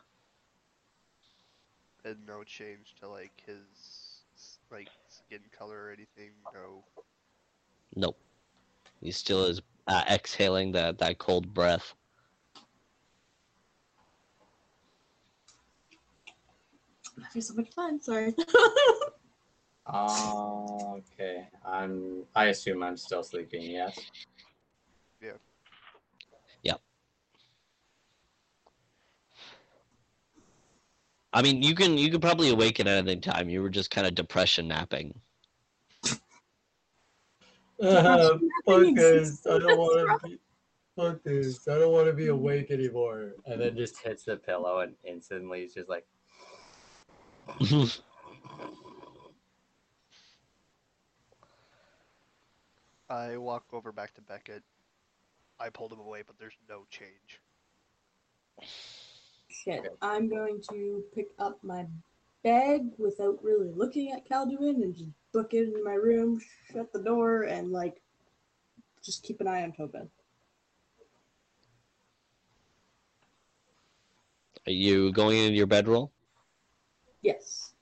[2.05, 4.21] And no change to like his
[4.71, 6.31] like skin color or anything.
[6.53, 6.85] No.
[7.97, 8.17] Nope.
[9.01, 11.93] He still is uh, exhaling that, that cold breath.
[17.17, 18.01] That feels so much fun.
[18.01, 18.33] Sorry.
[19.85, 21.47] Oh, okay.
[21.65, 22.23] I'm.
[22.35, 23.63] I assume I'm still sleeping.
[23.63, 23.99] Yes.
[25.21, 25.33] Yeah.
[26.63, 26.81] Yep.
[31.33, 33.49] I mean, you can you can probably awaken at any time.
[33.49, 35.19] You were just kind of depression napping.
[37.81, 39.47] Uh, fuck fuck this, this!
[39.47, 40.39] I I don't don't wanna want to be.
[40.95, 41.67] Fuck this!
[41.67, 43.33] I don't want to be awake anymore.
[43.45, 46.05] And then just hits the pillow, and instantly he's just like,
[53.09, 54.63] I walk over back to Beckett.
[55.59, 57.41] I pulled him away, but there's no change.
[59.49, 59.95] Shit.
[60.01, 61.85] I'm going to pick up my
[62.43, 66.41] bag without really looking at Calduin and just book it in my room,
[66.71, 68.01] shut the door, and like
[69.03, 70.09] just keep an eye on Tobin.
[74.65, 76.12] Are you going into your bedroll?
[77.23, 77.73] Yes.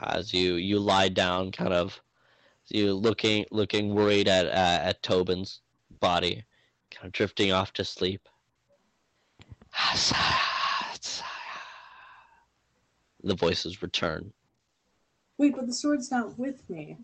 [0.00, 2.00] As you you lie down, kind of,
[2.68, 5.62] you looking looking worried at uh, at Tobin's
[6.00, 6.44] body,
[6.90, 8.28] kind of drifting off to sleep.
[13.24, 14.32] The voices return.
[15.38, 16.98] Wait, but the sword's not with me.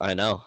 [0.00, 0.42] I know.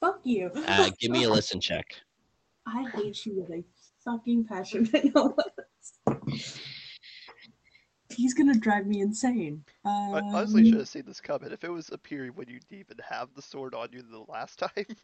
[0.00, 0.50] Fuck you.
[0.54, 1.86] Uh, give me a listen check.
[2.66, 3.64] I hate you with a
[4.06, 4.88] fucking passion.
[4.94, 5.36] I know.
[8.14, 9.62] He's gonna drive me insane.
[9.84, 11.52] Um, I honestly should have seen this coming.
[11.52, 14.24] If it was a period when you didn't even have the sword on you the
[14.32, 14.70] last time.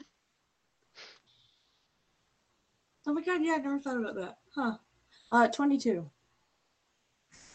[3.05, 4.39] Oh my god, yeah, I never thought about that.
[4.55, 4.77] Huh.
[5.33, 6.09] Uh, 22.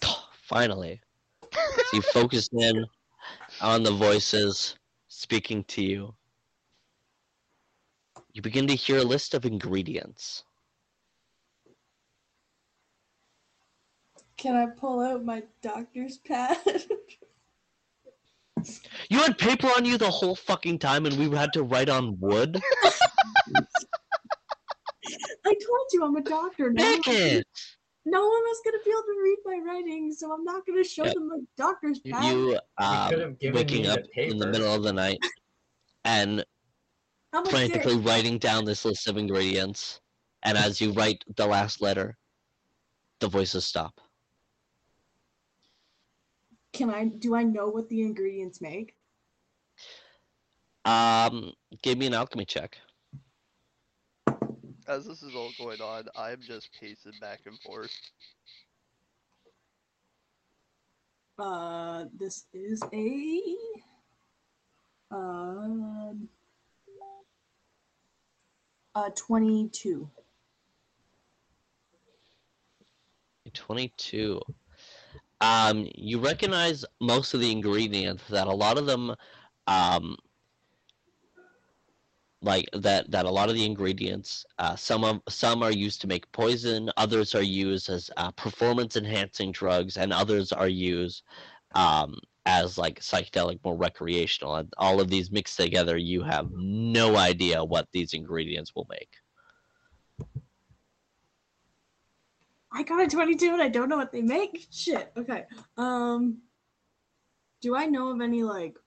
[0.41, 0.99] Finally,
[1.53, 1.59] so
[1.93, 2.85] you focus in
[3.61, 4.75] on the voices
[5.07, 6.13] speaking to you.
[8.33, 10.43] You begin to hear a list of ingredients.
[14.37, 16.57] Can I pull out my doctor's pad?
[19.09, 22.17] You had paper on you the whole fucking time, and we had to write on
[22.19, 22.59] wood.
[23.55, 23.61] I
[25.45, 26.71] told you I'm a doctor.
[26.73, 27.47] No, one- Beckett,
[28.05, 31.05] no one was gonna be able to read my writing, so I'm not gonna show
[31.05, 31.13] Yeah.
[31.13, 32.25] them my doctor's pad.
[32.35, 34.51] you um, could've given waking me the up in the paper.
[34.51, 35.19] middle of the night
[36.03, 36.43] and
[37.31, 40.01] How much frantically dare- writing down this list of ingredients.
[40.43, 42.17] And as you write the last letter,
[43.19, 43.93] the voices stop.
[46.77, 47.05] Can I?
[47.05, 48.93] Do I know what the ingredients make?
[50.85, 52.77] Um, give me an alchemy check.
[54.87, 57.91] As this is all going on, I'm just pacing back and forth.
[61.39, 63.41] Uh, this is a
[65.09, 66.29] um
[68.93, 70.07] uh 22.
[73.51, 74.39] 22.
[75.41, 79.15] Um, you recognize most of the ingredients that a lot of them,
[79.67, 80.17] um,
[82.41, 86.07] like that, that a lot of the ingredients, uh, some of some are used to
[86.07, 91.23] make poison, others are used as uh, performance enhancing drugs, and others are used
[91.75, 94.55] um, as like psychedelic, more recreational.
[94.55, 99.13] And all of these mixed together, you have no idea what these ingredients will make.
[102.77, 104.67] I got a 22 and I don't know what they make.
[104.71, 105.11] Shit.
[105.17, 105.45] Okay.
[105.77, 106.37] Um
[107.59, 108.77] do I know of any like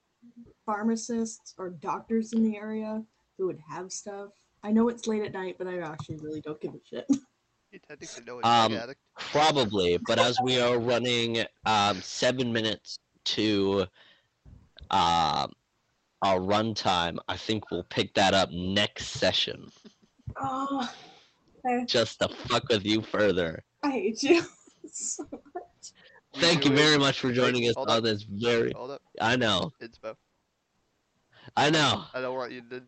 [0.65, 3.02] pharmacists or doctors in the area
[3.36, 4.31] who would have stuff?
[4.62, 7.07] I know it's late at night, but I actually really don't give a shit.
[7.73, 9.01] You technically know Um, addict.
[9.17, 13.86] Probably, but as we are running um, seven minutes to
[14.91, 15.52] um
[16.23, 19.70] our runtime, I think we'll pick that up next session.
[20.41, 20.93] Oh,
[21.87, 23.63] just to fuck with you further.
[23.83, 24.43] I hate you.
[24.93, 25.25] so
[25.55, 25.65] much.
[26.37, 28.05] Thank you very much for joining us Hold on up.
[28.05, 28.73] this very.
[28.77, 30.15] Hold up, I know, inspo.
[31.57, 32.05] I know.
[32.15, 32.83] I don't want you to.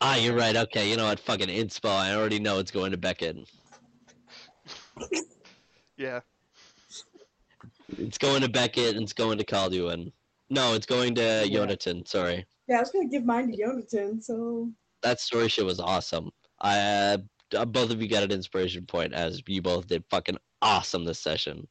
[0.00, 0.54] Ah, you're right.
[0.56, 1.18] Okay, you know what?
[1.20, 1.88] Fucking inspo.
[1.88, 3.36] I already know it's going to Beckett.
[5.98, 6.20] Yeah.
[7.96, 10.12] It's going to Beckett and it's going to Calduin.
[10.50, 11.60] No, it's going to Yeah.
[11.60, 12.06] Yonatan.
[12.06, 12.44] Sorry.
[12.68, 14.70] Yeah, I was gonna give mine to Yonatan, so
[15.02, 16.30] That story shit was awesome.
[16.60, 17.16] I uh,
[17.54, 21.18] uh, both of you got an inspiration point as you both did fucking awesome this
[21.18, 21.66] session.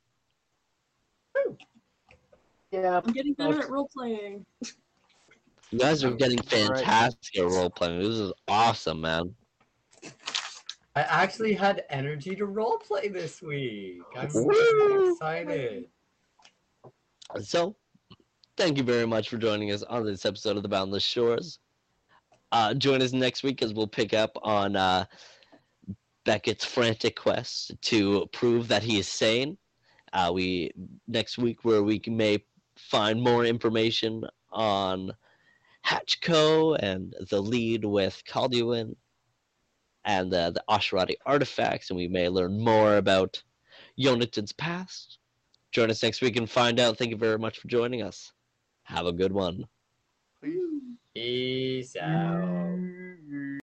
[2.72, 3.01] Yeah.
[3.03, 4.45] I'm getting better at role playing.
[5.72, 6.80] You guys are getting Alright.
[6.80, 7.99] fantastic at role playing.
[7.99, 9.33] This is awesome, man.
[10.97, 13.99] I actually had energy to role play this week.
[14.15, 15.11] I'm Woo!
[15.11, 15.85] excited.
[17.41, 17.75] So,
[18.55, 21.59] thank you very much for joining us on this episode of the Boundless Shores.
[22.56, 25.03] Uh, join us next week as we'll pick up on uh,
[26.24, 29.58] Beckett's frantic quest to prove that he is sane.
[30.14, 30.72] Uh, we
[31.06, 32.42] next week where we may
[32.77, 35.11] find more information on
[35.85, 38.95] Hatchco and the lead with Calduin
[40.06, 43.43] and uh, the Osharati artifacts, and we may learn more about
[44.00, 45.17] Yonatan's past.
[45.74, 46.98] Join us next week and find out.
[46.98, 48.32] Thank you very much for joining us.
[48.84, 49.66] Have a good one.
[51.15, 52.79] Peace out.
[52.79, 53.64] Mm-hmm.